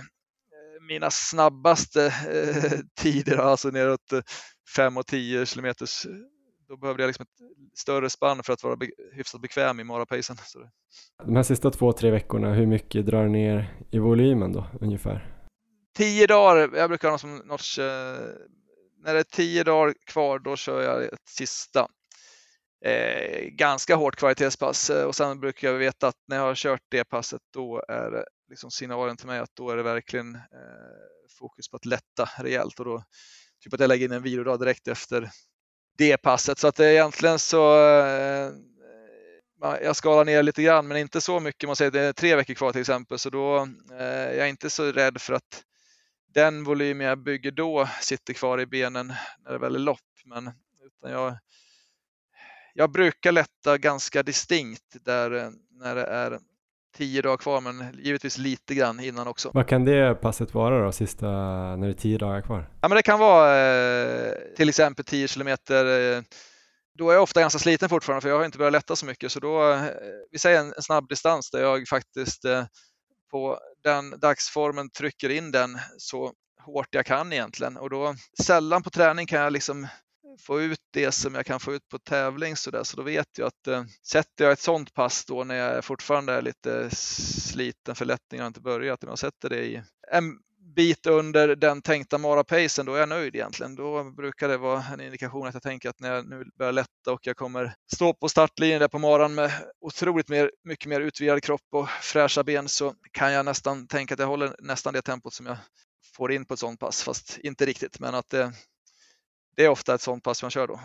[0.88, 4.12] mina snabbaste eh, tider, alltså neråt
[4.76, 6.06] 5 och 10 kilometers
[6.68, 10.36] då behövde jag liksom ett större spann för att vara be hyfsat bekväm i marapacen.
[11.24, 15.32] De här sista två, tre veckorna, hur mycket drar du ner i volymen då ungefär?
[15.96, 17.84] Tio dagar, jag brukar ha som något, eh,
[19.06, 21.88] när det är tio dagar kvar då kör jag ett sista
[22.84, 26.82] eh, ganska hårt kvalitetspass eh, och sen brukar jag veta att när jag har kört
[26.88, 30.40] det passet då är det liksom signalen till mig att då är det verkligen eh,
[31.38, 33.04] fokus på att lätta rejält och då
[33.64, 35.30] typ att jag lägger in en vilodag direkt efter
[35.98, 36.58] det passet.
[36.58, 38.50] Så att det egentligen så eh,
[39.82, 41.68] jag skalar ner lite grann, men inte så mycket.
[41.68, 43.68] Man säger att det är tre veckor kvar till exempel, så då
[43.98, 45.62] eh, jag är inte så rädd för att
[46.36, 49.12] den volym jag bygger då sitter kvar i benen
[49.44, 49.98] när det väl är lopp.
[50.24, 50.50] Men
[50.86, 51.36] utan jag,
[52.74, 56.38] jag brukar lätta ganska distinkt där eh, när det är
[56.96, 59.50] tio dagar kvar, men givetvis lite grann innan också.
[59.54, 62.70] Vad kan det passet vara då, sista när det är tio dagar kvar?
[62.80, 66.16] Ja, men det kan vara eh, till exempel 10 kilometer.
[66.16, 66.22] Eh,
[66.98, 69.32] då är jag ofta ganska sliten fortfarande, för jag har inte börjat lätta så mycket,
[69.32, 69.82] så då, eh,
[70.30, 72.44] vi säger en, en snabb distans där jag faktiskt
[73.30, 76.32] på den dagsformen trycker in den så
[76.62, 79.86] hårt jag kan egentligen och då sällan på träning kan jag liksom
[80.40, 82.84] få ut det som jag kan få ut på tävling så där.
[82.84, 86.32] Så då vet jag att eh, sätter jag ett sånt pass då när jag fortfarande
[86.32, 89.82] är lite sliten, för lättningen har inte börjat, om jag sätter det i
[90.12, 90.38] en
[90.76, 93.76] bit under den tänkta Mara-pacen, då är jag nöjd egentligen.
[93.76, 97.12] Då brukar det vara en indikation att jag tänker att när jag nu börjar lätta
[97.12, 101.42] och jag kommer stå på startlinjen där på maran med otroligt mer, mycket mer utvidgad
[101.42, 105.34] kropp och fräscha ben så kan jag nästan tänka att jag håller nästan det tempot
[105.34, 105.56] som jag
[106.16, 108.00] får in på ett sånt pass, fast inte riktigt.
[108.00, 108.52] Men att det,
[109.56, 110.80] det är ofta ett sånt pass man kör då.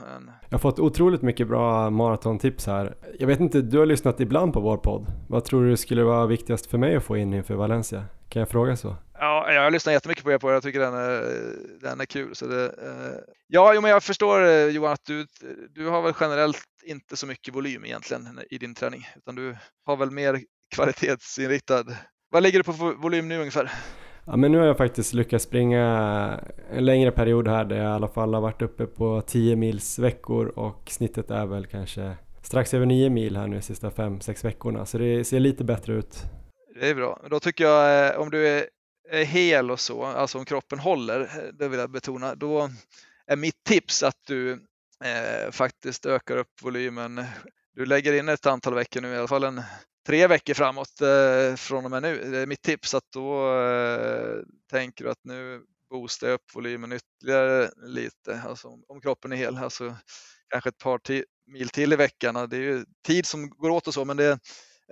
[0.50, 2.96] Jag har fått otroligt mycket bra maratontips här.
[3.20, 5.06] Jag vet inte, du har lyssnat ibland på vår podd.
[5.30, 8.06] Vad tror du skulle vara viktigast för mig att få in inför Valencia?
[8.30, 8.96] Kan jag fråga så?
[9.14, 11.24] Ja, jag har lyssnat jättemycket på er på Jag tycker den är,
[11.82, 12.36] den är kul.
[12.36, 15.26] Så det, eh, ja, jo, men jag förstår eh, Johan att du,
[15.70, 19.96] du har väl generellt inte så mycket volym egentligen i din träning, utan du har
[19.96, 20.40] väl mer
[20.76, 21.86] kvalitetsinriktad.
[22.30, 23.72] Vad ligger du på volym nu ungefär?
[24.26, 25.80] Ja men nu har jag faktiskt lyckats springa
[26.72, 30.00] en längre period här där jag i alla fall har varit uppe på 10 mils
[30.00, 34.44] veckor och snittet är väl kanske strax över 9 mil här nu de sista 5-6
[34.44, 36.24] veckorna så det ser lite bättre ut.
[36.80, 37.22] Det är bra.
[37.30, 38.66] Då tycker jag eh, om du är,
[39.10, 42.70] är hel och så, alltså om kroppen håller, eh, det vill jag betona, då
[43.28, 44.52] är mitt tips att du
[45.04, 47.24] eh, faktiskt ökar upp volymen.
[47.76, 49.62] Du lägger in ett antal veckor nu, i alla fall en
[50.06, 52.32] tre veckor framåt eh, från och med nu.
[52.32, 54.38] Det är mitt tips att då eh,
[54.72, 59.36] tänker du att nu boostar jag upp volymen ytterligare lite, alltså om, om kroppen är
[59.36, 59.96] hel, alltså
[60.50, 61.00] kanske ett par
[61.52, 62.50] mil till i veckan.
[62.50, 64.40] Det är ju tid som går åt och så, men det,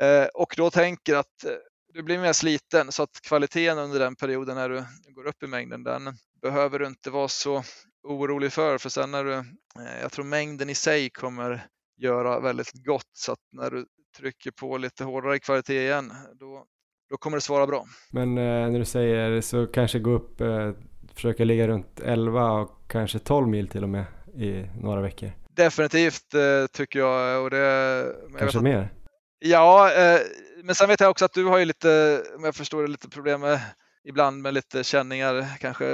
[0.02, 1.52] eh, och då tänker att eh,
[1.94, 4.84] du blir mer sliten så att kvaliteten under den perioden när du
[5.14, 7.64] går upp i mängden, den behöver du inte vara så
[8.03, 11.68] orolig för, för sen när du, eh, jag tror mängden i sig kommer
[11.98, 13.86] göra väldigt gott så att när du
[14.20, 16.66] trycker på lite hårdare kvalitet igen, då,
[17.10, 17.86] då kommer det svara bra.
[18.12, 20.72] Men eh, när du säger så kanske gå upp, eh,
[21.14, 24.06] försöka ligga runt 11 och kanske 12 mil till och med
[24.36, 25.32] i några veckor?
[25.50, 27.44] Definitivt eh, tycker jag.
[27.44, 28.94] Och det, kanske jag mer?
[29.40, 30.20] Ja, eh,
[30.64, 33.10] men sen vet jag också att du har ju lite, om jag förstår det, lite
[33.10, 33.60] problem med
[34.04, 35.86] ibland med lite känningar kanske.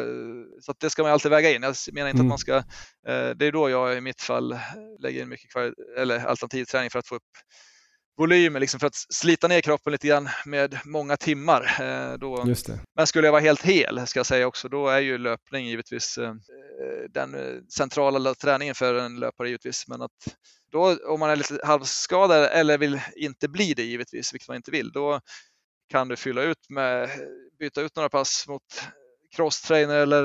[0.62, 1.64] Så det ska man alltid väga in.
[1.64, 2.28] Jag menar inte mm.
[2.28, 2.56] att man ska,
[3.08, 4.60] eh, det är då jag i mitt fall
[5.00, 7.32] lägger in mycket kvar, eller alternativträning för att få upp
[8.18, 11.76] volymer liksom för att slita ner kroppen lite grann med många timmar.
[11.82, 12.44] Eh, då.
[12.48, 12.80] Just det.
[12.96, 16.18] Men skulle jag vara helt hel, ska jag säga också, då är ju löpning givetvis
[16.18, 16.34] eh,
[17.10, 17.36] den
[17.70, 19.88] centrala träningen för en löpare givetvis.
[19.88, 20.12] Men att
[20.72, 24.72] då, om man är lite halvskadad eller vill inte bli det givetvis, vilket man inte
[24.72, 25.22] vill, då
[25.90, 27.10] kan du fylla ut med,
[27.60, 28.64] byta ut några pass mot
[29.36, 30.24] crosstrainer eller,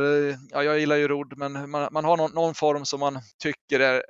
[0.50, 3.80] ja, jag gillar ju rodd, men man, man har någon, någon, form som man tycker
[3.80, 4.02] är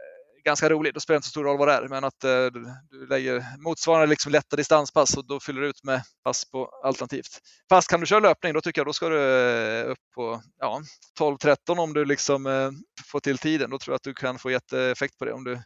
[0.45, 0.95] ganska rolig.
[0.95, 2.47] Då spelar det inte så stor roll vad det är, men att eh,
[2.91, 7.39] du lägger motsvarande liksom lätta distanspass och då fyller du ut med pass på alternativt.
[7.69, 10.81] Fast kan du köra löpning, då tycker jag då ska du eh, upp på ja,
[11.21, 12.71] 12-13 om du liksom eh,
[13.07, 13.71] får till tiden.
[13.71, 15.59] Då tror jag att du kan få jätteeffekt på det om du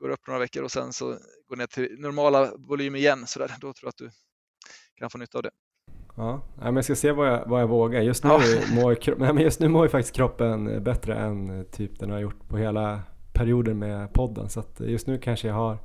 [0.00, 3.26] går upp några veckor och sen så går ner till normala volym igen.
[3.26, 3.48] Så där.
[3.48, 4.10] Då tror jag att du
[4.98, 5.50] kan få nytta av det.
[6.16, 8.00] Ja, men jag ska se vad jag, vad jag vågar.
[8.00, 8.40] Just nu, ja.
[8.74, 13.02] mår, just nu mår ju faktiskt kroppen bättre än typ den har gjort på hela
[13.40, 14.48] perioden med podden.
[14.48, 15.78] Så att just nu kanske jag har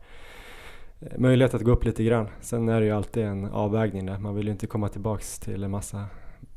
[0.99, 2.27] eh, möjlighet att gå upp lite grann.
[2.41, 4.17] Sen är det ju alltid en avvägning där.
[4.17, 6.05] Man vill ju inte komma tillbaks till en massa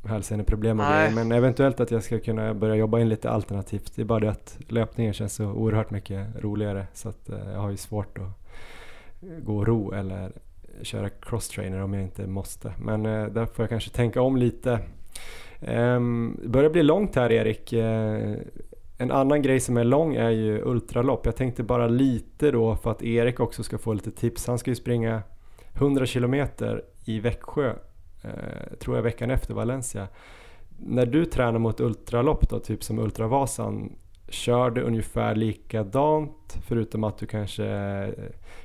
[0.05, 1.11] hälseneproblem och grejer.
[1.11, 3.91] Men eventuellt att jag ska kunna börja jobba in lite alternativt.
[3.95, 6.87] Det är bara det att löpningen känns så oerhört mycket roligare.
[6.93, 8.51] Så att eh, jag har ju svårt att
[9.43, 10.31] gå och ro eller
[10.81, 12.73] köra crosstrainer om jag inte måste.
[12.79, 14.79] Men eh, där får jag kanske tänka om lite.
[15.61, 17.73] Um, det börjar bli långt här Erik.
[19.01, 21.25] En annan grej som är lång är ju ultralopp.
[21.25, 24.47] Jag tänkte bara lite då för att Erik också ska få lite tips.
[24.47, 25.21] Han ska ju springa
[25.73, 27.73] 100 kilometer i Växjö,
[28.23, 30.07] eh, tror jag veckan efter Valencia.
[30.77, 33.95] När du tränar mot ultralopp då, typ som Ultravasan,
[34.29, 38.09] kör du ungefär likadant förutom att du kanske eh,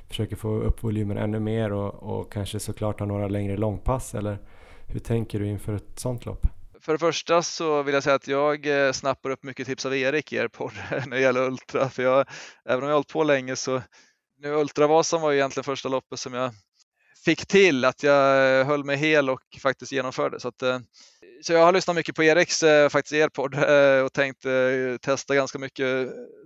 [0.07, 4.37] försöker få upp volymen ännu mer och, och kanske såklart har några längre långpass eller
[4.87, 6.47] hur tänker du inför ett sånt lopp?
[6.85, 9.95] För det första så vill jag säga att jag eh, snappar upp mycket tips av
[9.95, 11.89] Erik i er podd när det gäller Ultra.
[11.89, 12.27] För jag,
[12.65, 13.81] även om jag har hållit på länge så
[14.37, 16.51] nu Ultravasan var ju egentligen första loppet som jag
[17.25, 20.39] fick till att jag höll mig hel och faktiskt genomförde.
[20.39, 20.79] Så, att, eh,
[21.43, 23.55] så jag har lyssnat mycket på Eriks eh, faktiskt er podd
[24.05, 24.45] och tänkt
[25.01, 25.85] testa ganska mycket.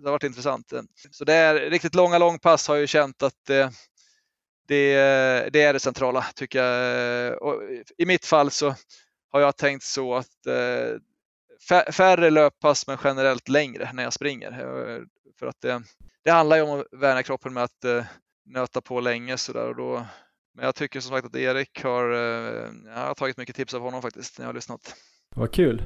[0.02, 0.74] Det har varit intressant.
[1.12, 3.72] Så det är riktigt långa långpass har jag ju känt att det,
[4.68, 4.94] det,
[5.54, 7.42] det är det centrala tycker jag.
[7.42, 7.62] Och
[7.98, 8.76] I mitt fall så
[9.32, 14.52] har jag tänkt så att eh, färre löppass men generellt längre när jag springer.
[14.52, 15.02] Eh,
[15.40, 15.82] för att det,
[16.24, 18.04] det handlar ju om att värna kroppen med att eh,
[18.46, 20.06] nöta på länge sådär och då
[20.56, 24.02] men jag tycker som sagt att Erik har, jag har tagit mycket tips av honom
[24.02, 24.96] faktiskt när jag har lyssnat.
[25.36, 25.84] Vad kul!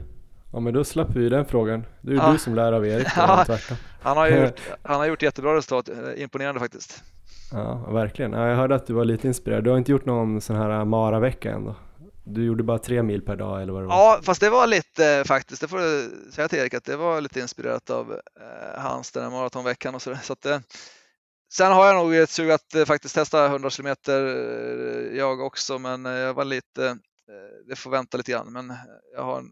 [0.53, 1.85] Ja men då slapp vi den frågan.
[2.01, 2.31] Det är ju ja.
[2.31, 3.07] du som lär av Erik.
[3.15, 3.45] Ja,
[4.01, 7.03] han, har gjort, han har gjort jättebra resultat, imponerande faktiskt.
[7.51, 8.33] Ja, verkligen.
[8.33, 9.63] Ja, jag hörde att du var lite inspirerad.
[9.63, 11.75] Du har inte gjort någon sån här Mara-vecka ändå?
[12.25, 13.95] Du gjorde bara tre mil per dag eller vad det var?
[13.95, 17.21] Ja, fast det var lite faktiskt, det får jag säga till Erik, att det var
[17.21, 20.19] lite inspirerat av eh, hans den här maratonveckan och sådär.
[20.23, 20.59] Så att, eh,
[21.53, 25.79] sen har jag nog ett sug att eh, faktiskt testa 100 kilometer eh, jag också,
[25.79, 28.73] men eh, jag var lite, eh, det får vänta lite grann, men
[29.15, 29.43] jag har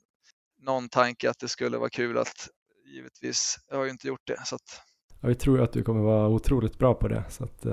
[0.61, 2.49] någon tanke att det skulle vara kul att
[2.85, 3.59] givetvis.
[3.69, 4.45] Jag har ju inte gjort det.
[4.45, 4.81] Så att...
[5.21, 7.23] ja, vi tror att du kommer vara otroligt bra på det.
[7.29, 7.65] Så att,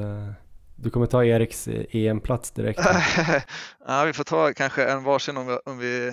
[0.82, 2.80] du kommer ta Eriks EM-plats direkt.
[3.86, 6.12] ja, vi får ta kanske en varsin om vi, om vi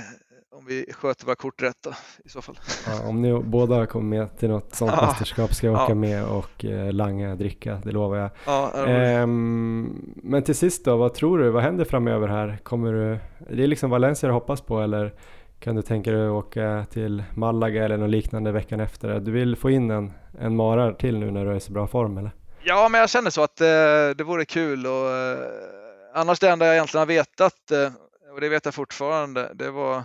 [0.58, 1.90] om vi sköter våra kort rätt då,
[2.26, 2.60] i så fall.
[2.88, 5.96] Ja, om ni båda kommer med till något sånt ja, mästerskap ska jag åka ja.
[5.96, 8.30] med och eh, langa dricka, det lovar jag.
[8.46, 12.58] Ja, ehm, men till sist då, vad tror du, vad händer framöver här?
[12.64, 13.18] Kommer du,
[13.56, 15.14] det är liksom Valencia du hoppas på eller
[15.60, 19.20] kan du tänka dig att åka till Malaga eller något liknande veckan efter?
[19.20, 21.88] Du vill få in en, en marar till nu när du är i så bra
[21.88, 22.32] form eller?
[22.66, 25.50] Ja, men jag känner så att eh, det vore kul och eh,
[26.14, 27.94] annars det enda jag egentligen har vetat eh,
[28.34, 30.04] och det vet jag fortfarande, det var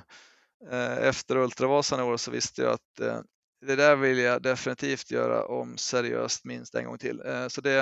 [0.69, 3.21] Eh, efter Ultravasan i år så visste jag att eh,
[3.67, 7.23] det där vill jag definitivt göra om seriöst minst en gång till.
[7.27, 7.81] Eh, så det,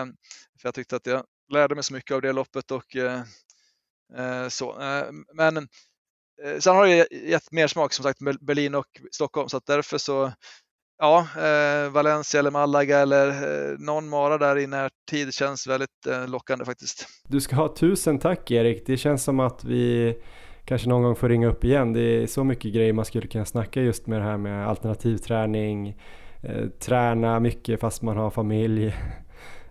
[0.61, 3.23] för jag tyckte att jag lärde mig så mycket av det loppet och eh,
[4.17, 4.81] eh, så.
[4.81, 5.69] Eh, men
[6.59, 10.33] sen har det gett mer smak som sagt Berlin och Stockholm så att därför så
[10.99, 16.29] ja, eh, Valencia eller Malaga eller eh, någon mara där i närtid känns väldigt eh,
[16.29, 17.07] lockande faktiskt.
[17.29, 18.87] Du ska ha tusen tack Erik.
[18.87, 20.15] Det känns som att vi
[20.65, 21.93] kanske någon gång får ringa upp igen.
[21.93, 25.97] Det är så mycket grejer man skulle kunna snacka just med det här med alternativträning,
[26.43, 28.95] eh, träna mycket fast man har familj.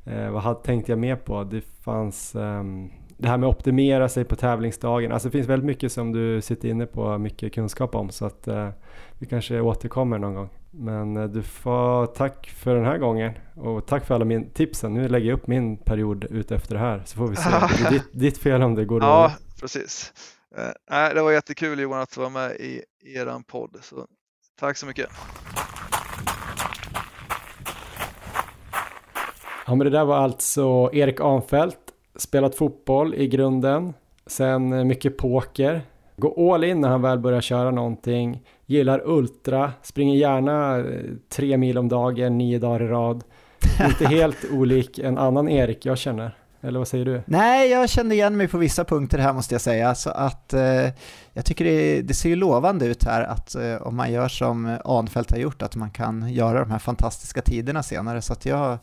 [0.10, 1.44] Eh, vad tänkte jag mer på?
[1.44, 5.12] Det fanns ehm, det här med att optimera sig på tävlingsdagen.
[5.12, 8.48] Alltså det finns väldigt mycket som du sitter inne på mycket kunskap om så att
[9.20, 10.50] vi kanske återkommer någon gång.
[10.80, 14.94] Men uh, du får tack för den här gången och tack för alla min tipsen.
[14.94, 17.50] Nu lägger jag upp min period ut efter det här så får vi se.
[17.50, 19.10] Det är ditt, ditt fel om det går dåligt.
[19.10, 20.14] Ja, precis.
[20.58, 22.82] Eh, det var jättekul Johan att vara med i
[23.16, 23.78] er podd.
[23.82, 24.08] Så,
[24.60, 25.10] tack så mycket.
[29.66, 31.80] Ja, men det där var alltså Erik Anfält,
[32.16, 33.94] spelat fotboll i grunden,
[34.26, 35.82] sen eh, mycket poker,
[36.22, 40.86] gå all in när han väl börjar köra någonting, gillar ultra, springer gärna eh,
[41.30, 43.24] tre mil om dagen, nio dagar i rad.
[43.86, 46.38] Inte helt olik en annan Erik jag känner.
[46.62, 47.22] Eller vad säger du?
[47.26, 49.96] Nej, jag kände igen mig på vissa punkter här måste jag säga.
[49.96, 50.90] Så att eh,
[51.34, 54.78] jag tycker det, det, ser ju lovande ut här att eh, om man gör som
[54.86, 58.22] Anfält har gjort, att man kan göra de här fantastiska tiderna senare.
[58.22, 58.78] Så att jag,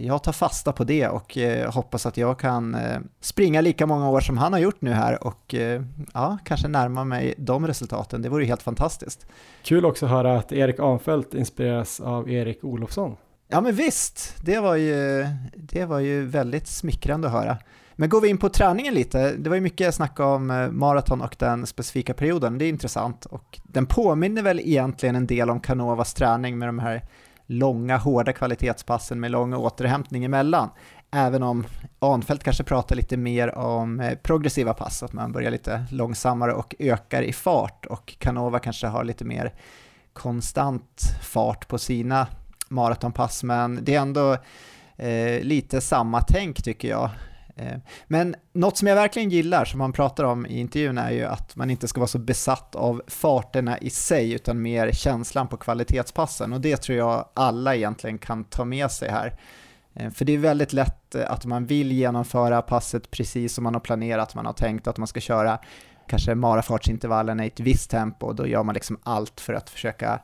[0.00, 4.10] jag tar fasta på det och eh, hoppas att jag kan eh, springa lika många
[4.10, 5.82] år som han har gjort nu här och eh,
[6.14, 8.22] ja, kanske närma mig de resultaten.
[8.22, 9.26] Det vore ju helt fantastiskt.
[9.62, 13.16] Kul också att höra att Erik Anfält inspireras av Erik Olofsson.
[13.48, 15.26] Ja men visst, det var ju,
[15.56, 17.56] det var ju väldigt smickrande att höra.
[18.00, 21.20] Men går vi in på träningen lite, det var ju mycket snack om eh, maraton
[21.20, 25.60] och den specifika perioden, det är intressant och den påminner väl egentligen en del om
[25.60, 27.02] Canovas träning med de här
[27.48, 30.70] långa hårda kvalitetspassen med lång återhämtning emellan.
[31.10, 31.64] Även om
[31.98, 36.74] Anfält kanske pratar lite mer om eh, progressiva pass, att man börjar lite långsammare och
[36.78, 39.54] ökar i fart och Canova kanske har lite mer
[40.12, 42.26] konstant fart på sina
[42.68, 44.36] maratonpass, men det är ändå
[44.96, 47.10] eh, lite samma tänk tycker jag.
[47.58, 51.24] Eh, men något som jag verkligen gillar, som man pratar om i intervjun, är ju
[51.24, 55.56] att man inte ska vara så besatt av farterna i sig, utan mer känslan på
[55.56, 56.52] kvalitetspassen.
[56.52, 59.38] Och det tror jag alla egentligen kan ta med sig här.
[59.94, 63.74] Eh, för det är väldigt lätt eh, att man vill genomföra passet precis som man
[63.74, 65.58] har planerat, man har tänkt att man ska köra
[66.08, 70.20] kanske marafartsintervallen i ett visst tempo, och då gör man liksom allt för att försöka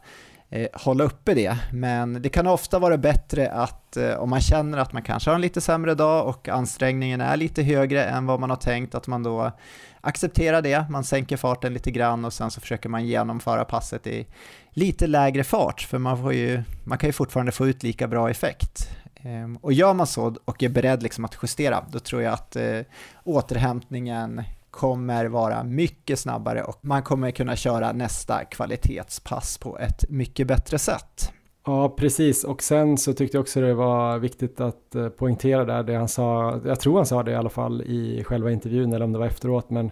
[0.54, 1.58] eh, hålla uppe det.
[1.72, 5.34] Men det kan ofta vara bättre att eh, om man känner att man kanske har
[5.34, 9.06] en lite sämre dag och ansträngningen är lite högre än vad man har tänkt, att
[9.06, 9.52] man då
[10.00, 14.26] accepterar det, man sänker farten lite grann och sen så försöker man genomföra passet i
[14.70, 18.30] lite lägre fart, för man, får ju, man kan ju fortfarande få ut lika bra
[18.30, 18.90] effekt.
[19.14, 22.56] Ehm, och gör man så och är beredd liksom att justera, då tror jag att
[22.56, 22.80] eh,
[23.24, 24.42] återhämtningen
[24.74, 30.78] kommer vara mycket snabbare och man kommer kunna köra nästa kvalitetspass på ett mycket bättre
[30.78, 31.32] sätt.
[31.66, 32.44] Ja, precis.
[32.44, 36.08] Och sen så tyckte jag också det var viktigt att eh, poängtera där det han
[36.08, 39.18] sa, jag tror han sa det i alla fall i själva intervjun eller om det
[39.18, 39.90] var efteråt, men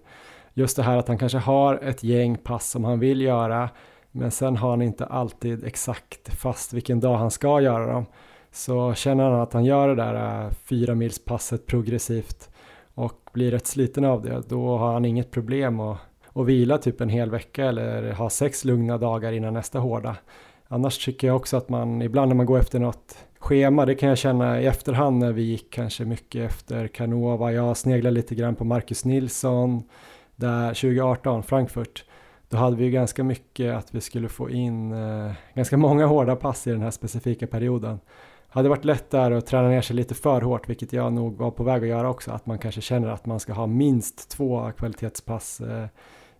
[0.55, 3.71] just det här att han kanske har ett gäng pass som han vill göra,
[4.11, 8.07] men sen har han inte alltid exakt fast vilken dag han ska göra dem.
[8.53, 12.52] Så känner han att han gör det där eh, fyra mils passet progressivt
[12.95, 15.99] och blir rätt sliten av det, då har han inget problem att,
[16.33, 20.17] att vila typ en hel vecka eller ha sex lugna dagar innan nästa hårda.
[20.69, 24.09] Annars tycker jag också att man ibland när man går efter något schema, det kan
[24.09, 27.53] jag känna i efterhand när vi gick kanske mycket efter Canova.
[27.53, 29.83] Jag sneglar lite grann på Marcus Nilsson
[30.37, 32.05] där 2018, Frankfurt.
[32.49, 36.37] Då hade vi ju ganska mycket att vi skulle få in eh, ganska många hårda
[36.37, 38.01] pass i den här specifika perioden
[38.53, 41.65] hade varit lättare att träna ner sig lite för hårt, vilket jag nog var på
[41.65, 45.61] väg att göra också, att man kanske känner att man ska ha minst två kvalitetspass
[45.61, 45.87] eh,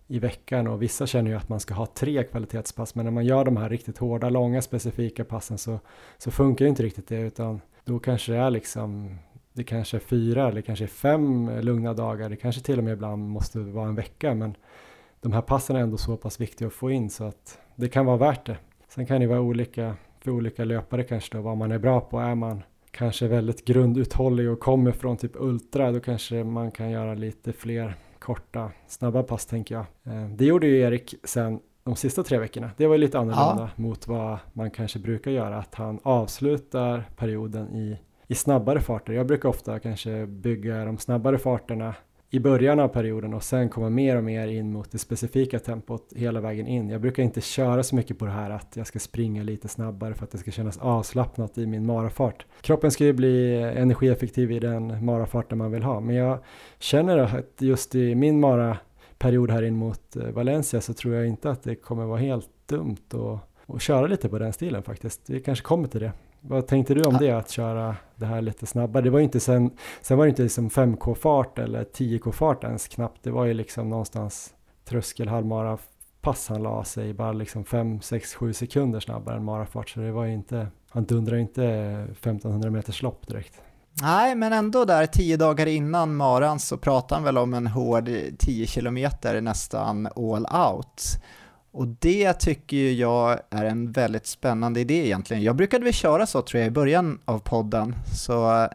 [0.07, 3.25] i veckan och vissa känner ju att man ska ha tre kvalitetspass men när man
[3.25, 5.79] gör de här riktigt hårda, långa, specifika passen så,
[6.17, 9.17] så funkar ju inte riktigt det utan då kanske det är liksom
[9.53, 12.93] det kanske är fyra eller kanske är fem lugna dagar, det kanske till och med
[12.93, 14.55] ibland måste vara en vecka men
[15.21, 18.05] de här passen är ändå så pass viktiga att få in så att det kan
[18.05, 18.57] vara värt det.
[18.87, 22.19] Sen kan det vara olika för olika löpare kanske då vad man är bra på.
[22.19, 27.13] Är man kanske väldigt grunduthållig och kommer från typ ultra då kanske man kan göra
[27.13, 29.85] lite fler korta snabba pass tänker jag.
[30.13, 32.71] Eh, det gjorde ju Erik sen de sista tre veckorna.
[32.77, 33.81] Det var ju lite annorlunda ja.
[33.81, 35.57] mot vad man kanske brukar göra.
[35.57, 37.97] Att han avslutar perioden i,
[38.27, 39.13] i snabbare farter.
[39.13, 41.95] Jag brukar ofta kanske bygga de snabbare farterna
[42.33, 46.13] i början av perioden och sen komma mer och mer in mot det specifika tempot
[46.15, 46.89] hela vägen in.
[46.89, 50.13] Jag brukar inte köra så mycket på det här att jag ska springa lite snabbare
[50.13, 52.45] för att det ska kännas avslappnat i min marafart.
[52.61, 56.39] Kroppen ska ju bli energieffektiv i den marafarten man vill ha, men jag
[56.79, 61.49] känner att just i min maraperiod här in mot eh, Valencia så tror jag inte
[61.49, 65.29] att det kommer vara helt dumt att, att köra lite på den stilen faktiskt.
[65.29, 66.11] Vi kanske kommer till det.
[66.47, 69.03] Vad tänkte du om det, att köra det här lite snabbare?
[69.03, 69.71] Det var ju inte sen,
[70.01, 73.23] sen var det inte liksom 5K-fart eller 10K-fart ens knappt.
[73.23, 74.53] Det var ju liksom någonstans
[74.85, 75.77] tröskel, halvmara
[76.21, 79.89] pass han la sig bara liksom 5, 6, 7 sekunder snabbare än marafart.
[79.89, 81.65] Så det var ju inte, han dundrade inte
[82.11, 83.61] 1500 meters lopp direkt.
[84.01, 88.09] Nej, men ändå där tio dagar innan maran så pratade han väl om en hård
[88.37, 91.03] 10 kilometer nästan all out.
[91.73, 95.43] Och det tycker jag är en väldigt spännande idé egentligen.
[95.43, 98.67] Jag brukade väl köra så tror jag i början av podden, så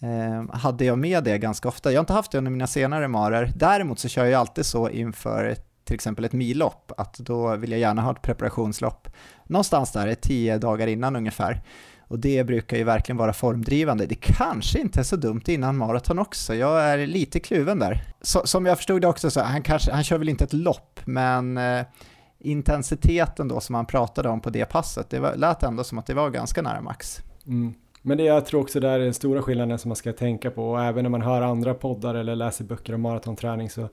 [0.00, 1.92] eh, hade jag med det ganska ofta.
[1.92, 3.52] Jag har inte haft det under mina senare marer.
[3.56, 7.80] Däremot så kör jag alltid så inför till exempel ett millopp, att då vill jag
[7.80, 9.08] gärna ha ett preparationslopp
[9.46, 11.62] någonstans där, tio dagar innan ungefär.
[12.00, 14.06] Och det brukar ju verkligen vara formdrivande.
[14.06, 18.04] Det kanske inte är så dumt innan maraton också, jag är lite kluven där.
[18.20, 21.00] Så, som jag förstod det också så, han, kanske, han kör väl inte ett lopp,
[21.04, 21.84] men eh,
[22.44, 26.06] intensiteten då som han pratade om på det passet, det var, lät ändå som att
[26.06, 27.22] det var ganska nära max.
[27.46, 27.74] Mm.
[28.02, 30.70] Men det jag tror också där är den stora skillnaden som man ska tänka på
[30.70, 33.88] och även när man hör andra poddar eller läser böcker om maratonträning så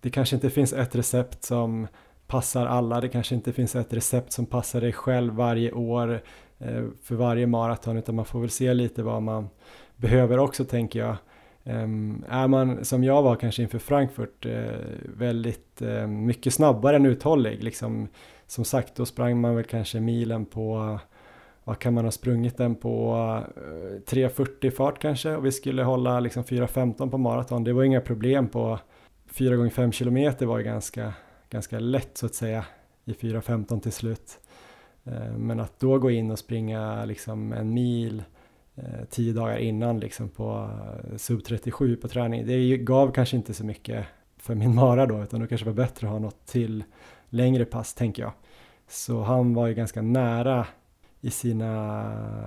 [0.00, 1.86] det kanske inte finns ett recept som
[2.26, 6.22] passar alla, det kanske inte finns ett recept som passar dig själv varje år
[6.58, 9.48] eh, för varje maraton utan man får väl se lite vad man
[9.96, 11.16] behöver också tänker jag.
[11.64, 14.72] Um, är man som jag var kanske inför Frankfurt uh,
[15.04, 18.08] väldigt uh, mycket snabbare än uthållig, liksom,
[18.46, 20.98] som sagt då sprang man väl kanske milen på,
[21.64, 23.14] vad kan man ha sprungit den på,
[23.56, 27.64] eh, uh, 3.40 fart kanske och vi skulle hålla liksom 4.15 på maraton.
[27.64, 28.78] Det var inga problem på
[29.26, 31.12] 4 gånger 5 kilometer var ju ganska,
[31.50, 32.64] ganska lätt så att säga
[33.04, 34.38] i 4.15 till slut.
[35.36, 38.22] Men att då gå in och springa liksom en mil
[39.10, 40.70] tio dagar innan liksom på
[41.10, 42.46] eh, sub 37 på träning.
[42.46, 46.06] Det gav kanske inte så mycket för min mara då utan det kanske var bättre
[46.06, 46.84] att ha något till
[47.28, 48.32] längre pass tänker jag.
[48.88, 50.66] Så han var ju ganska nära
[51.20, 52.00] i sina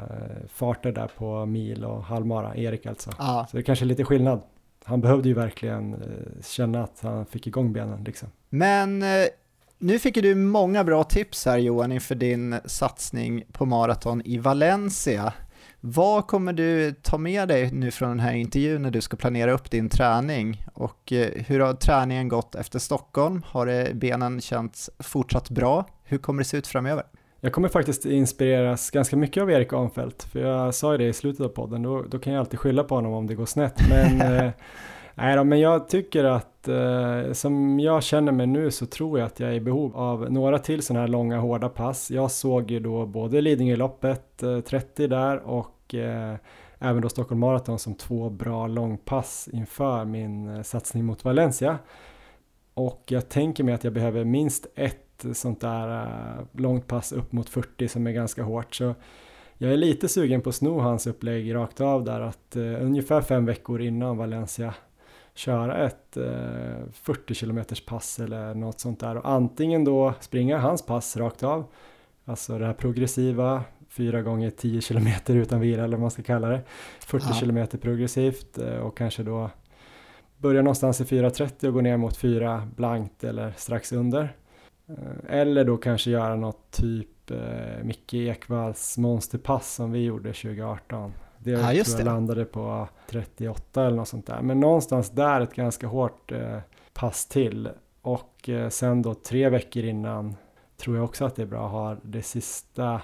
[0.10, 3.12] eh, farter där på mil och halvmara, Erik alltså.
[3.18, 3.48] Ja.
[3.50, 4.42] Så det är kanske är lite skillnad.
[4.84, 6.04] Han behövde ju verkligen
[6.42, 8.30] känna att han fick igång benen liksom.
[8.50, 9.04] Men
[9.80, 15.34] nu fick du många bra tips här Johan inför din satsning på maraton i Valencia.
[15.88, 19.52] Vad kommer du ta med dig nu från den här intervjun när du ska planera
[19.52, 20.66] upp din träning?
[20.74, 23.42] Och eh, hur har träningen gått efter Stockholm?
[23.48, 25.86] Har benen känts fortsatt bra?
[26.04, 27.04] Hur kommer det se ut framöver?
[27.40, 31.14] Jag kommer faktiskt inspireras ganska mycket av Erik Arnfeldt, för jag sa ju det i
[31.14, 33.76] slutet av podden, då, då kan jag alltid skylla på honom om det går snett.
[33.90, 34.52] Men, eh,
[35.16, 39.26] nej då, men jag tycker att eh, som jag känner mig nu så tror jag
[39.26, 42.12] att jag är i behov av några till sådana här långa hårda pass.
[42.12, 46.36] Jag såg ju då både Lidingöloppet eh, 30 där och och eh,
[46.80, 51.78] även då Stockholm Marathon som två bra långpass inför min eh, satsning mot Valencia.
[52.74, 57.32] Och jag tänker mig att jag behöver minst ett sånt där eh, långt pass upp
[57.32, 58.76] mot 40 som är ganska hårt.
[58.76, 58.96] Så
[59.58, 63.22] jag är lite sugen på att sno hans upplägg rakt av där att eh, ungefär
[63.22, 64.74] fem veckor innan Valencia
[65.34, 70.86] köra ett eh, 40 km pass eller något sånt där och antingen då springa hans
[70.86, 71.66] pass rakt av,
[72.26, 73.64] alltså det här progressiva
[73.96, 76.62] 4 gånger 10 km utan vila eller vad man ska kalla det.
[77.00, 77.36] 40 ja.
[77.40, 79.50] km progressivt eh, och kanske då
[80.38, 84.36] börja någonstans i 4.30 och gå ner mot 4 blankt eller strax under.
[84.88, 91.14] Eh, eller då kanske göra något typ eh, Micke Ekvalls monsterpass som vi gjorde 2018.
[91.38, 92.04] Det ja, tror jag det.
[92.04, 94.42] landade på 38 eller något sånt där.
[94.42, 96.58] Men någonstans där ett ganska hårt eh,
[96.94, 97.70] pass till.
[98.02, 100.36] Och eh, sen då tre veckor innan
[100.78, 103.02] tror jag också att det är bra att ha det sista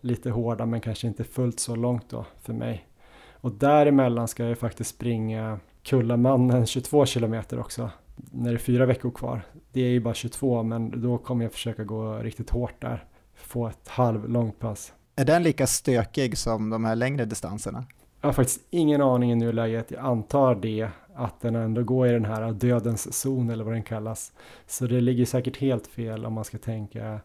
[0.00, 2.86] lite hårda men kanske inte fullt så långt då för mig.
[3.32, 9.10] Och däremellan ska jag faktiskt springa Kullamannen 22 kilometer också när det är fyra veckor
[9.10, 9.42] kvar.
[9.72, 13.04] Det är ju bara 22 men då kommer jag försöka gå riktigt hårt där.
[13.34, 14.92] Få ett halv långpass.
[15.16, 17.84] Är den lika stökig som de här längre distanserna?
[18.20, 19.90] Jag har faktiskt ingen aning i nuläget.
[19.90, 23.82] Jag antar det, att den ändå går i den här dödens zon eller vad den
[23.82, 24.32] kallas.
[24.66, 27.20] Så det ligger säkert helt fel om man ska tänka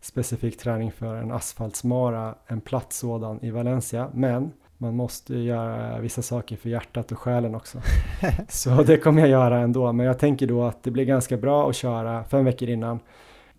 [0.00, 4.10] specifik träning för en asfaltsmara, en platt sådan i Valencia.
[4.14, 7.78] Men man måste göra vissa saker för hjärtat och själen också.
[8.48, 9.92] Så det kommer jag göra ändå.
[9.92, 13.00] Men jag tänker då att det blir ganska bra att köra fem veckor innan.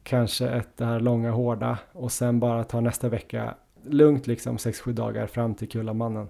[0.03, 4.91] Kanske ett det här långa hårda och sen bara ta nästa vecka lugnt liksom 6-7
[4.93, 6.27] dagar fram till Kullamannen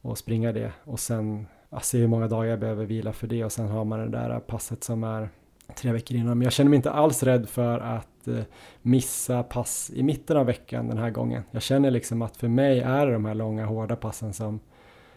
[0.00, 3.44] och springa det och sen ja, se hur många dagar jag behöver vila för det
[3.44, 5.28] och sen har man det där passet som är
[5.76, 6.38] tre veckor innan.
[6.38, 8.44] Men jag känner mig inte alls rädd för att Eh,
[8.82, 11.42] missa pass i mitten av veckan den här gången.
[11.50, 14.60] Jag känner liksom att för mig är det de här långa hårda passen som,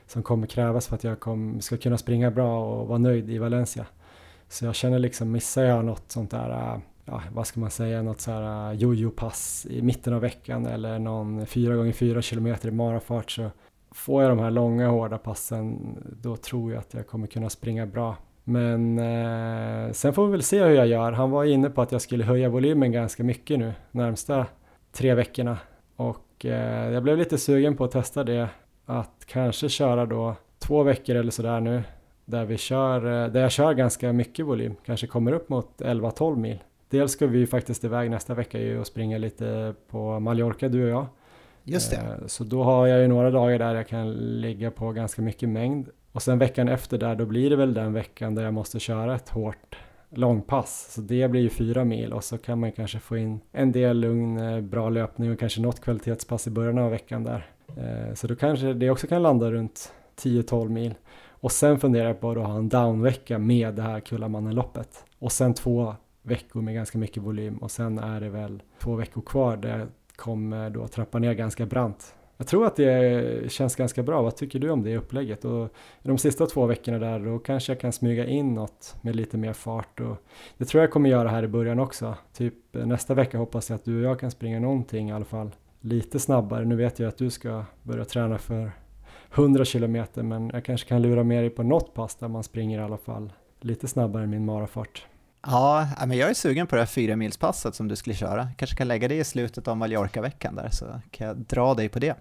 [0.08, 3.38] som kommer krävas för att jag kom, ska kunna springa bra och vara nöjd i
[3.38, 3.86] Valencia.
[4.50, 8.02] Så jag känner liksom, missar jag något sånt där, eh, ja, vad ska man säga,
[8.02, 13.32] något så här eh, jojo-pass i mitten av veckan eller någon 4x4 km i marafart
[13.32, 13.52] så
[13.92, 17.86] får jag de här långa hårda passen då tror jag att jag kommer kunna springa
[17.86, 18.16] bra
[18.50, 21.12] men eh, sen får vi väl se hur jag gör.
[21.12, 24.46] Han var inne på att jag skulle höja volymen ganska mycket nu närmsta
[24.92, 25.58] tre veckorna.
[25.96, 28.50] Och eh, jag blev lite sugen på att testa det.
[28.86, 31.84] Att kanske köra då två veckor eller sådär nu.
[32.26, 34.76] Där, vi kör, eh, där jag kör ganska mycket volym.
[34.86, 36.64] Kanske kommer upp mot 11-12 mil.
[36.90, 40.84] Dels ska vi ju faktiskt iväg nästa vecka ju och springa lite på Mallorca du
[40.84, 41.06] och jag.
[41.64, 41.98] Just det.
[41.98, 45.50] Eh, så då har jag ju några dagar där jag kan ligga på ganska mycket
[45.50, 48.80] mängd och sen veckan efter där, då blir det väl den veckan där jag måste
[48.80, 49.78] köra ett hårt
[50.10, 50.94] långpass.
[50.94, 54.00] Så det blir ju fyra mil och så kan man kanske få in en del
[54.00, 57.50] lugn, eh, bra löpning och kanske något kvalitetspass i början av veckan där.
[57.78, 60.96] Eh, så då kanske det också kan landa runt 10-12 mil.
[61.30, 65.06] Och sen funderar jag på att ha en downvecka med det här Kullamannen-loppet.
[65.20, 69.22] Och sen två veckor med ganska mycket volym och sen är det väl två veckor
[69.22, 74.04] kvar där jag kommer då trappa ner ganska brant jag tror att det känns ganska
[74.04, 74.22] bra.
[74.22, 75.46] Vad tycker du om det upplägget?
[75.46, 75.70] Och
[76.04, 79.54] de sista två veckorna där då kanske jag kan smyga in något med lite mer
[79.54, 80.00] fart.
[80.00, 80.18] Och
[80.58, 82.16] det tror jag kommer göra här i början också.
[82.34, 85.26] Typ eh, nästa vecka hoppas jag att du och jag kan springa någonting i alla
[85.26, 85.52] fall
[85.82, 86.66] lite snabbare.
[86.66, 88.72] Nu vet jag att du ska börja träna för
[89.34, 92.80] 100 kilometer men jag kanske kan lura med dig på något pass där man springer
[92.80, 95.06] i alla fall lite snabbare än min marafart.
[95.50, 98.48] Ja, men jag är sugen på det här fyra milspasset som du skulle köra.
[98.58, 102.00] Kanske kan lägga det i slutet av Mallorca-veckan där så kan jag dra dig på
[102.00, 102.16] det.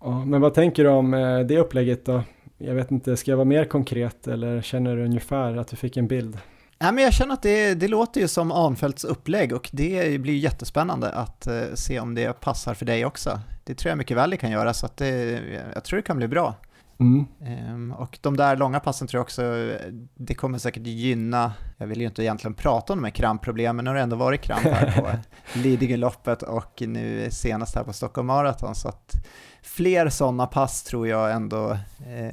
[0.00, 2.22] Ja, men vad tänker du om eh, det upplägget då?
[2.58, 5.96] Jag vet inte, ska jag vara mer konkret eller känner du ungefär att du fick
[5.96, 6.38] en bild?
[6.78, 10.36] Nej, men jag känner att det, det låter ju som Arnfeldts upplägg och det blir
[10.36, 13.40] jättespännande att uh, se om det passar för dig också.
[13.64, 15.40] Det tror jag mycket väl det kan göra så att det,
[15.74, 16.54] jag tror det kan bli bra.
[17.00, 17.26] Mm.
[17.74, 19.42] Um, och de där långa passen tror jag också,
[20.14, 23.84] det kommer säkert gynna, jag vill ju inte egentligen prata om de här krampproblemen, men
[23.84, 25.08] nu har det ändå varit kramp här på
[25.58, 29.26] Lidingöloppet och nu senast här på Stockholm Marathon, så att
[29.62, 31.78] fler sådana pass tror jag ändå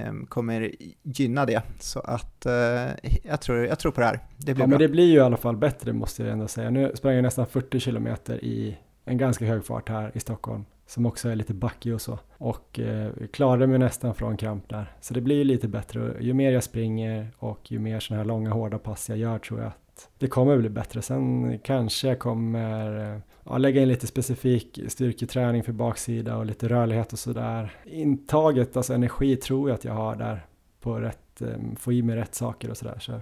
[0.07, 0.71] um, kommer
[1.03, 1.61] gynna det.
[1.79, 4.67] Så att uh, jag, tror, jag tror på det här, det blir ja, bra.
[4.67, 6.69] men det blir ju i alla fall bättre måste jag ändå säga.
[6.69, 11.05] Nu sprang jag nästan 40 kilometer i en ganska hög fart här i Stockholm som
[11.05, 12.19] också är lite backig och så.
[12.37, 14.91] Och eh, klarade mig nästan från kramp där.
[15.01, 16.15] Så det blir ju lite bättre.
[16.19, 19.59] Ju mer jag springer och ju mer sådana här långa hårda pass jag gör tror
[19.59, 21.01] jag att det kommer bli bättre.
[21.01, 26.67] Sen kanske jag kommer eh, ja, lägga in lite specifik styrketräning för baksida och lite
[26.67, 27.75] rörlighet och sådär.
[27.85, 30.45] Intaget, alltså energi tror jag att jag har där
[30.79, 31.47] på rätt, eh,
[31.77, 32.99] få i mig rätt saker och sådär.
[32.99, 33.21] Så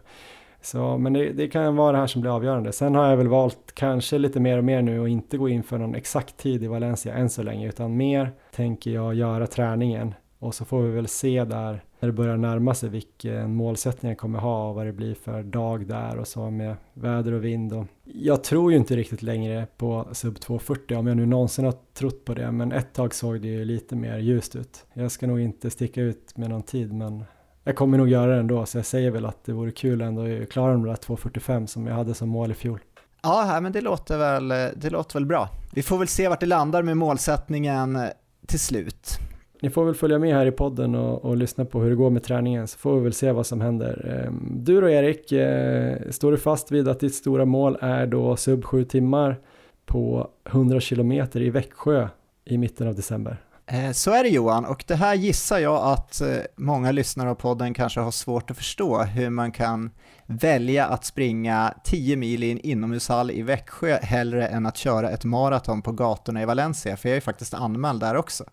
[0.65, 2.71] så, men det, det, kan vara det här som blir avgörande.
[2.71, 5.63] Sen har jag väl valt kanske lite mer och mer nu och inte gå in
[5.63, 10.13] för någon exakt tid i Valencia än så länge, utan mer tänker jag göra träningen
[10.39, 14.17] och så får vi väl se där när det börjar närma sig vilken målsättning jag
[14.17, 17.73] kommer ha och vad det blir för dag där och så med väder och vind.
[17.73, 21.73] Och jag tror ju inte riktigt längre på sub 240 om jag nu någonsin har
[21.93, 24.85] trott på det, men ett tag såg det ju lite mer ljust ut.
[24.93, 27.23] Jag ska nog inte sticka ut med någon tid, men
[27.65, 30.43] jag kommer nog göra det ändå, så jag säger väl att det vore kul ändå
[30.43, 32.79] att klara de där 2.45 som jag hade som mål i fjol.
[33.23, 35.49] Ja, men det låter, väl, det låter väl bra.
[35.73, 37.99] Vi får väl se vart det landar med målsättningen
[38.47, 39.19] till slut.
[39.61, 42.09] Ni får väl följa med här i podden och, och, lyssna på hur det går
[42.09, 44.25] med träningen så får vi väl se vad som händer.
[44.27, 48.35] Ehm, du då Erik, eh, står du fast vid att ditt stora mål är då
[48.35, 49.39] sub 7 timmar
[49.85, 52.07] på 100 kilometer i Växjö
[52.45, 53.37] i mitten av december?
[53.67, 57.35] Eh, så är det Johan, och det här gissar jag att eh, många lyssnare av
[57.35, 59.91] podden kanske har svårt att förstå, hur man kan
[60.25, 65.23] välja att springa 10 mil i en inomhushall i Växjö hellre än att köra ett
[65.23, 68.43] maraton på gatorna i Valencia, för jag är faktiskt anmäld där också.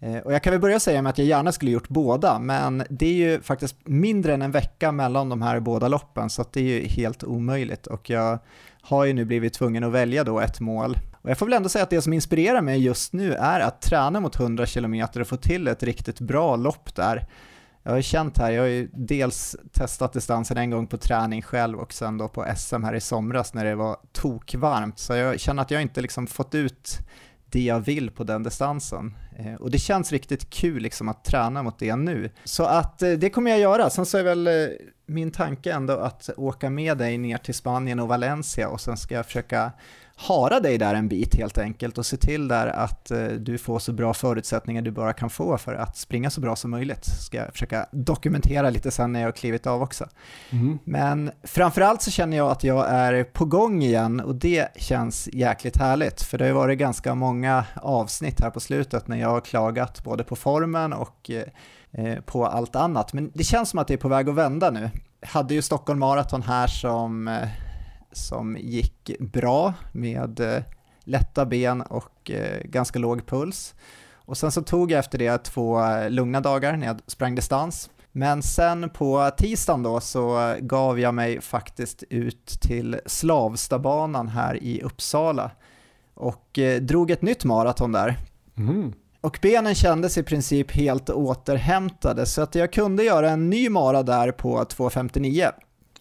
[0.00, 2.84] Eh, och jag kan väl börja säga med att jag gärna skulle gjort båda, men
[2.90, 6.60] det är ju faktiskt mindre än en vecka mellan de här båda loppen, så det
[6.60, 7.86] är ju helt omöjligt.
[7.86, 8.38] Och jag
[8.82, 10.98] har ju nu blivit tvungen att välja då ett mål.
[11.22, 13.82] Och jag får väl ändå säga att det som inspirerar mig just nu är att
[13.82, 17.26] träna mot 100 km och få till ett riktigt bra lopp där.
[17.82, 21.42] Jag har ju känt här, jag har ju dels testat distansen en gång på träning
[21.42, 25.40] själv och sen då på SM här i somras när det var tokvarmt, så jag
[25.40, 26.98] känner att jag inte liksom fått ut
[27.54, 29.16] det jag vill på den distansen.
[29.38, 32.30] Eh, och det känns riktigt kul liksom att träna mot det nu.
[32.44, 33.90] Så att eh, det kommer jag göra.
[33.90, 34.52] Sen så är väl eh,
[35.06, 39.14] min tanke ändå att åka med dig ner till Spanien och Valencia och sen ska
[39.14, 39.72] jag försöka
[40.16, 43.78] hara dig där en bit helt enkelt och se till där att eh, du får
[43.78, 47.04] så bra förutsättningar du bara kan få för att springa så bra som möjligt.
[47.04, 50.08] Ska jag försöka dokumentera lite sen när jag har klivit av också.
[50.50, 50.78] Mm.
[50.84, 55.76] Men framförallt så känner jag att jag är på gång igen och det känns jäkligt
[55.76, 60.04] härligt för det har varit ganska många avsnitt här på slutet när jag har klagat
[60.04, 63.12] både på formen och eh, eh, på allt annat.
[63.12, 64.90] Men det känns som att det är på väg att vända nu.
[65.20, 67.28] Jag hade ju Stockholm Marathon här som
[68.16, 70.62] som gick bra med eh,
[71.04, 73.74] lätta ben och eh, ganska låg puls.
[74.12, 77.90] Och sen så tog jag efter det två eh, lugna dagar när jag sprang distans.
[78.12, 84.82] Men sen på tisdagen då så gav jag mig faktiskt ut till Slavstabanan här i
[84.82, 85.50] Uppsala
[86.14, 88.16] och drog ett nytt maraton där.
[88.56, 88.92] Mm.
[89.24, 94.02] Och benen kändes i princip helt återhämtade så att jag kunde göra en ny mara
[94.02, 95.52] där på 2.59.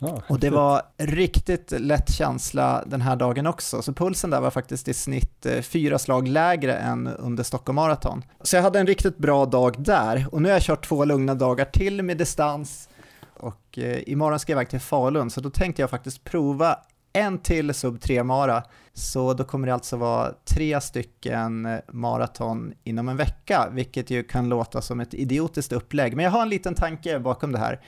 [0.01, 4.51] Ah, och det var riktigt lätt känsla den här dagen också, så pulsen där var
[4.51, 8.23] faktiskt i snitt eh, fyra slag lägre än under Stockholm Marathon.
[8.41, 11.35] Så jag hade en riktigt bra dag där och nu har jag kört två lugna
[11.35, 12.89] dagar till med distans
[13.33, 16.79] och eh, imorgon ska jag iväg till Falun så då tänkte jag faktiskt prova
[17.13, 18.63] en till sub 3 mara
[18.93, 24.23] så då kommer det alltså vara tre stycken eh, maraton inom en vecka, vilket ju
[24.23, 26.15] kan låta som ett idiotiskt upplägg.
[26.15, 27.81] Men jag har en liten tanke bakom det här.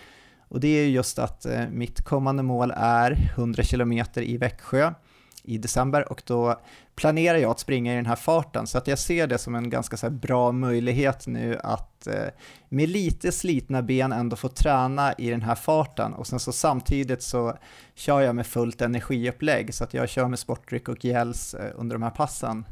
[0.47, 4.93] Och det är just att eh, mitt kommande mål är 100 km i Växjö
[5.45, 6.61] i december och då
[6.95, 9.69] planerar jag att springa i den här farten så att jag ser det som en
[9.69, 12.27] ganska så bra möjlighet nu att eh,
[12.69, 17.21] med lite slitna ben ändå få träna i den här farten och sen så samtidigt
[17.21, 17.57] så
[17.95, 21.95] kör jag med fullt energiupplägg så att jag kör med sportdryck och gels eh, under
[21.95, 22.65] de här passen.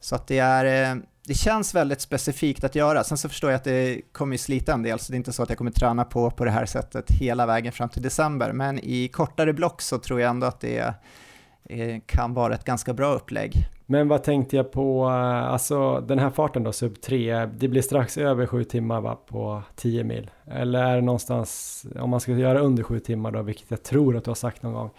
[0.00, 3.04] Så att det är eh, det känns väldigt specifikt att göra.
[3.04, 5.42] Sen så förstår jag att det kommer slita en del, så det är inte så
[5.42, 8.52] att jag kommer träna på på det här sättet hela vägen fram till december.
[8.52, 10.94] Men i kortare block så tror jag ändå att det
[11.64, 13.52] eh, kan vara ett ganska bra upplägg.
[13.86, 17.82] Men vad tänkte jag på, eh, alltså den här farten då, sub 3, det blir
[17.82, 20.30] strax över sju timmar va, på 10 mil?
[20.46, 24.16] Eller är det någonstans, om man ska göra under sju timmar då, vilket jag tror
[24.16, 24.90] att du har sagt någon gång,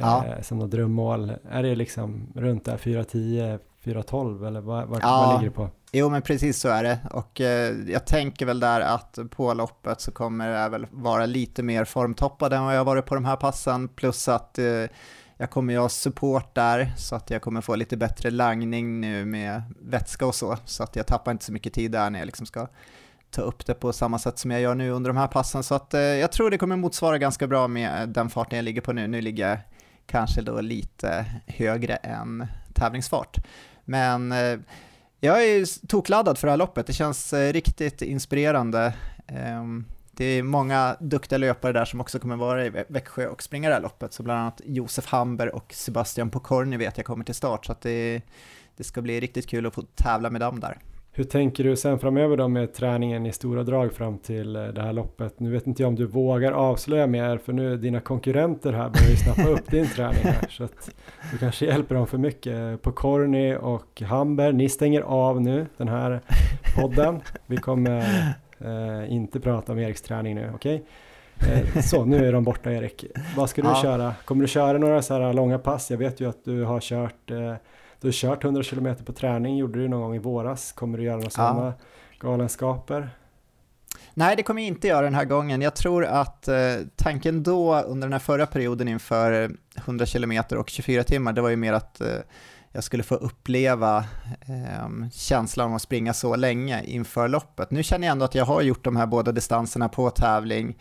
[0.00, 0.24] ja.
[0.26, 5.26] eh, som något drömmål, är det liksom runt där 4.10, 4.12 eller vad, vad, ja,
[5.26, 5.70] vad ligger det på?
[5.92, 10.00] Jo men precis så är det och eh, jag tänker väl där att på loppet
[10.00, 13.36] så kommer jag väl vara lite mer formtoppad än vad jag varit på de här
[13.36, 14.84] passen plus att eh,
[15.36, 19.24] jag kommer ju ha support där så att jag kommer få lite bättre langning nu
[19.24, 22.26] med vätska och så så att jag tappar inte så mycket tid där när jag
[22.26, 22.66] liksom ska
[23.30, 25.74] ta upp det på samma sätt som jag gör nu under de här passen så
[25.74, 28.92] att eh, jag tror det kommer motsvara ganska bra med den farten jag ligger på
[28.92, 29.06] nu.
[29.06, 29.58] Nu ligger jag
[30.06, 33.38] kanske då lite högre än tävlingsfart.
[33.84, 34.58] Men eh,
[35.20, 38.94] jag är tokladdad för det här loppet, det känns eh, riktigt inspirerande.
[39.26, 39.64] Eh,
[40.12, 43.74] det är många duktiga löpare där som också kommer vara i Växjö och springa det
[43.74, 47.66] här loppet, så bland annat Josef Hamber och Sebastian Pokorny vet jag kommer till start,
[47.66, 48.22] så det,
[48.76, 50.78] det ska bli riktigt kul att få tävla med dem där.
[51.16, 54.82] Hur tänker du sen framöver då med träningen i stora drag fram till eh, det
[54.82, 55.40] här loppet?
[55.40, 59.10] Nu vet inte jag om du vågar avslöja mer för nu dina konkurrenter här börjar
[59.10, 60.90] ju snappa upp din träning här så att
[61.32, 62.82] du kanske hjälper dem för mycket.
[62.82, 66.20] På Corny och Hamber, ni stänger av nu den här
[66.76, 67.20] podden.
[67.46, 67.98] Vi kommer
[68.58, 70.84] eh, inte prata om Eriks träning nu, okej?
[71.36, 71.52] Okay?
[71.52, 73.04] Eh, så, nu är de borta Erik.
[73.36, 73.82] Vad ska du ja.
[73.82, 74.14] köra?
[74.24, 75.90] Kommer du köra några så här långa pass?
[75.90, 77.54] Jag vet ju att du har kört eh,
[78.04, 80.72] du har kört 100 km på träning, gjorde du någon gång i våras.
[80.72, 81.72] Kommer du göra några sådana ja.
[82.18, 83.10] galenskaper?
[84.14, 85.62] Nej, det kommer jag inte göra den här gången.
[85.62, 86.56] Jag tror att eh,
[86.96, 91.48] tanken då under den här förra perioden inför 100 km och 24 timmar, det var
[91.48, 92.08] ju mer att eh,
[92.72, 93.98] jag skulle få uppleva
[94.40, 97.70] eh, känslan av att springa så länge inför loppet.
[97.70, 100.78] Nu känner jag ändå att jag har gjort de här båda distanserna på tävling.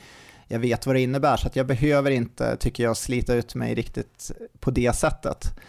[0.48, 4.32] Jag vet vad det innebär, så jag behöver inte, tycker jag, slita ut mig riktigt
[4.60, 5.60] på det sättet.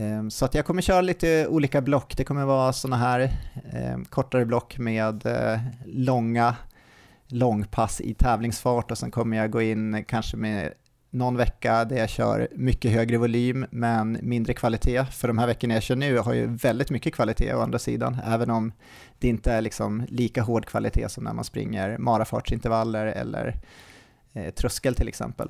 [0.00, 2.16] Ehm, så att jag kommer köra lite olika block.
[2.16, 3.32] Det kommer vara sådana här
[3.72, 6.56] ehm, kortare block med eh, långa
[7.26, 10.72] långpass i tävlingsfart och sen kommer jag gå in kanske med
[11.10, 15.04] någon vecka där jag kör mycket högre volym men mindre kvalitet.
[15.04, 18.16] För de här veckorna jag kör nu har ju väldigt mycket kvalitet å andra sidan,
[18.26, 18.72] även om
[19.18, 23.56] det inte är liksom lika hård kvalitet som när man springer marafartsintervaller eller
[24.32, 25.48] eh, tröskel till exempel.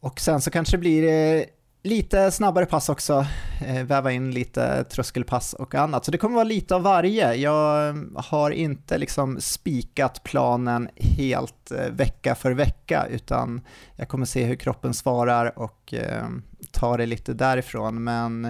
[0.00, 1.44] Och sen så kanske det blir eh,
[1.82, 3.26] lite snabbare pass också,
[3.66, 6.04] eh, väva in lite tröskelpass och annat.
[6.04, 7.34] Så det kommer vara lite av varje.
[7.34, 13.60] Jag eh, har inte liksom spikat planen helt eh, vecka för vecka, utan
[13.96, 16.26] jag kommer se hur kroppen svarar och eh,
[16.70, 18.04] ta det lite därifrån.
[18.04, 18.44] Men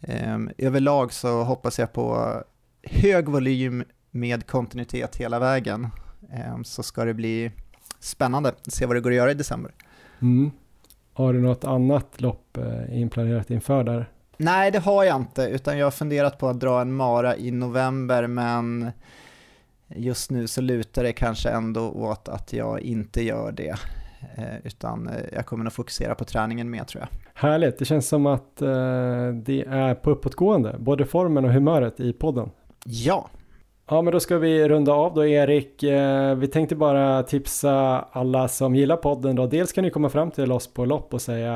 [0.00, 2.34] eh, överlag så hoppas jag på
[2.82, 5.88] hög volym med kontinuitet hela vägen.
[6.32, 7.52] Eh, så ska det bli
[8.00, 9.72] spännande att se vad det går att göra i december.
[10.20, 10.50] Mm.
[11.14, 14.10] Har du något annat lopp eh, inplanerat inför där?
[14.36, 17.50] Nej, det har jag inte, utan jag har funderat på att dra en mara i
[17.50, 18.90] november, men
[19.88, 23.74] just nu så lutar det kanske ändå åt att jag inte gör det,
[24.36, 27.08] eh, utan eh, jag kommer nog fokusera på träningen mer tror jag.
[27.34, 28.56] Härligt, det känns som att
[29.34, 32.50] det är på uppåtgående, både formen och humöret i podden.
[32.84, 33.28] Ja,
[33.86, 35.82] Ja, men då ska vi runda av då Erik.
[35.82, 39.46] Eh, vi tänkte bara tipsa alla som gillar podden då.
[39.46, 41.54] Dels kan ni komma fram till oss på lopp och säga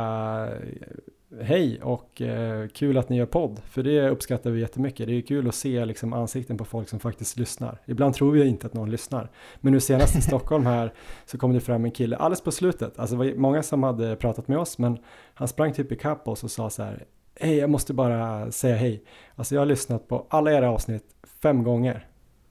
[0.53, 3.61] eh, hej och eh, kul att ni gör podd.
[3.65, 5.07] För det uppskattar vi jättemycket.
[5.07, 7.81] Det är kul att se liksom ansikten på folk som faktiskt lyssnar.
[7.87, 9.31] Ibland tror vi inte att någon lyssnar.
[9.61, 10.93] Men nu senast i Stockholm här
[11.27, 12.99] så kom det fram en kille alldeles på slutet.
[12.99, 14.99] Alltså det var många som hade pratat med oss men
[15.35, 17.05] han sprang typ ikapp oss och sa så här
[17.41, 19.05] Hej, jag måste bara säga hej.
[19.35, 21.05] Alltså jag har lyssnat på alla era avsnitt
[21.43, 22.07] fem gånger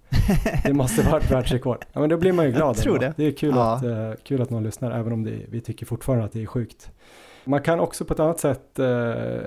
[0.63, 1.85] det måste vara ett världsrekord.
[1.93, 2.67] Ja, men då blir man ju glad.
[2.67, 3.13] Jag tror det.
[3.17, 3.75] Det är kul, ja.
[3.75, 6.45] att, uh, kul att någon lyssnar, även om det, vi tycker fortfarande att det är
[6.45, 6.91] sjukt.
[7.43, 8.85] Man kan också på ett annat sätt uh,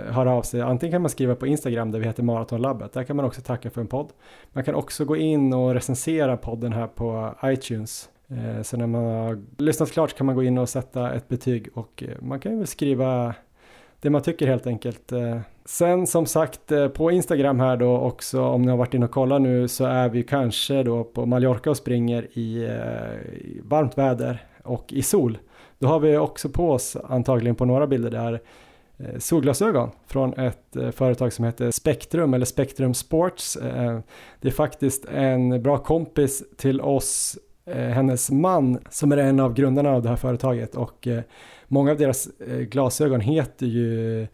[0.08, 0.60] höra av sig.
[0.60, 2.92] Antingen kan man skriva på Instagram där vi heter Maratonlabbet.
[2.92, 4.12] Där kan man också tacka för en podd.
[4.52, 8.08] Man kan också gå in och recensera podden här på iTunes.
[8.30, 11.68] Uh, så när man har lyssnat klart kan man gå in och sätta ett betyg
[11.74, 13.34] och man kan ju skriva
[14.00, 15.12] det man tycker helt enkelt.
[15.70, 19.10] Sen som sagt eh, på Instagram här då också om ni har varit inne och
[19.10, 23.98] kollat nu så är vi kanske då på Mallorca och springer i, eh, i varmt
[23.98, 25.38] väder och i sol.
[25.78, 28.40] Då har vi också på oss antagligen på några bilder där
[28.98, 33.58] eh, solglasögon från ett företag som heter Spektrum eller Spektrum Sports.
[34.40, 39.90] Det är faktiskt en bra kompis till oss, hennes man som är en av grundarna
[39.90, 41.08] av det här företaget och
[41.68, 42.28] många av deras
[42.70, 44.26] glasögon heter ju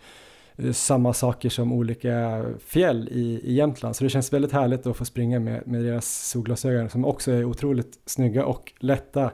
[0.57, 3.97] Eh, samma saker som olika fjäll i, i Jämtland.
[3.97, 7.45] Så det känns väldigt härligt att få springa med, med deras solglasögon som också är
[7.45, 9.31] otroligt snygga och lätta.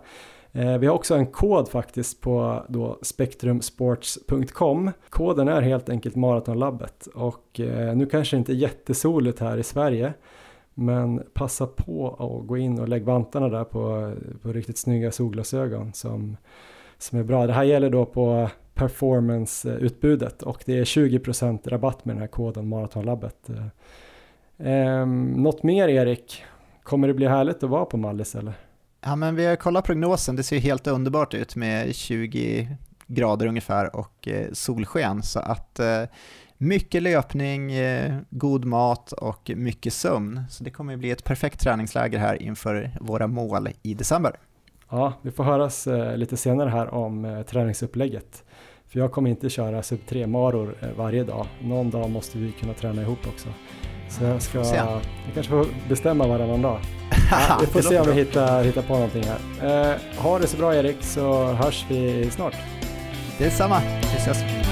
[0.53, 4.90] Eh, vi har också en kod faktiskt på då spektrumsports.com.
[5.11, 9.62] Koden är helt enkelt Maratonlabbet och eh, nu kanske det inte är jättesoligt här i
[9.62, 10.12] Sverige
[10.74, 15.93] men passa på att gå in och lägg vantarna där på, på riktigt snygga solglasögon
[15.93, 16.36] som,
[16.99, 17.47] som är bra.
[17.47, 22.69] Det här gäller då på performance-utbudet och det är 20% rabatt med den här koden
[22.69, 23.51] Maratonlabbet.
[24.59, 26.44] Eh, något mer Erik?
[26.82, 28.55] Kommer det bli härligt att vara på Mallis eller?
[29.05, 32.69] Ja men vi har kollat prognosen, det ser helt underbart ut med 20
[33.07, 36.03] grader ungefär och eh, solsken så att eh,
[36.59, 40.43] mycket löpning, eh, god mat och mycket sömn.
[40.51, 44.36] Så det kommer bli ett perfekt träningsläger här inför våra mål i december.
[44.90, 48.44] Ja, vi får höras lite senare här om träningsupplägget.
[48.93, 51.47] För jag kommer inte köra sub 3 maror eh, varje dag.
[51.62, 53.48] Någon dag måste vi kunna träna ihop också.
[54.09, 55.01] Så jag ska, jag
[55.35, 56.78] kanske får bestämma varannan dag.
[57.31, 59.90] Ja, vi får se om vi hittar, hittar på någonting här.
[59.93, 62.55] Eh, ha det så bra Erik så hörs vi snart.
[63.39, 64.72] Detsamma, vi ses.